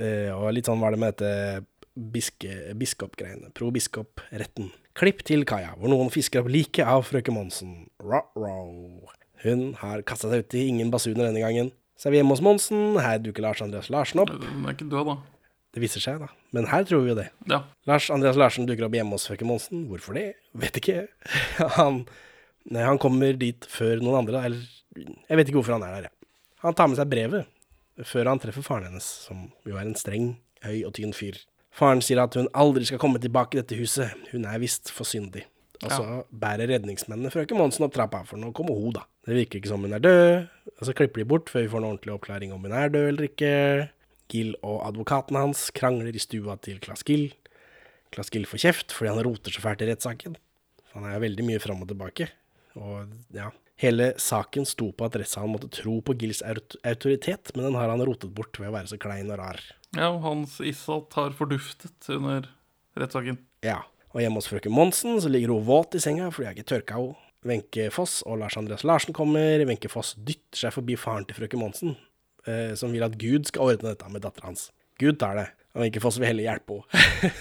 Uh, 0.01 0.33
og 0.39 0.49
litt 0.57 0.73
sånn 0.73 0.81
var 0.83 0.97
det 0.97 1.03
med 1.05 1.15
dette 1.21 1.67
biske, 1.93 2.73
biskopgreiene. 2.81 3.53
Pro 3.55 3.69
biskop-retten. 3.75 4.73
Klipp 4.99 5.23
til 5.25 5.47
kaia, 5.49 5.73
hvor 5.81 5.89
noen 5.89 6.11
fisker 6.13 6.43
opp 6.43 6.51
liket 6.53 6.85
av 6.89 7.05
frøken 7.09 7.37
Monsen. 7.37 7.77
Ra-ro. 8.03 9.09
Hun 9.43 9.63
har 9.81 10.03
kasta 10.07 10.29
seg 10.31 10.45
uti, 10.45 10.67
ingen 10.69 10.91
basuner 10.93 11.31
denne 11.31 11.43
gangen. 11.43 11.71
Så 11.99 12.09
er 12.09 12.15
vi 12.15 12.21
hjemme 12.21 12.35
hos 12.35 12.43
Monsen, 12.45 12.99
her 13.01 13.21
dukker 13.23 13.45
Lars 13.45 13.63
Andreas 13.65 13.89
Larsen 13.93 14.23
opp. 14.23 14.33
Hun 14.35 14.67
er 14.67 14.77
ikke 14.77 14.91
død, 14.91 15.09
da. 15.09 15.17
Det 15.73 15.81
viser 15.81 16.05
seg, 16.05 16.21
da. 16.21 16.29
Men 16.53 16.69
her 16.69 16.85
tror 16.89 17.05
vi 17.07 17.13
jo 17.13 17.17
det. 17.17 17.31
Ja. 17.49 17.63
Lars 17.89 18.11
Andreas 18.13 18.37
Larsen 18.37 18.69
dukker 18.69 18.87
opp 18.89 18.97
hjemme 18.99 19.17
hos 19.17 19.25
frøken 19.31 19.49
Monsen. 19.49 19.87
Hvorfor 19.89 20.19
det? 20.19 20.27
Vet 20.61 20.77
ikke. 20.83 21.07
Han, 21.79 22.03
nei, 22.69 22.85
han 22.85 23.01
kommer 23.01 23.33
dit 23.41 23.65
før 23.71 24.03
noen 24.05 24.21
andre, 24.21 24.45
eller 24.51 25.09
Jeg 25.25 25.39
vet 25.41 25.49
ikke 25.49 25.63
hvorfor 25.63 25.79
han 25.79 25.87
er 25.87 25.95
der, 25.97 26.11
jeg. 26.11 26.29
Han 26.67 26.77
tar 26.77 26.91
med 26.93 27.01
seg 27.01 27.09
brevet 27.11 27.49
før 28.09 28.29
han 28.29 28.41
treffer 28.41 28.65
faren 28.65 28.91
hennes, 28.91 29.07
som 29.27 29.47
jo 29.69 29.77
er 29.77 29.87
en 29.87 29.97
streng, 29.99 30.35
høy 30.65 30.83
og 30.89 30.93
tynn 30.97 31.15
fyr. 31.17 31.39
Faren 31.73 32.03
sier 32.05 32.21
at 32.21 32.37
hun 32.37 32.51
aldri 32.53 32.85
skal 32.89 33.01
komme 33.01 33.21
tilbake 33.23 33.57
i 33.57 33.63
dette 33.63 33.79
huset, 33.79 34.13
hun 34.33 34.45
er 34.49 34.61
visst 34.61 34.93
for 34.93 35.09
syndig. 35.09 35.47
Og 35.83 35.91
så 35.91 36.19
bærer 36.31 36.71
redningsmennene 36.71 37.33
frøken 37.33 37.59
Monsen 37.59 37.87
opp 37.89 37.95
trappa, 37.97 38.21
for 38.29 38.39
nå 38.39 38.53
kommer 38.55 38.77
hun, 38.79 38.93
da. 38.95 39.07
Det 39.27 39.35
virker 39.35 39.59
ikke 39.59 39.71
som 39.73 39.83
hun 39.83 39.95
er 39.97 40.03
død, 40.03 40.45
og 40.77 40.87
så 40.87 40.95
klipper 40.95 41.23
de 41.23 41.29
bort 41.33 41.51
før 41.51 41.65
vi 41.65 41.71
får 41.73 41.83
en 41.83 41.89
ordentlig 41.89 42.15
oppklaring 42.15 42.55
om 42.55 42.63
hun 42.63 42.77
er 42.77 42.93
død 42.93 43.09
eller 43.09 43.27
ikke. 43.27 43.53
Gill 44.33 44.55
og 44.63 44.79
advokaten 44.87 45.37
hans 45.37 45.67
krangler 45.77 46.15
i 46.15 46.23
stua 46.23 46.57
til 46.63 46.79
Klass 46.83 47.03
Gill. 47.09 47.33
Klass 48.15 48.31
Gill 48.33 48.47
får 48.49 48.63
kjeft 48.63 48.95
fordi 48.95 49.11
han 49.11 49.25
roter 49.27 49.53
så 49.53 49.65
fælt 49.65 49.83
i 49.85 49.91
rettssaken. 49.91 50.39
Han 50.95 51.09
er 51.09 51.21
veldig 51.25 51.45
mye 51.49 51.61
fram 51.63 51.83
og 51.85 51.91
tilbake. 51.91 52.31
Og 52.79 53.11
ja, 53.35 53.51
hele 53.83 54.13
saken 54.21 54.67
sto 54.69 54.91
på 54.97 55.09
at 55.09 55.19
rettssalen 55.21 55.53
måtte 55.53 55.73
tro 55.73 55.99
på 56.05 56.17
Gills 56.21 56.43
autoritet, 56.47 57.53
men 57.57 57.69
den 57.69 57.79
har 57.81 57.93
han 57.93 58.05
rotet 58.07 58.33
bort 58.37 58.57
ved 58.61 58.71
å 58.71 58.77
være 58.77 58.93
så 58.93 59.01
klein 59.03 59.33
og 59.33 59.41
rar. 59.43 59.61
Ja, 59.97 60.09
og 60.09 60.23
hans 60.25 60.57
Issat 60.65 61.13
har 61.19 61.35
forduftet 61.37 62.09
under 62.15 62.49
rettssaken. 62.99 63.39
Ja, 63.65 63.83
og 64.13 64.23
hjemme 64.23 64.41
hos 64.41 64.49
frøken 64.49 64.75
Monsen 64.75 65.21
så 65.21 65.31
ligger 65.33 65.53
hun 65.53 65.67
våt 65.69 65.97
i 65.97 66.01
senga 66.03 66.31
fordi 66.33 66.49
jeg 66.49 66.59
ikke 66.59 66.71
tørka 66.73 67.01
henne. 67.01 67.19
Wenche 67.43 67.89
Foss 67.91 68.21
og 68.23 68.39
Lars 68.39 68.55
Andreas 68.55 68.85
Larsen 68.87 69.15
kommer. 69.17 69.65
Wenche 69.67 69.91
Foss 69.91 70.15
dytter 70.15 70.61
seg 70.61 70.75
forbi 70.77 70.95
faren 71.01 71.25
til 71.27 71.35
frøken 71.41 71.59
Monsen, 71.59 71.97
eh, 72.47 72.77
som 72.79 72.95
vil 72.95 73.03
at 73.03 73.17
Gud 73.19 73.49
skal 73.51 73.73
ordne 73.73 73.91
dette 73.97 74.11
med 74.15 74.23
dattera 74.23 74.53
hans. 74.53 74.69
Gud 75.03 75.19
tar 75.19 75.35
det, 75.41 75.49
og 75.75 75.83
Wenche 75.83 76.03
Foss 76.05 76.21
vil 76.23 76.31
heller 76.31 76.51
hjelpe 76.51 76.83
henne. 76.83 77.33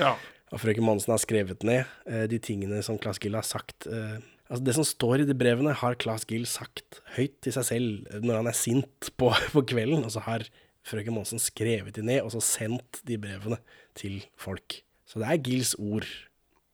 Ja. 0.00 0.14
Og 0.54 0.60
frøken 0.62 0.84
Monsen 0.86 1.12
har 1.12 1.20
skrevet 1.20 1.64
ned 1.66 1.82
eh, 2.08 2.24
de 2.30 2.38
tingene 2.42 2.78
som 2.86 2.96
Claes 3.00 3.18
Gill 3.20 3.36
har 3.36 3.44
sagt. 3.44 3.88
Eh, 3.90 4.16
altså 4.48 4.64
Det 4.64 4.74
som 4.76 4.86
står 4.86 5.24
i 5.24 5.26
de 5.28 5.36
brevene, 5.36 5.74
har 5.76 5.98
Claes 6.00 6.24
Gill 6.30 6.46
sagt 6.48 7.02
høyt 7.18 7.34
til 7.44 7.52
seg 7.56 7.66
selv 7.68 8.08
eh, 8.08 8.22
når 8.24 8.40
han 8.40 8.50
er 8.50 8.56
sint 8.56 9.10
på, 9.20 9.32
på 9.54 9.64
kvelden, 9.74 10.06
og 10.06 10.14
så 10.14 10.24
har 10.24 10.46
frøken 10.84 11.16
Monsen 11.16 11.40
skrevet 11.42 11.96
de 11.96 12.04
ned, 12.04 12.22
og 12.24 12.34
så 12.34 12.42
sendt 12.44 13.00
de 13.08 13.18
brevene 13.20 13.58
til 13.96 14.20
folk. 14.40 14.82
Så 15.08 15.20
det 15.22 15.30
er 15.30 15.42
Gils 15.46 15.74
ord, 15.78 16.06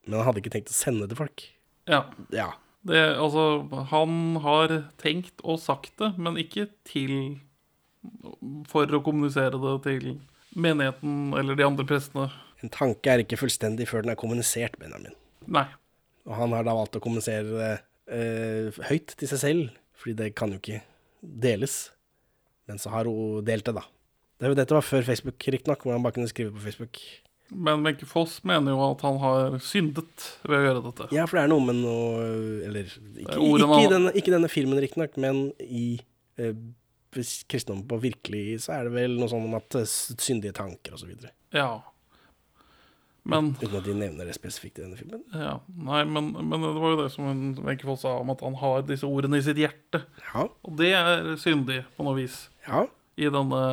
men 0.07 0.19
han 0.19 0.29
hadde 0.29 0.43
ikke 0.43 0.53
tenkt 0.55 0.73
å 0.73 0.77
sende 0.77 1.05
det 1.05 1.15
til 1.15 1.23
folk. 1.23 1.47
Ja. 1.91 2.05
Ja. 2.35 2.53
Det, 2.87 3.01
altså, 3.21 3.67
han 3.91 4.39
har 4.41 4.73
tenkt 5.01 5.43
og 5.45 5.61
sagt 5.61 5.93
det, 6.01 6.15
men 6.17 6.39
ikke 6.41 6.71
til 6.89 7.39
For 8.73 8.89
å 8.97 9.03
kommunisere 9.05 9.59
det 9.61 9.75
til 9.85 10.05
menigheten 10.57 11.35
eller 11.37 11.59
de 11.59 11.67
andre 11.67 11.85
prestene. 11.85 12.31
En 12.65 12.73
tanke 12.73 13.13
er 13.13 13.21
ikke 13.21 13.37
fullstendig 13.37 13.85
før 13.91 14.07
den 14.07 14.15
er 14.15 14.17
kommunisert, 14.21 14.79
Benjamin. 14.81 15.13
Nei. 15.45 15.67
Og 16.25 16.33
han 16.39 16.55
har 16.57 16.65
da 16.65 16.73
valgt 16.79 16.97
å 16.97 17.03
kommunisere 17.05 17.53
det 17.53 17.71
eh, 18.17 18.81
høyt 18.89 19.13
til 19.21 19.31
seg 19.35 19.43
selv, 19.43 19.77
fordi 20.01 20.17
det 20.17 20.31
kan 20.39 20.55
jo 20.55 20.61
ikke 20.63 20.81
deles. 21.21 21.91
Men 22.65 22.81
så 22.81 22.93
har 22.95 23.09
hun 23.11 23.45
delt 23.45 23.69
det, 23.69 23.77
da. 23.77 23.85
Det, 24.41 24.55
dette 24.57 24.77
var 24.77 24.87
før 24.87 25.05
Facebook, 25.05 25.37
riktignok, 25.53 25.83
hvor 25.85 25.97
han 25.97 26.05
bare 26.05 26.17
kunne 26.17 26.31
skrive 26.31 26.55
på 26.55 26.63
Facebook. 26.65 27.01
Men 27.51 27.83
Wenche 27.83 28.07
Foss 28.07 28.39
mener 28.47 28.73
jo 28.73 28.83
at 28.87 29.01
han 29.03 29.19
har 29.21 29.57
syndet 29.65 30.27
ved 30.47 30.57
å 30.57 30.67
gjøre 30.69 30.83
dette. 30.87 31.09
Ja, 31.15 31.27
for 31.27 31.39
det 31.41 31.45
er 31.45 31.51
noe 31.51 31.65
med 31.67 31.81
noe 31.81 32.27
Eller 32.69 32.87
ikke, 32.87 33.41
ikke, 33.43 33.81
i, 33.81 33.89
denne, 33.91 34.13
ikke 34.15 34.35
denne 34.37 34.51
filmen, 34.53 34.79
riktignok, 34.83 35.17
men 35.21 35.49
i 35.65 35.87
eh, 36.39 36.55
kristendommen 37.11 37.89
på 37.91 37.99
virkelig, 38.05 38.61
så 38.67 38.77
er 38.79 38.87
det 38.87 38.95
vel 38.95 39.17
noe 39.19 39.31
sånn 39.33 39.49
om 39.49 39.57
at 39.59 39.81
eh, 39.81 39.89
syndige 39.91 40.55
tanker 40.61 40.95
og 40.95 41.03
så 41.03 41.11
videre. 41.11 41.35
Ja. 41.57 41.73
Men 43.31 43.51
Uten 43.59 43.77
at 43.77 43.85
de 43.85 43.95
nevner 43.99 44.31
det 44.31 44.37
spesifikt 44.39 44.79
i 44.79 44.85
denne 44.85 44.97
filmen. 44.97 45.25
Ja, 45.35 45.59
nei, 45.75 46.05
men, 46.09 46.31
men 46.39 46.63
det 46.65 46.71
var 46.79 46.95
jo 46.95 47.01
det 47.03 47.11
som 47.13 47.27
Wenche 47.67 47.89
Foss 47.89 48.07
sa 48.07 48.15
om 48.23 48.31
at 48.33 48.45
han 48.47 48.57
har 48.63 48.87
disse 48.87 49.11
ordene 49.11 49.43
i 49.43 49.45
sitt 49.45 49.59
hjerte. 49.61 50.05
Ja. 50.31 50.47
Og 50.47 50.79
det 50.79 50.95
er 50.97 51.35
syndig 51.43 51.83
på 51.99 52.07
noe 52.07 52.17
vis. 52.23 52.45
Ja. 52.69 52.87
I 53.21 53.29
denne 53.35 53.65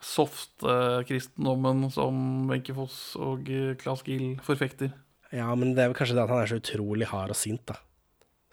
soft-kristendommen 0.00 1.90
som 1.92 2.48
Wenche 2.50 2.74
Foss 2.76 3.16
og 3.20 3.48
eh, 3.50 3.74
Claes 3.80 4.02
Gill 4.06 4.38
forfekter. 4.44 4.92
Ja, 5.34 5.52
men 5.54 5.74
det 5.76 5.84
er 5.84 5.92
vel 5.92 5.98
kanskje 5.98 6.16
det 6.18 6.24
at 6.24 6.32
han 6.32 6.42
er 6.42 6.50
så 6.50 6.58
utrolig 6.60 7.06
hard 7.12 7.34
og 7.34 7.38
sint, 7.38 7.62
da. 7.70 7.76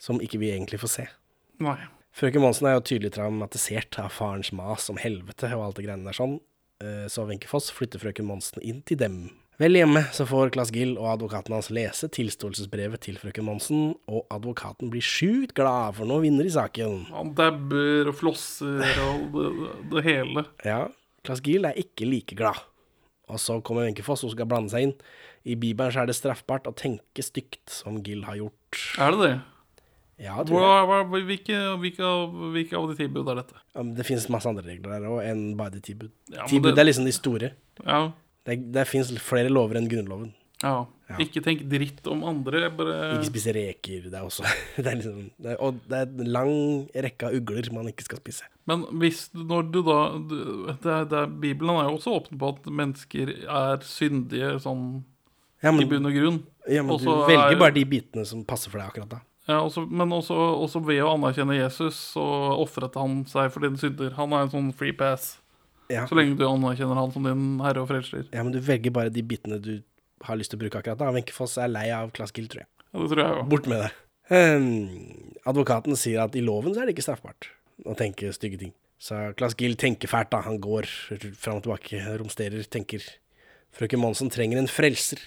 Som 0.02 0.22
ikke 0.22 0.38
vi 0.42 0.52
egentlig 0.54 0.80
får 0.84 0.94
se. 0.94 1.08
Nei. 1.64 1.80
Frøken 2.18 2.42
Monsen 2.42 2.68
er 2.70 2.78
jo 2.78 2.86
tydelig 2.86 3.12
traumatisert 3.16 3.98
av 4.02 4.14
farens 4.14 4.52
mas 4.56 4.86
om 4.90 4.98
helvete 5.02 5.50
og 5.56 5.68
alt 5.68 5.80
det 5.80 5.88
greiene 5.88 6.06
der 6.10 6.18
sånn. 6.18 6.40
Eh, 6.82 7.06
Så 7.10 7.26
Wenche 7.30 7.50
Foss 7.50 7.72
flytter 7.74 8.02
frøken 8.02 8.26
Monsen 8.30 8.62
inn 8.62 8.84
til 8.86 8.98
dem 9.02 9.28
Vel 9.58 9.74
hjemme 9.74 10.04
så 10.14 10.22
får 10.30 10.52
Claes 10.54 10.70
Gill 10.70 10.92
og 11.00 11.08
advokaten 11.16 11.56
hans 11.56 11.72
lese 11.74 12.06
tilståelsesbrevet 12.14 13.02
til 13.08 13.16
frøken 13.18 13.48
Monsen, 13.48 13.96
og 14.06 14.28
advokaten 14.30 14.92
blir 14.94 15.02
sjukt 15.02 15.56
glad, 15.58 15.96
for 15.98 16.06
nå 16.06 16.20
vinner 16.22 16.46
i 16.46 16.52
saken. 16.54 17.08
Han 17.10 17.32
dabber 17.34 18.12
og 18.12 18.20
flosser 18.20 18.86
og 19.08 19.34
det, 19.34 19.72
det 19.96 20.04
hele. 20.06 20.44
Ja, 20.62 20.84
Claes 21.28 21.44
Giel 21.44 21.68
er 21.68 21.78
ikke 21.80 22.08
like 22.08 22.38
glad. 22.40 22.64
Og 23.28 23.42
så 23.44 23.58
kommer 23.68 23.84
Wenchefoss 23.84 24.24
og 24.24 24.32
skal 24.32 24.48
blande 24.48 24.72
seg 24.72 24.88
inn. 24.88 24.94
I 25.48 25.58
Bibelen 25.60 25.92
så 25.92 26.02
er 26.06 26.08
det 26.10 26.16
straffbart 26.16 26.68
å 26.70 26.74
tenke 26.80 27.24
stygt, 27.24 27.66
som 27.72 28.00
Gill 28.04 28.24
har 28.28 28.38
gjort. 28.40 28.80
Er 29.04 29.12
det 29.16 29.20
det? 29.26 29.34
Ja, 30.24 30.40
tror 30.48 30.64
Hva, 30.64 30.78
hva, 30.90 31.20
hvilke, 31.28 31.58
hvilke, 31.78 32.08
hvilke 32.56 32.78
av 32.80 32.88
de 32.90 32.96
tilbud 33.04 33.28
er 33.30 33.38
dette? 33.44 33.60
Ja, 33.76 33.84
men 33.84 33.92
Det 34.00 34.06
finnes 34.08 34.26
masse 34.34 34.50
andre 34.50 34.64
regler 34.66 34.96
der 34.96 35.12
òg 35.12 35.20
enn 35.28 35.44
bare 35.60 35.76
de 35.76 35.82
tilbud. 35.86 36.10
Ja, 36.34 36.48
tilbud 36.50 36.74
det- 36.74 36.82
er 36.82 36.88
liksom 36.90 37.06
de 37.06 37.14
store. 37.14 37.52
Ja. 37.86 38.00
Det, 38.48 38.56
det 38.74 38.88
fins 38.88 39.12
flere 39.22 39.52
lover 39.52 39.78
enn 39.78 39.90
Grunnloven. 39.92 40.32
Ja. 40.64 40.88
Ikke 41.22 41.44
tenk 41.46 41.62
dritt 41.70 42.08
om 42.10 42.24
andre, 42.26 42.72
bare 42.74 42.96
Ikke 43.20 43.30
spise 43.30 43.54
reker. 43.54 44.08
Det 44.10 44.18
er 44.18 44.26
også 44.26 44.42
det 44.82 44.88
er 44.88 44.96
liksom, 44.98 45.28
det 45.38 45.58
Og 45.62 45.78
det 45.88 46.00
er 46.02 46.08
en 46.24 46.32
lang 46.34 46.54
rekke 46.96 47.30
av 47.30 47.36
ugler 47.38 47.70
man 47.76 47.92
ikke 47.92 48.08
skal 48.08 48.18
spise. 48.24 48.48
Men 48.68 48.84
hvis 49.00 49.30
når 49.34 49.70
du 49.72 49.78
da 49.88 49.98
du, 50.20 50.36
det 50.68 50.92
er, 50.92 51.06
det 51.08 51.20
er, 51.22 51.30
Bibelen 51.44 51.72
er 51.80 51.88
jo 51.88 51.96
også 51.98 52.16
åpen 52.18 52.40
på 52.42 52.50
at 52.56 52.66
mennesker 52.68 53.32
er 53.48 53.78
syndige 53.88 54.58
sånn 54.64 55.04
Ja, 55.64 55.72
men- 55.72 55.86
i 55.86 55.90
bunn 55.90 56.06
og 56.06 56.14
grunn. 56.14 56.42
Ja, 56.68 56.84
men 56.84 56.98
du 57.00 57.08
velger 57.08 57.56
er- 57.56 57.60
bare 57.64 57.74
de 57.74 57.86
bitene 57.86 58.26
som 58.28 58.44
passer 58.46 58.70
for 58.70 58.78
deg 58.84 58.90
akkurat 58.92 59.10
da. 59.16 59.22
Ja, 59.48 59.62
også, 59.64 59.86
men 59.90 60.10
også, 60.12 60.36
også 60.36 60.82
ved 60.84 61.00
å 61.02 61.14
anerkjenne 61.16 61.56
Jesus, 61.56 61.96
så 62.14 62.22
ofret 62.60 62.94
han 63.00 63.22
seg 63.26 63.50
for 63.54 63.62
dine 63.64 63.80
synder. 63.80 64.12
Han 64.18 64.34
er 64.36 64.42
en 64.44 64.50
sånn 64.52 64.74
free 64.76 64.92
pass. 64.92 65.38
Ja. 65.90 66.04
Så 66.06 66.18
lenge 66.20 66.36
du 66.36 66.44
anerkjenner 66.44 67.00
han 67.00 67.14
som 67.14 67.24
din 67.24 67.60
herre 67.64 67.80
og 67.80 67.88
frelser. 67.88 68.26
Ja, 68.34 68.44
men 68.44 68.52
du 68.52 68.60
velger 68.60 68.92
bare 68.92 69.10
de 69.10 69.24
bitene 69.24 69.62
du 69.64 69.78
har 70.28 70.36
lyst 70.36 70.52
til 70.52 70.60
å 70.60 70.64
bruke 70.66 70.82
akkurat 70.82 71.00
da. 71.00 71.14
Wenche 71.16 71.32
Foss 71.32 71.56
er 71.58 71.70
lei 71.72 71.86
av 71.96 72.12
Claes 72.12 72.34
Gill, 72.36 72.50
tror 72.52 72.66
jeg. 72.66 72.68
Ja, 72.92 73.00
det 73.00 73.08
tror 73.14 73.24
jeg 73.24 73.38
jo. 73.38 73.44
Bort 73.54 73.68
med 73.72 73.86
det. 73.86 73.92
Um, 74.30 75.32
advokaten 75.48 75.96
sier 75.96 76.26
at 76.26 76.36
i 76.36 76.42
loven 76.44 76.74
så 76.76 76.82
er 76.84 76.90
det 76.92 76.98
ikke 76.98 77.06
straffbart 77.08 77.48
å 77.86 77.96
tenke 77.98 78.34
stygge 78.36 78.62
ting. 78.66 78.76
Så 78.98 79.18
Claes 79.38 79.54
Gill 79.60 79.78
tenker 79.78 80.10
fælt, 80.10 80.32
da. 80.34 80.42
Han 80.48 80.60
går 80.62 80.88
fram 81.38 81.60
og 81.60 81.68
tilbake, 81.68 82.02
romsterer, 82.18 82.66
tenker. 82.66 83.04
Frøken 83.78 84.02
Monsen 84.02 84.32
trenger 84.34 84.62
en 84.62 84.72
frelser. 84.72 85.22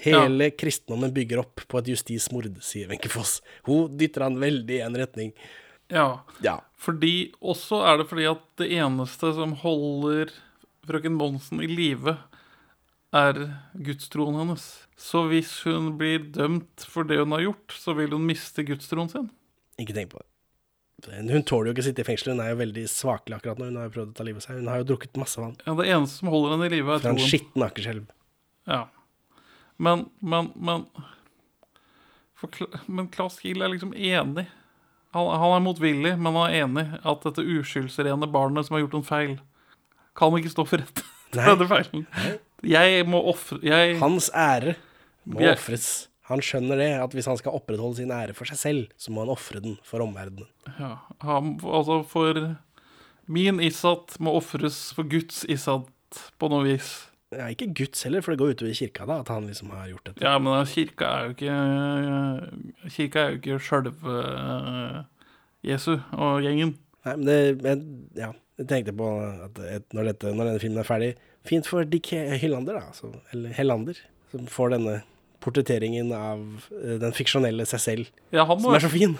Hele 0.00 0.50
kristendommen 0.56 1.12
bygger 1.12 1.42
opp 1.42 1.64
på 1.68 1.80
et 1.80 1.90
justismord, 1.92 2.48
sier 2.64 2.88
Wenche 2.88 3.10
Foss. 3.12 3.40
Hun 3.66 3.98
dytter 4.00 4.24
han 4.24 4.38
veldig 4.40 4.78
i 4.78 4.84
en 4.86 4.96
retning. 4.96 5.34
Ja. 5.92 6.22
Ja. 6.44 6.60
Fordi, 6.80 7.32
også 7.42 7.82
er 7.84 8.00
det 8.00 8.08
fordi 8.08 8.28
at 8.30 8.46
det 8.62 8.70
eneste 8.78 9.34
som 9.36 9.58
holder 9.60 10.32
frøken 10.88 11.18
Monsen 11.18 11.60
i 11.60 11.68
live, 11.68 12.16
er 13.10 13.42
gudstroen 13.74 14.38
hennes. 14.38 14.64
Så 14.94 15.26
hvis 15.32 15.50
hun 15.66 15.96
blir 15.98 16.30
dømt 16.30 16.86
for 16.86 17.08
det 17.08 17.18
hun 17.18 17.34
har 17.34 17.48
gjort, 17.48 17.74
så 17.74 17.96
vil 17.98 18.14
hun 18.14 18.28
miste 18.28 18.64
gudstroen 18.64 19.10
sin. 19.10 19.30
Ikke 19.82 19.96
tenk 19.96 20.14
på 20.14 20.22
det. 20.22 20.29
Hun 21.08 21.42
tåler 21.48 21.70
jo 21.70 21.72
ikke 21.74 21.82
å 21.84 21.88
sitte 21.88 22.02
i 22.02 22.04
fengsel. 22.04 22.32
Hun 22.34 22.40
er 22.44 22.50
jo 22.52 22.58
veldig 22.60 22.84
svakelig 22.90 23.36
akkurat 23.38 23.58
nå. 23.58 23.64
Hun 23.70 23.76
har 23.80 23.88
jo 23.88 23.94
prøvd 23.94 24.10
å 24.12 24.16
ta 24.18 24.24
livet 24.26 24.42
seg. 24.44 24.58
Hun 24.60 24.68
har 24.68 24.82
jo 24.82 24.88
drukket 24.92 25.16
masse 25.16 25.40
vann. 25.40 25.56
Ja, 25.66 25.74
Det 25.74 25.86
eneste 25.88 26.18
som 26.20 26.28
holder 26.28 26.50
henne 26.56 26.66
i 26.66 26.74
live, 26.76 26.92
er 26.94 26.98
Fra 27.04 27.10
en 27.10 27.16
troen. 27.16 27.30
skitten 27.30 27.62
akerselv. 27.66 28.06
Ja. 28.68 28.82
Men, 29.78 30.10
men, 30.20 30.50
men 30.56 30.84
for, 32.36 32.48
Kla- 32.48 32.80
Men 32.86 33.08
Klaus 33.08 33.38
Kiel 33.40 33.62
er 33.62 33.68
liksom 33.72 33.94
enig. 33.94 34.46
Han, 35.12 35.26
han 35.40 35.54
er 35.56 35.64
motvillig, 35.64 36.12
men 36.18 36.34
han 36.36 36.50
er 36.50 36.64
enig 36.64 36.84
at 37.04 37.24
dette 37.26 37.42
uskyldsrene 37.42 38.28
barnet 38.30 38.66
som 38.68 38.76
har 38.76 38.84
gjort 38.84 38.94
en 39.00 39.06
feil, 39.08 39.32
kan 40.14 40.36
ikke 40.38 40.52
stå 40.52 40.66
for 40.68 40.78
rett. 40.84 41.02
Nei. 41.34 41.46
Denne 41.46 41.66
feilen. 41.70 42.06
Jeg 42.66 43.04
må 43.08 43.20
ofre 43.30 43.56
jeg, 43.64 43.96
Hans 44.02 44.28
ære 44.36 44.76
må 45.24 45.40
Jeg- 45.40 45.56
ofres. 45.56 46.08
Han 46.30 46.42
skjønner 46.44 46.78
det, 46.78 46.90
at 47.02 47.14
hvis 47.16 47.26
han 47.26 47.38
skal 47.40 47.56
opprettholde 47.58 47.98
sin 47.98 48.12
ære 48.14 48.34
for 48.38 48.46
seg 48.48 48.58
selv, 48.60 48.96
så 49.00 49.10
må 49.12 49.24
han 49.24 49.32
ofre 49.34 49.62
den 49.64 49.76
for 49.86 50.02
omverdenen. 50.04 50.48
ja, 50.78 50.96
han, 51.26 51.56
Altså, 51.66 52.00
for 52.06 52.38
min 53.30 53.60
Issat 53.62 54.16
må 54.22 54.34
ofres 54.38 54.90
for 54.96 55.06
Guds 55.10 55.44
Issat 55.50 55.90
på 56.38 56.50
noe 56.50 56.66
vis. 56.66 56.92
Ja, 57.30 57.46
ikke 57.52 57.68
Guds 57.78 58.02
heller, 58.02 58.24
for 58.26 58.34
det 58.34 58.40
går 58.40 58.56
utover 58.56 58.74
kirka 58.74 59.04
da, 59.06 59.20
at 59.22 59.28
han 59.30 59.44
liksom 59.46 59.70
har 59.70 59.86
gjort 59.92 60.08
dette. 60.08 60.24
Ja, 60.26 60.32
men 60.42 60.64
kirka 60.66 61.10
er 61.10 61.28
jo 61.28 61.34
ikke 61.36 62.90
Kirka 62.96 63.22
er 63.22 63.34
jo 63.34 63.38
ikke 63.38 63.58
sjølve 63.62 64.16
Jesu 65.66 65.92
og 66.16 66.40
gjengen. 66.42 66.74
Nei, 67.06 67.14
men 67.16 67.26
det, 67.28 67.36
jeg, 67.64 67.84
ja, 68.18 68.30
jeg 68.60 68.68
tenkte 68.72 68.94
på 68.98 69.10
at 69.46 69.60
et, 69.62 69.86
når, 69.96 70.10
dette, 70.10 70.32
når 70.34 70.50
denne 70.50 70.62
filmen 70.62 70.82
er 70.82 70.88
ferdig, 70.88 71.12
fint 71.48 71.68
for 71.70 71.86
Dick 71.88 72.10
Hyllander 72.12 72.76
da, 72.76 72.82
altså, 72.90 73.12
eller 73.32 73.54
Hellander, 73.56 74.00
som 74.34 74.50
får 74.50 74.74
denne 74.74 74.98
portretteringen 75.40 76.12
av 76.16 76.40
eh, 76.72 76.96
den 77.02 77.12
fiksjonelle 77.16 77.66
seg 77.68 77.80
selv, 77.80 78.10
Ja, 78.32 78.44
han 78.44 78.58
må- 78.58 78.68
som 78.70 78.74
er 78.78 78.84
så 78.86 78.90
fin. 78.92 79.16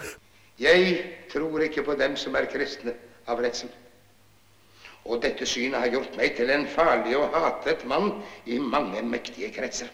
Jeg 0.61 0.97
tror 1.31 1.61
ikke 1.65 1.83
på 1.87 1.95
dem 1.97 2.15
som 2.19 2.35
er 2.37 2.45
kristne 2.51 2.93
av 3.27 3.39
redsel. 3.41 3.69
Og 5.09 5.21
dette 5.23 5.47
synet 5.49 5.79
har 5.81 5.89
gjort 5.89 6.15
meg 6.17 6.35
til 6.37 6.49
en 6.53 6.67
farlig 6.69 7.15
og 7.17 7.33
hatet 7.33 7.85
mann 7.89 8.19
i 8.45 8.59
mange 8.61 9.01
mektige 9.01 9.49
kretser. 9.55 9.89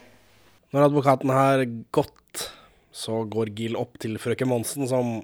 Når 0.74 0.90
advokaten 0.90 1.30
har 1.32 1.64
gått, 1.96 2.50
så 2.92 3.22
går 3.30 3.54
Gill 3.56 3.78
opp 3.80 3.96
til 4.04 4.18
frøken 4.20 4.50
Monsen, 4.52 4.88
som 4.90 5.22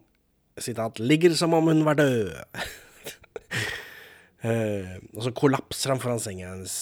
sitat, 0.57 0.99
ligger 1.03 1.35
som 1.35 1.53
om 1.57 1.67
hun 1.67 1.83
var 1.83 1.95
død. 1.99 2.31
Eh, 4.43 4.97
og 5.15 5.21
så 5.23 5.31
kollapser 5.31 5.93
han 5.93 6.01
foran 6.03 6.19
senga 6.19 6.49
hennes. 6.49 6.73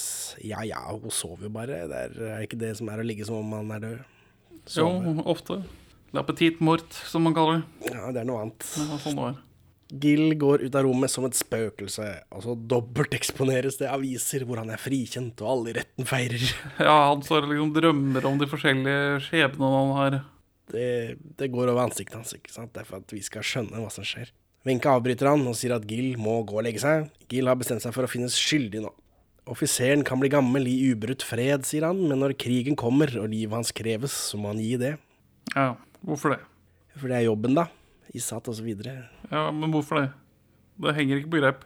Ja 0.41 0.63
ja, 0.65 0.79
hun 0.95 1.11
sover 1.13 1.45
jo 1.45 1.51
bare. 1.53 1.83
Det 1.91 1.99
er, 2.07 2.15
er 2.33 2.45
ikke 2.47 2.57
det 2.57 2.71
som 2.79 2.89
er 2.89 3.03
å 3.03 3.05
ligge 3.05 3.27
som 3.27 3.37
om 3.37 3.51
man 3.53 3.69
er 3.75 3.83
død. 3.83 3.99
Jo, 4.69 4.89
ofte. 5.25 5.61
L'appétit 6.13 6.59
mort, 6.59 6.91
som 7.07 7.23
man 7.23 7.33
kaller 7.35 7.61
det. 7.61 7.93
Ja, 7.95 8.11
det 8.11 8.21
er 8.21 8.27
noe 8.27 8.43
annet. 8.43 8.67
Sånn 8.67 9.15
det 9.15 9.21
var. 9.21 9.39
Gill 9.91 10.37
går 10.39 10.61
ut 10.63 10.75
av 10.75 10.85
rommet 10.85 11.11
som 11.11 11.25
et 11.27 11.35
spøkelse, 11.35 12.05
og 12.31 12.43
så 12.45 12.53
dobbelteksponeres 12.55 13.79
det 13.81 13.89
aviser 13.91 14.45
hvor 14.47 14.61
han 14.61 14.71
er 14.71 14.79
frikjent 14.79 15.41
og 15.43 15.49
alle 15.51 15.73
i 15.73 15.77
retten 15.81 16.07
feirer. 16.07 16.45
Ja, 16.79 17.09
han 17.09 17.23
står 17.27 17.47
og 17.47 17.51
liksom 17.51 17.73
drømmer 17.75 18.27
om 18.29 18.39
de 18.39 18.47
forskjellige 18.51 19.17
skjebnene 19.27 19.71
han 19.81 19.91
har. 19.97 20.19
Det, 20.71 20.87
det 21.39 21.51
går 21.51 21.73
over 21.73 21.83
ansiktet 21.89 22.15
hans, 22.15 22.31
ikke 22.37 22.53
sant? 22.53 22.71
Det 22.71 22.85
er 22.85 22.87
for 22.87 23.03
at 23.03 23.11
vi 23.11 23.19
skal 23.25 23.43
skjønne 23.43 23.83
hva 23.83 23.91
som 23.91 24.07
skjer. 24.07 24.31
Wenche 24.67 24.91
avbryter 24.93 25.27
han 25.27 25.43
og 25.49 25.57
sier 25.57 25.73
at 25.75 25.87
Gill 25.89 26.15
må 26.21 26.37
gå 26.47 26.59
og 26.59 26.63
legge 26.67 26.83
seg. 26.83 27.09
Gill 27.31 27.49
har 27.49 27.59
bestemt 27.59 27.83
seg 27.83 27.95
for 27.95 28.07
å 28.07 28.11
finnes 28.11 28.37
skyldig 28.37 28.83
nå. 28.85 28.91
Offiseren 29.51 30.05
kan 30.07 30.19
bli 30.21 30.29
gammel 30.31 30.67
i 30.69 30.77
ubrutt 30.93 31.25
fred, 31.27 31.65
sier 31.67 31.83
han, 31.89 31.97
men 32.07 32.21
når 32.23 32.37
krigen 32.39 32.77
kommer 32.79 33.11
og 33.19 33.27
livet 33.33 33.51
hans 33.57 33.73
kreves, 33.75 34.13
så 34.29 34.39
må 34.39 34.53
han 34.53 34.61
gi 34.63 34.77
det. 34.79 34.93
Ja, 35.51 35.73
hvorfor 36.07 36.37
det? 36.37 36.39
For 36.95 37.11
det 37.11 37.17
er 37.17 37.25
jobben, 37.25 37.57
da. 37.57 37.65
Isat 38.15 38.47
og 38.47 38.55
så 38.55 38.63
videre. 38.63 39.09
Ja, 39.27 39.49
men 39.51 39.73
hvorfor 39.73 39.99
det? 39.99 40.07
Det 40.81 40.95
henger 40.95 41.19
ikke 41.19 41.33
på 41.33 41.41
greip. 41.41 41.65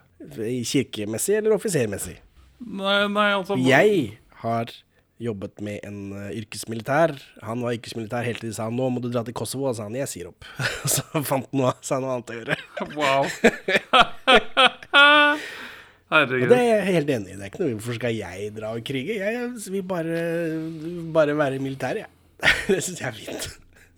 Kirkemessig 0.65 1.37
eller 1.37 1.53
offisermessig? 1.59 2.17
Nei, 2.65 3.05
nei, 3.11 3.29
altså 3.35 3.57
Jeg 3.59 4.17
har 4.41 4.73
jobbet 5.21 5.61
med 5.63 5.85
en 5.85 5.99
uh, 6.15 6.31
yrkesmilitær. 6.33 7.13
Han 7.45 7.61
var 7.63 7.77
yrkesmilitær 7.77 8.25
helt 8.25 8.41
til 8.41 8.49
de 8.49 8.57
sa 8.57 8.65
nå 8.71 8.89
må 8.89 9.03
du 9.03 9.11
dra 9.11 9.21
til 9.27 9.37
Kosovo, 9.37 9.69
og 9.69 9.77
sa 9.77 9.85
han 9.85 9.99
jeg 9.99 10.09
sier 10.11 10.31
opp. 10.33 10.47
så 10.95 11.05
fant 11.21 11.45
han 11.51 11.61
noe, 11.61 11.75
sa 11.85 12.01
noe 12.01 12.17
annet 12.17 12.33
å 12.33 12.39
gjøre. 12.41 12.57
Wow. 12.97 13.29
Herregud. 16.13 16.45
Og 16.45 16.51
det 16.53 16.59
er 16.61 16.67
jeg 16.69 16.93
helt 16.99 17.11
enig 17.15 17.31
i. 17.33 17.37
Det 17.37 17.45
er 17.47 17.51
ikke 17.51 17.63
noe 17.63 17.77
Hvorfor 17.79 17.97
skal 17.97 18.13
jeg 18.13 18.51
dra 18.53 18.73
og 18.77 18.85
krige? 18.85 19.15
Jeg 19.17 19.47
vil 19.73 19.85
bare, 19.89 20.19
bare 21.15 21.37
være 21.37 21.61
militær, 21.63 21.97
jeg. 22.03 22.11
det 22.69 22.81
syns 22.85 23.01
jeg 23.01 23.09
er 23.09 23.17
fint. 23.17 23.47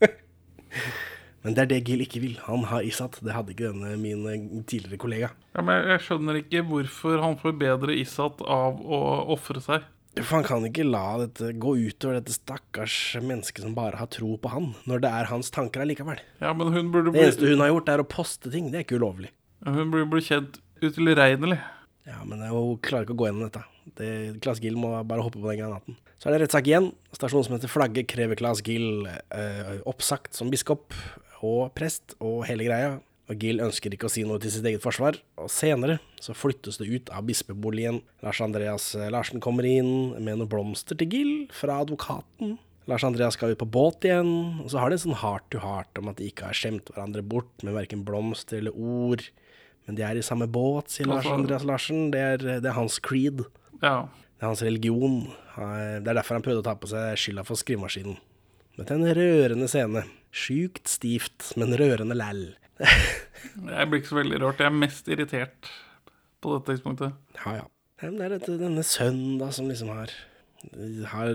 Men 1.43 1.55
det 1.55 1.63
er 1.63 1.69
det 1.71 1.83
Gil 1.87 2.03
ikke 2.03 2.21
vil. 2.23 2.39
Han 2.47 2.65
har 2.71 2.87
Isat. 2.87 3.19
Det 3.23 3.35
hadde 3.35 3.53
ikke 3.53 3.69
denne 3.69 3.93
min 3.99 4.23
eh, 4.27 4.47
tidligere 4.67 4.99
kollega. 4.99 5.29
Ja, 5.55 5.63
men 5.63 5.85
jeg 5.93 6.01
skjønner 6.03 6.39
ikke 6.41 6.63
hvorfor 6.67 7.21
han 7.23 7.37
får 7.39 7.53
bedre 7.61 7.95
Isat 7.95 8.41
av 8.43 8.81
å 8.83 8.99
ofre 9.31 9.63
seg. 9.63 9.85
For 10.17 10.39
han 10.39 10.47
kan 10.47 10.65
ikke 10.67 10.83
la 10.87 11.05
dette 11.21 11.53
gå 11.61 11.75
utover 11.77 12.17
dette 12.17 12.33
stakkars 12.35 12.97
mennesket 13.21 13.63
som 13.63 13.75
bare 13.77 13.99
har 14.01 14.09
tro 14.11 14.33
på 14.41 14.51
han, 14.51 14.71
når 14.89 15.03
det 15.05 15.13
er 15.13 15.29
hans 15.29 15.53
tanker 15.53 15.85
allikevel. 15.85 16.19
Ja, 16.41 16.51
men 16.57 16.73
hun 16.73 16.91
burde 16.91 17.13
Det 17.13 17.21
eneste 17.21 17.51
hun 17.51 17.63
har 17.63 17.71
gjort, 17.71 17.91
er 17.93 18.03
å 18.03 18.09
poste 18.17 18.51
ting. 18.51 18.71
Det 18.73 18.81
er 18.81 18.87
ikke 18.87 18.99
ulovlig. 18.99 19.31
Hun 19.63 19.93
burde 19.93 20.09
bli 20.15 20.25
kjent 20.25 20.59
utilregnelig. 20.81 21.61
Ja, 22.07 22.21
men 22.23 22.39
hun 22.47 22.77
klarer 22.83 23.03
ikke 23.03 23.15
å 23.17 23.19
gå 23.19 23.27
gjennom 23.27 23.49
dette. 23.49 23.63
Det, 23.97 24.09
Claes 24.43 24.61
Gill 24.63 24.77
må 24.79 24.93
bare 25.07 25.23
hoppe 25.25 25.41
på 25.41 25.49
den 25.49 25.59
granaten. 25.59 25.97
Så 26.17 26.29
er 26.29 26.35
det 26.35 26.45
rettssak 26.45 26.69
igjen. 26.69 26.91
Stasjonsmester 27.15 27.71
Flagge 27.71 28.05
krever 28.07 28.39
Claes 28.39 28.63
Gill 28.65 29.05
eh, 29.07 29.73
oppsagt 29.87 30.37
som 30.37 30.49
biskop 30.53 30.95
og 31.45 31.73
prest 31.77 32.15
og 32.23 32.45
hele 32.47 32.67
greia. 32.69 32.95
Og 33.27 33.43
Gill 33.43 33.59
ønsker 33.59 33.91
ikke 33.91 34.07
å 34.07 34.11
si 34.11 34.23
noe 34.23 34.39
til 34.39 34.53
sitt 34.53 34.65
eget 34.69 34.83
forsvar. 34.83 35.19
Og 35.41 35.51
senere 35.51 35.99
så 36.23 36.35
flyttes 36.37 36.79
det 36.79 36.87
ut 36.87 37.11
av 37.11 37.27
bispeboligen. 37.27 37.99
Lars 38.23 38.39
Andreas 38.43 38.93
eh, 38.95 39.11
Larsen 39.11 39.43
kommer 39.43 39.67
inn 39.67 40.15
med 40.15 40.39
noen 40.39 40.51
blomster 40.51 40.97
til 40.97 41.11
Gill 41.11 41.35
fra 41.53 41.81
advokaten. 41.83 42.55
Lars 42.87 43.03
Andreas 43.03 43.35
skal 43.35 43.51
ut 43.51 43.59
på 43.59 43.67
båt 43.67 44.05
igjen, 44.07 44.61
og 44.63 44.71
så 44.71 44.79
har 44.79 44.87
de 44.89 44.95
en 44.95 45.01
sånn 45.09 45.19
heart 45.19 45.43
to 45.51 45.59
heart 45.59 45.99
om 45.99 46.07
at 46.07 46.21
de 46.21 46.29
ikke 46.31 46.47
har 46.47 46.55
skjemt 46.55 46.87
hverandre 46.93 47.19
bort 47.19 47.65
med 47.67 47.75
verken 47.75 48.05
blomster 48.07 48.61
eller 48.61 48.79
ord. 48.79 49.25
Men 49.87 49.95
de 49.95 50.03
er 50.03 50.19
i 50.19 50.25
samme 50.25 50.49
båt, 50.51 50.91
sier 50.91 51.07
Lars 51.07 51.27
Andreas 51.31 51.63
Larsen. 51.67 52.09
Det 52.11 52.19
er, 52.19 52.41
det 52.59 52.67
er 52.67 52.75
hans 52.75 52.99
creed. 53.03 53.45
Ja. 53.81 54.09
Det 54.37 54.43
er 54.43 54.49
hans 54.51 54.63
religion. 54.65 55.21
Det 55.55 56.11
er 56.11 56.17
derfor 56.19 56.37
han 56.37 56.43
prøvde 56.45 56.61
å 56.61 56.67
ta 56.67 56.75
på 56.77 56.89
seg 56.91 57.15
skylda 57.17 57.45
for 57.47 57.57
skrivemaskinen. 57.59 58.17
Dette 58.77 58.93
er 58.93 58.99
en 58.99 59.15
rørende 59.17 59.69
scene. 59.71 60.03
Sjukt 60.35 60.91
stivt, 60.91 61.53
men 61.57 61.71
rørende 61.79 62.17
læll. 62.19 62.43
Jeg 62.83 63.89
blir 63.89 64.01
ikke 64.03 64.11
så 64.11 64.19
veldig 64.19 64.41
rørt. 64.43 64.59
Jeg 64.61 64.69
er 64.69 64.75
mest 64.83 65.07
irritert 65.09 65.69
på 66.43 66.57
dette 66.57 66.75
tidspunktet. 66.75 67.15
Ja. 67.45 67.63
Ja, 67.97 68.09
Det 68.13 68.25
er 68.27 68.33
dette, 68.35 68.57
denne 68.59 68.83
sønnen 68.85 69.39
da, 69.41 69.47
som 69.55 69.71
liksom 69.71 69.89
har, 69.89 70.11
har 71.09 71.31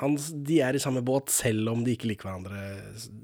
hans, 0.00 0.30
De 0.48 0.60
er 0.64 0.78
i 0.78 0.80
samme 0.80 1.02
båt 1.04 1.28
selv 1.34 1.68
om 1.74 1.82
de 1.84 1.92
ikke 1.98 2.08
liker 2.08 2.30
hverandre. 2.30 2.62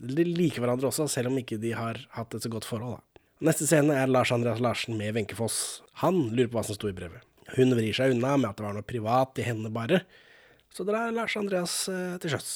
De 0.05 0.27
liker 0.29 0.61
hverandre 0.61 0.91
også, 0.91 1.07
selv 1.09 1.31
om 1.33 1.39
ikke 1.41 1.57
de 1.63 1.73
har 1.79 2.03
hatt 2.19 2.37
et 2.37 2.45
så 2.45 2.53
godt 2.53 2.69
forhold. 2.69 2.99
da. 2.99 3.07
Neste 3.41 3.65
scene 3.65 3.95
er 3.97 4.11
Lars 4.11 4.29
Andreas 4.35 4.59
Larsen 4.61 4.99
med 5.01 5.15
Wenche 5.17 5.37
Foss. 5.39 5.81
Han 6.03 6.27
lurer 6.35 6.51
på 6.51 6.59
hva 6.59 6.65
som 6.69 6.77
sto 6.77 6.91
i 6.91 6.97
brevet. 6.97 7.25
Hun 7.55 7.73
vrir 7.73 7.97
seg 7.97 8.13
unna 8.13 8.35
med 8.37 8.51
at 8.51 8.59
det 8.59 8.67
var 8.67 8.75
noe 8.77 8.85
privat 8.85 9.41
i 9.41 9.47
henne 9.47 9.71
bare. 9.73 10.03
Så 10.69 10.85
drar 10.85 11.09
Lars 11.17 11.39
Andreas 11.41 11.77
eh, 11.89 12.19
til 12.21 12.35
sjøs. 12.35 12.51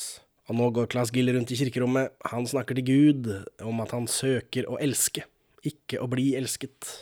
Og 0.53 0.59
nå 0.59 0.69
går 0.77 0.91
Claes 0.93 1.09
Gill 1.15 1.33
rundt 1.33 1.55
i 1.55 1.57
kirkerommet. 1.57 2.13
Han 2.29 2.45
snakker 2.45 2.77
til 2.77 2.85
Gud 2.91 3.33
om 3.65 3.81
at 3.81 3.97
han 3.97 4.05
søker 4.13 4.69
å 4.69 4.77
elske, 4.77 5.25
ikke 5.65 6.05
å 6.05 6.11
bli 6.13 6.35
elsket. 6.37 6.93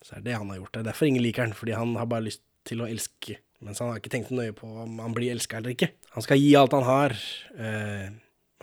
Så 0.00 0.16
er 0.16 0.24
det 0.24 0.38
han 0.40 0.48
har 0.54 0.62
gjort. 0.62 0.72
Det 0.72 0.80
er 0.80 0.88
derfor 0.88 1.12
ingen 1.12 1.26
liker 1.26 1.44
han, 1.44 1.52
fordi 1.58 1.76
han 1.76 1.92
har 2.00 2.08
bare 2.08 2.30
lyst 2.30 2.40
til 2.66 2.80
å 2.80 2.88
elske. 2.88 3.36
Mens 3.60 3.84
han 3.84 3.92
har 3.92 4.00
ikke 4.00 4.16
tenkt 4.16 4.32
nøye 4.32 4.56
på 4.56 4.64
om 4.64 4.96
han 5.04 5.12
blir 5.12 5.36
elska 5.36 5.60
eller 5.60 5.76
ikke. 5.76 5.92
Han 6.16 6.24
skal 6.24 6.40
gi 6.40 6.54
alt 6.56 6.72
han 6.72 6.88
har. 6.88 7.20
Eh, 7.52 8.06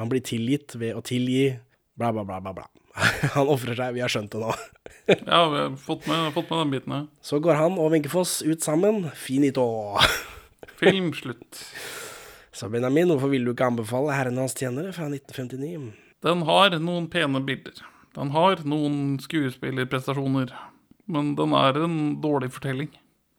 han 0.02 0.10
blir 0.10 0.26
tilgitt 0.26 0.74
ved 0.82 0.98
å 0.98 1.06
tilgi. 1.06 1.52
Bla, 1.94 2.10
bla, 2.10 2.26
bla, 2.26 2.42
bla. 2.42 2.58
bla. 2.58 2.72
Han 3.36 3.50
ofrer 3.50 3.78
seg, 3.78 3.96
vi 3.96 4.04
har 4.04 4.12
skjønt 4.12 4.34
det 4.34 4.42
nå. 4.44 4.54
Ja, 5.28 5.40
vi 5.50 5.60
har 5.60 5.74
fått 5.82 6.06
med, 6.08 6.30
fått 6.36 6.52
med 6.52 6.62
den 6.62 6.74
biten 6.76 6.94
her. 6.96 7.08
Så 7.26 7.40
går 7.44 7.58
han 7.60 7.80
og 7.82 7.92
Wenchefoss 7.92 8.42
ut 8.46 8.64
sammen. 8.64 9.10
Finito. 9.20 9.66
Film 10.82 11.10
slutt. 11.18 11.64
Så 12.54 12.70
Benjamin, 12.70 13.10
hvorfor 13.10 13.34
vil 13.34 13.48
du 13.48 13.52
ikke 13.52 13.68
anbefale 13.72 14.14
'Herren 14.14 14.38
og 14.38 14.46
hans 14.46 14.56
tjenere' 14.56 14.94
fra 14.94 15.10
1959? 15.10 15.90
Den 16.24 16.46
har 16.48 16.78
noen 16.80 17.10
pene 17.12 17.42
bilder. 17.44 17.82
Den 18.16 18.30
har 18.32 18.62
noen 18.64 19.18
skuespillerprestasjoner. 19.20 20.54
Men 21.10 21.34
den 21.36 21.56
er 21.58 21.82
en 21.84 21.98
dårlig 22.24 22.54
fortelling. 22.54 22.92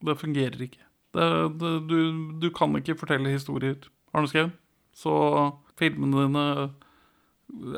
Det 0.04 0.18
fungerer 0.20 0.66
ikke. 0.66 0.82
Det, 1.14 1.28
det, 1.60 1.72
du, 1.88 1.98
du 2.42 2.48
kan 2.52 2.74
ikke 2.76 2.98
fortelle 2.98 3.32
historier, 3.32 3.78
Arne 4.12 4.28
Skaun. 4.28 4.52
Så 4.92 5.14
filmene 5.78 6.26
dine 6.26 6.44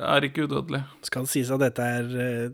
er 0.02 0.26
ikke 0.28 0.46
udødelig. 0.46 0.82
Skal 1.06 1.26
det 1.26 1.32
sies 1.32 1.50
at 1.54 1.60
dette 1.62 1.82
er 1.98 2.08
eh, 2.26 2.48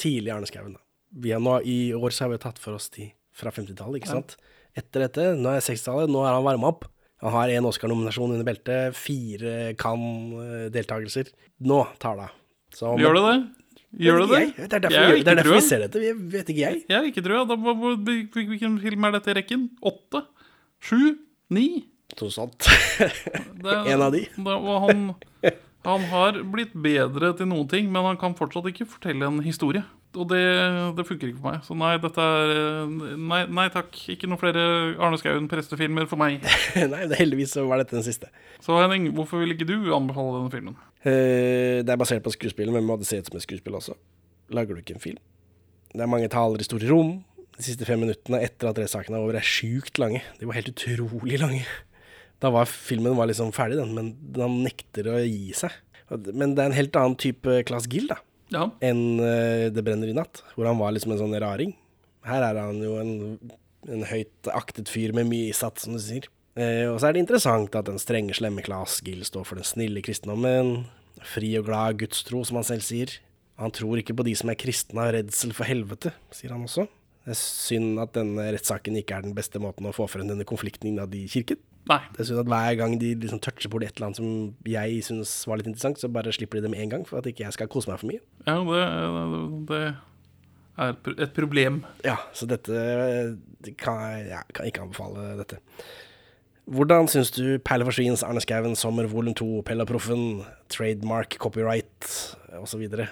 tidlig 0.00 0.32
Arne 0.34 0.46
Skouen, 0.48 0.74
da. 0.78 0.82
Vi 1.22 1.30
har 1.34 1.40
nå, 1.44 1.58
I 1.68 1.92
år 1.92 2.10
så 2.14 2.24
har 2.26 2.32
vi 2.32 2.38
tatt 2.40 2.58
for 2.62 2.74
oss 2.78 2.88
de 2.94 3.10
fra 3.36 3.50
50-tallet, 3.52 4.00
ikke 4.00 4.08
Ja. 4.08 4.20
sant? 4.20 4.36
Etter 4.76 5.04
dette, 5.04 5.26
nå 5.36 5.50
er 5.52 5.58
det 5.60 5.66
60-tallet, 5.68 6.08
nå 6.12 6.22
er 6.24 6.32
han 6.32 6.44
varma 6.46 6.70
opp. 6.72 6.86
Han 7.22 7.32
har 7.36 7.48
én 7.52 7.66
Oscar-nominasjon 7.68 8.32
under 8.34 8.46
beltet, 8.48 8.96
fire 8.98 9.74
Cannes-deltakelser. 9.78 11.28
Nå 11.68 11.82
tar 12.02 12.16
det 12.18 12.28
av. 12.30 12.96
Gjør 12.98 13.14
det 13.18 13.22
det? 13.26 13.36
Gjør 14.02 14.22
det 14.22 14.28
det? 14.32 14.40
Det 14.56 14.72
er 14.78 14.82
derfor, 14.86 14.96
Jeg 14.96 15.14
vi, 15.14 15.22
det 15.22 15.32
er 15.34 15.38
derfor 15.42 15.54
vi 15.58 15.64
ser 15.68 15.82
dette. 15.84 16.00
Vi 16.00 16.12
vet 16.32 16.48
ikke 16.48 16.62
jeg. 16.64 16.82
Jeg 16.88 17.10
ikke 17.12 17.22
hvil- 18.32 18.48
hvilken 18.48 18.78
film 18.80 19.04
er 19.04 19.12
dette 19.18 19.30
i 19.30 19.36
rekken? 19.36 19.66
Åtte? 19.84 20.22
Sju? 20.80 21.18
Ni? 21.52 21.66
Noe 22.20 22.32
sånt. 22.32 22.66
En 23.92 24.02
av 24.02 24.12
de. 24.12 24.24
Da, 24.36 24.56
og 24.56 24.80
han, 24.88 25.04
han 25.86 26.06
har 26.12 26.38
blitt 26.52 26.76
bedre 26.78 27.32
til 27.38 27.48
noen 27.50 27.66
ting, 27.70 27.90
men 27.92 28.06
han 28.06 28.20
kan 28.20 28.36
fortsatt 28.38 28.68
ikke 28.70 28.86
fortelle 28.86 29.26
en 29.26 29.42
historie. 29.42 29.82
Og 30.12 30.28
det, 30.28 30.42
det 30.98 31.06
funker 31.08 31.30
ikke 31.30 31.40
for 31.40 31.48
meg. 31.48 31.62
Så 31.64 31.74
nei, 31.78 31.94
dette 32.00 32.20
er 32.20 32.90
Nei, 33.16 33.40
nei 33.48 33.64
takk. 33.72 33.96
Ikke 34.12 34.28
noen 34.28 34.40
flere 34.40 34.64
Arne 35.00 35.18
Skouen 35.20 35.48
prestefilmer 35.48 36.08
for 36.10 36.20
meg. 36.20 36.44
Nei, 36.92 37.06
det, 37.08 37.16
heldigvis 37.16 37.54
så 37.56 37.64
var 37.68 37.80
dette 37.80 37.96
den 37.96 38.04
siste. 38.04 38.28
Så 38.62 38.76
Henning, 38.76 39.08
hvorfor 39.16 39.40
vil 39.40 39.54
ikke 39.54 39.68
du 39.68 39.92
anbefale 39.96 40.36
denne 40.36 40.52
filmen? 40.52 40.76
Uh, 41.02 41.80
det 41.80 41.88
er 41.88 42.00
basert 42.00 42.24
på 42.26 42.34
skuespillet, 42.34 42.74
men 42.74 42.84
må 42.86 42.98
det 43.00 43.08
se 43.08 43.22
ut 43.22 43.30
som 43.30 43.40
et 43.40 43.46
skuespill 43.46 43.78
også. 43.78 43.96
Lager 44.52 44.76
du 44.76 44.82
ikke 44.82 44.98
en 44.98 45.06
film? 45.06 45.22
Det 45.92 46.04
er 46.04 46.12
mange 46.12 46.28
taler 46.32 46.60
i 46.60 46.68
store 46.68 46.90
rom. 46.92 47.16
De 47.56 47.64
siste 47.64 47.88
fem 47.88 48.00
minuttene 48.04 48.42
etter 48.44 48.70
at 48.70 48.78
rettssakene 48.80 49.16
er 49.16 49.24
over, 49.24 49.40
er 49.40 49.48
sjukt 49.48 50.00
lange. 50.00 50.20
De 50.40 50.48
var 50.48 50.60
helt 50.60 50.72
utrolig 50.72 51.40
lange. 51.40 51.64
Da 52.42 52.50
var 52.50 52.66
filmen 52.66 53.16
var 53.18 53.30
liksom 53.30 53.52
ferdig, 53.54 53.78
den, 53.78 53.94
men 53.94 54.12
han 54.34 54.60
nekter 54.64 55.08
å 55.12 55.16
gi 55.22 55.54
seg. 55.56 55.74
Men 56.10 56.56
det 56.56 56.64
er 56.64 56.70
en 56.70 56.76
helt 56.76 56.98
annen 56.98 57.16
type 57.20 57.60
Claes 57.68 57.86
Gill, 57.90 58.08
da. 58.10 58.18
Ja. 58.52 58.66
Enn 58.84 59.16
uh, 59.22 59.70
Det 59.72 59.84
brenner 59.84 60.10
i 60.10 60.16
natt, 60.16 60.42
hvor 60.56 60.68
han 60.68 60.80
var 60.80 60.92
liksom 60.92 61.14
en 61.14 61.22
sånn 61.22 61.38
raring. 61.40 61.72
Her 62.26 62.44
er 62.50 62.60
han 62.60 62.82
jo 62.82 62.98
en, 63.00 63.12
en 63.88 64.06
høyt 64.10 64.50
aktet 64.52 64.90
fyr 64.92 65.14
med 65.16 65.30
mye 65.30 65.50
isatt, 65.54 65.80
som 65.82 65.96
du 65.96 66.02
sier. 66.02 66.28
Uh, 66.58 66.92
og 66.92 66.98
så 67.00 67.08
er 67.08 67.16
det 67.16 67.22
interessant 67.24 67.78
at 67.78 67.88
den 67.88 68.02
strenge, 68.02 68.36
slemme 68.36 68.64
Claes 68.66 68.98
Gill 69.06 69.22
står 69.26 69.46
for 69.48 69.60
den 69.60 69.68
snille 69.68 70.04
kristendommen. 70.04 70.82
Fri 71.22 71.54
og 71.60 71.68
glad 71.70 72.02
gudstro, 72.02 72.42
som 72.44 72.58
han 72.60 72.66
selv 72.68 72.84
sier. 72.84 73.14
Han 73.62 73.72
tror 73.74 74.00
ikke 74.00 74.16
på 74.18 74.26
de 74.26 74.34
som 74.38 74.50
er 74.50 74.58
kristne 74.58 75.06
av 75.06 75.14
redsel 75.14 75.54
for 75.56 75.68
helvete, 75.68 76.12
sier 76.34 76.54
han 76.54 76.66
også. 76.66 76.88
Det 77.22 77.34
er 77.34 77.38
synd 77.38 78.00
at 78.02 78.14
denne 78.16 78.48
rettssaken 78.54 78.96
ikke 78.98 79.18
er 79.18 79.26
den 79.26 79.34
beste 79.36 79.60
måten 79.62 79.86
å 79.86 79.94
få 79.94 80.08
frem 80.10 80.26
denne 80.26 80.46
konflikten 80.48 80.90
innad 80.90 81.14
i 81.14 81.24
kirken. 81.30 81.60
Nei. 81.90 82.00
Det 82.14 82.24
er 82.24 82.28
synd 82.28 82.42
at 82.42 82.50
hver 82.50 82.78
gang 82.78 82.96
de 82.98 83.12
liksom 83.22 83.42
toucher 83.42 83.70
på 83.70 83.80
et 83.82 83.92
eller 83.94 84.08
annet 84.08 84.18
som 84.18 84.30
jeg 84.66 85.02
synes 85.06 85.34
var 85.46 85.60
litt 85.60 85.70
interessant, 85.70 86.02
så 86.02 86.10
bare 86.10 86.34
slipper 86.34 86.58
de 86.58 86.66
det 86.66 86.72
med 86.74 86.82
en 86.82 86.94
gang, 86.96 87.04
for 87.06 87.20
at 87.20 87.28
ikke 87.30 87.46
jeg 87.46 87.56
skal 87.58 87.70
kose 87.70 87.90
meg 87.90 88.02
for 88.02 88.10
mye. 88.10 88.22
Ja, 88.46 88.58
det, 88.66 88.84
det 89.70 89.82
er 90.82 91.26
et 91.28 91.36
problem. 91.36 91.82
Ja, 92.06 92.18
så 92.34 92.48
dette 92.50 92.72
kan 93.78 94.02
jeg 94.02 94.32
ja, 94.32 94.42
kan 94.54 94.70
ikke 94.70 94.86
anbefale 94.86 95.34
dette. 95.42 95.62
Hvordan 96.72 97.08
syns 97.10 97.32
du 97.34 97.58
Perle 97.66 97.86
forsvins, 97.88 98.22
Arne 98.22 98.40
Skouen, 98.42 98.76
Sommer 98.78 99.08
volum 99.10 99.34
2, 99.34 99.64
Pella 99.66 99.86
Proffen, 99.86 100.44
Trademark, 100.70 101.34
Copyright 101.42 102.06
osv. 102.54 102.84
Uh, 102.86 103.08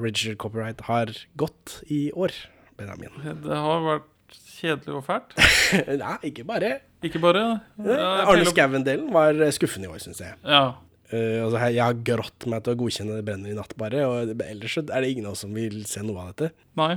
Registered 0.00 0.38
Copyright 0.40 0.80
har 0.88 1.12
gått 1.36 1.82
i 1.92 2.08
år, 2.16 2.32
Benjamin? 2.78 3.14
Det 3.44 3.60
har 3.66 3.84
vært 3.86 4.10
kjedelig 4.54 4.96
og 4.98 5.04
fælt. 5.06 5.36
Nei, 6.02 6.16
ikke 6.30 6.46
bare. 6.48 6.72
Ikke 7.04 7.20
bare. 7.22 7.44
Ja, 7.84 8.10
Arne 8.24 8.46
Skouen-delen 8.48 9.10
var 9.14 9.38
skuffende 9.54 9.90
i 9.90 9.92
år, 9.92 10.02
syns 10.02 10.22
jeg. 10.24 10.36
Ja. 10.42 10.64
Uh, 11.12 11.44
altså, 11.44 11.58
jeg 11.68 11.82
har 11.84 11.98
grått 12.06 12.46
meg 12.48 12.62
til 12.64 12.72
å 12.72 12.78
godkjenne 12.80 13.18
Det 13.18 13.24
brenner 13.26 13.52
i 13.52 13.56
natt, 13.58 13.74
bare. 13.78 14.06
Og 14.08 14.32
ellers 14.46 14.78
er 14.80 14.88
det 15.04 15.10
ingen 15.12 15.28
av 15.28 15.36
oss 15.36 15.44
som 15.44 15.52
vil 15.54 15.82
se 15.88 16.02
noe 16.06 16.22
av 16.24 16.32
dette. 16.32 16.54
Nei. 16.80 16.94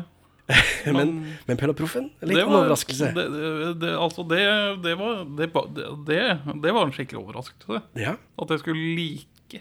men, 0.96 1.10
men 1.44 1.58
Pella 1.60 1.74
Proffen, 1.76 2.06
litt 2.24 2.40
av 2.40 2.48
en 2.48 2.58
overraskelse. 2.62 3.10
Det, 3.18 3.26
det, 3.34 3.72
det, 3.82 3.90
altså, 4.00 4.24
det, 4.32 4.40
det, 4.86 4.94
var, 4.96 5.26
det, 5.28 5.50
var- 5.52 5.68
det, 6.08 6.22
det 6.64 6.72
var 6.78 6.88
en 6.88 6.94
skikkelig 6.96 7.20
overraskelse. 7.20 7.82
Ja. 8.00 8.16
At 8.40 8.54
jeg 8.56 8.64
skulle 8.64 8.96
like 8.96 9.60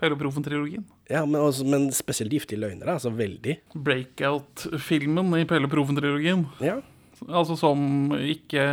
Pelle 0.00 0.16
og 0.16 0.22
Proffen-trilogien. 0.24 0.86
Ja, 1.10 1.24
men, 1.28 1.36
også, 1.40 1.66
men 1.68 1.90
spesielt 1.92 2.32
Giftige 2.32 2.58
løgner. 2.62 2.88
Altså 2.94 3.10
veldig. 3.12 3.58
Breakout-filmen 3.74 5.34
i 5.40 5.44
Pelle 5.48 5.68
og 5.68 5.72
Proffen-trilogien. 5.74 6.46
Ja. 6.64 6.78
Altså 7.28 7.56
som 7.60 8.12
ikke 8.18 8.64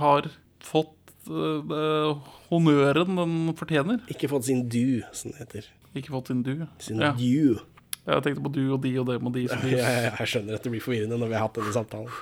har 0.00 0.28
fått 0.64 1.28
eh, 1.28 2.16
honnøren 2.50 3.16
den 3.18 3.36
fortjener. 3.58 4.00
Ikke 4.12 4.28
fått 4.32 4.48
sin 4.48 4.64
du, 4.72 5.02
som 5.16 5.32
det 5.34 5.44
heter. 5.44 5.68
Ikke 5.96 6.12
fått 6.14 6.28
sin 6.32 6.42
du. 6.46 6.66
Sin 6.82 7.00
Ja. 7.00 7.12
due. 7.16 7.60
Jeg 8.06 8.22
tenkte 8.22 8.42
på 8.44 8.52
du 8.54 8.62
og 8.72 8.82
de 8.84 8.92
og 9.00 9.06
dem 9.10 9.26
og 9.26 9.32
de. 9.34 9.46
Ja, 9.48 9.56
Som 9.56 9.68
ja, 9.70 9.78
ja, 10.06 10.12
jeg 10.20 10.28
skjønner 10.30 10.54
at 10.58 10.62
det 10.66 10.70
blir 10.72 10.84
forvirrende 10.84 11.18
når 11.18 11.28
vi 11.32 11.34
har 11.38 11.46
hatt 11.48 11.58
denne 11.58 11.72
samtalen. 11.74 12.12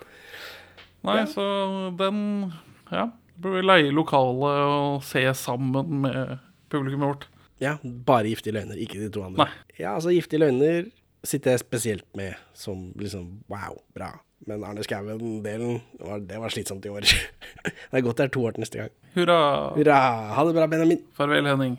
Nei, 1.04 1.20
så 1.28 1.44
den 2.00 2.52
Ja. 2.92 3.10
Bør 3.34 3.56
vi 3.58 3.62
leie 3.66 3.90
lokalet 3.90 4.60
og 4.62 5.02
se 5.02 5.24
sammen 5.34 6.02
med 6.04 6.38
publikummet 6.70 7.08
vårt. 7.10 7.24
Ja, 7.62 7.76
bare 8.06 8.28
Giftige 8.28 8.56
løgner, 8.56 8.78
ikke 8.80 8.98
de 8.98 9.10
to 9.14 9.24
andre. 9.24 9.44
Nei. 9.44 9.74
Ja, 9.78 9.94
altså 9.94 10.14
Giftige 10.14 10.42
løgner 10.42 10.88
sitter 11.24 11.54
jeg 11.54 11.64
spesielt 11.64 12.06
med 12.18 12.34
som 12.54 12.90
liksom 13.00 13.44
wow, 13.50 13.78
bra. 13.96 14.12
Men 14.46 14.64
Arne 14.66 14.84
Skouen-delen, 14.84 15.80
det 16.28 16.40
var 16.40 16.52
slitsomt 16.52 16.84
i 16.84 16.92
år. 16.92 17.06
det 17.64 17.74
er 17.92 18.04
godt 18.04 18.20
det 18.20 18.28
er 18.28 18.34
to 18.34 18.44
år 18.44 18.56
til 18.56 18.66
neste 18.66 18.82
gang. 18.82 18.96
Hurra. 19.14 19.38
Hurra. 19.78 20.00
Ha 20.36 20.48
det 20.48 20.58
bra, 20.58 20.66
Benjamin. 20.66 21.06
Farvel, 21.16 21.48
Henning. 21.48 21.78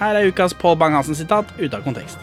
Her 0.00 0.16
er 0.16 0.30
ukas 0.30 0.54
Pål 0.56 0.78
Bang-Hansen-sitat 0.80 1.50
ute 1.58 1.76
av 1.76 1.82
kontekst. 1.84 2.20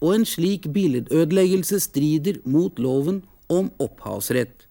Og 0.00 0.14
en 0.14 0.22
slik 0.24 0.70
billedødeleggelse 0.72 1.76
strider 1.84 2.38
mot 2.48 2.78
loven 2.80 3.18
om 3.52 3.68
opphavsrett. 3.76 4.64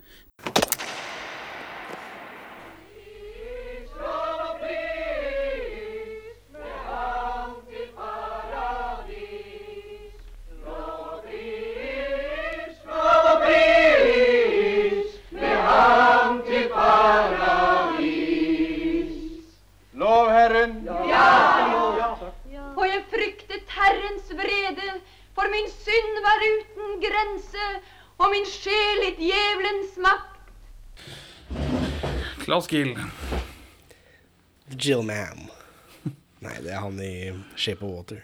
for 25.43 25.51
min 25.51 25.69
synd 25.85 26.15
var 26.23 26.39
uten 26.53 27.01
grense, 27.03 27.65
og 28.17 28.29
min 28.31 28.45
sjel 28.47 29.01
i 29.07 29.11
djevelens 29.17 29.97
makt. 29.99 30.37
Klaus 32.43 32.67
Giel. 32.71 32.93
Jill 34.79 35.03
Man. 35.03 35.49
Nei, 36.43 36.55
det 36.63 36.71
er 36.71 36.79
han 36.83 36.99
i 37.03 37.15
Shape 37.59 37.83
of 37.83 37.91
Water. 37.91 38.23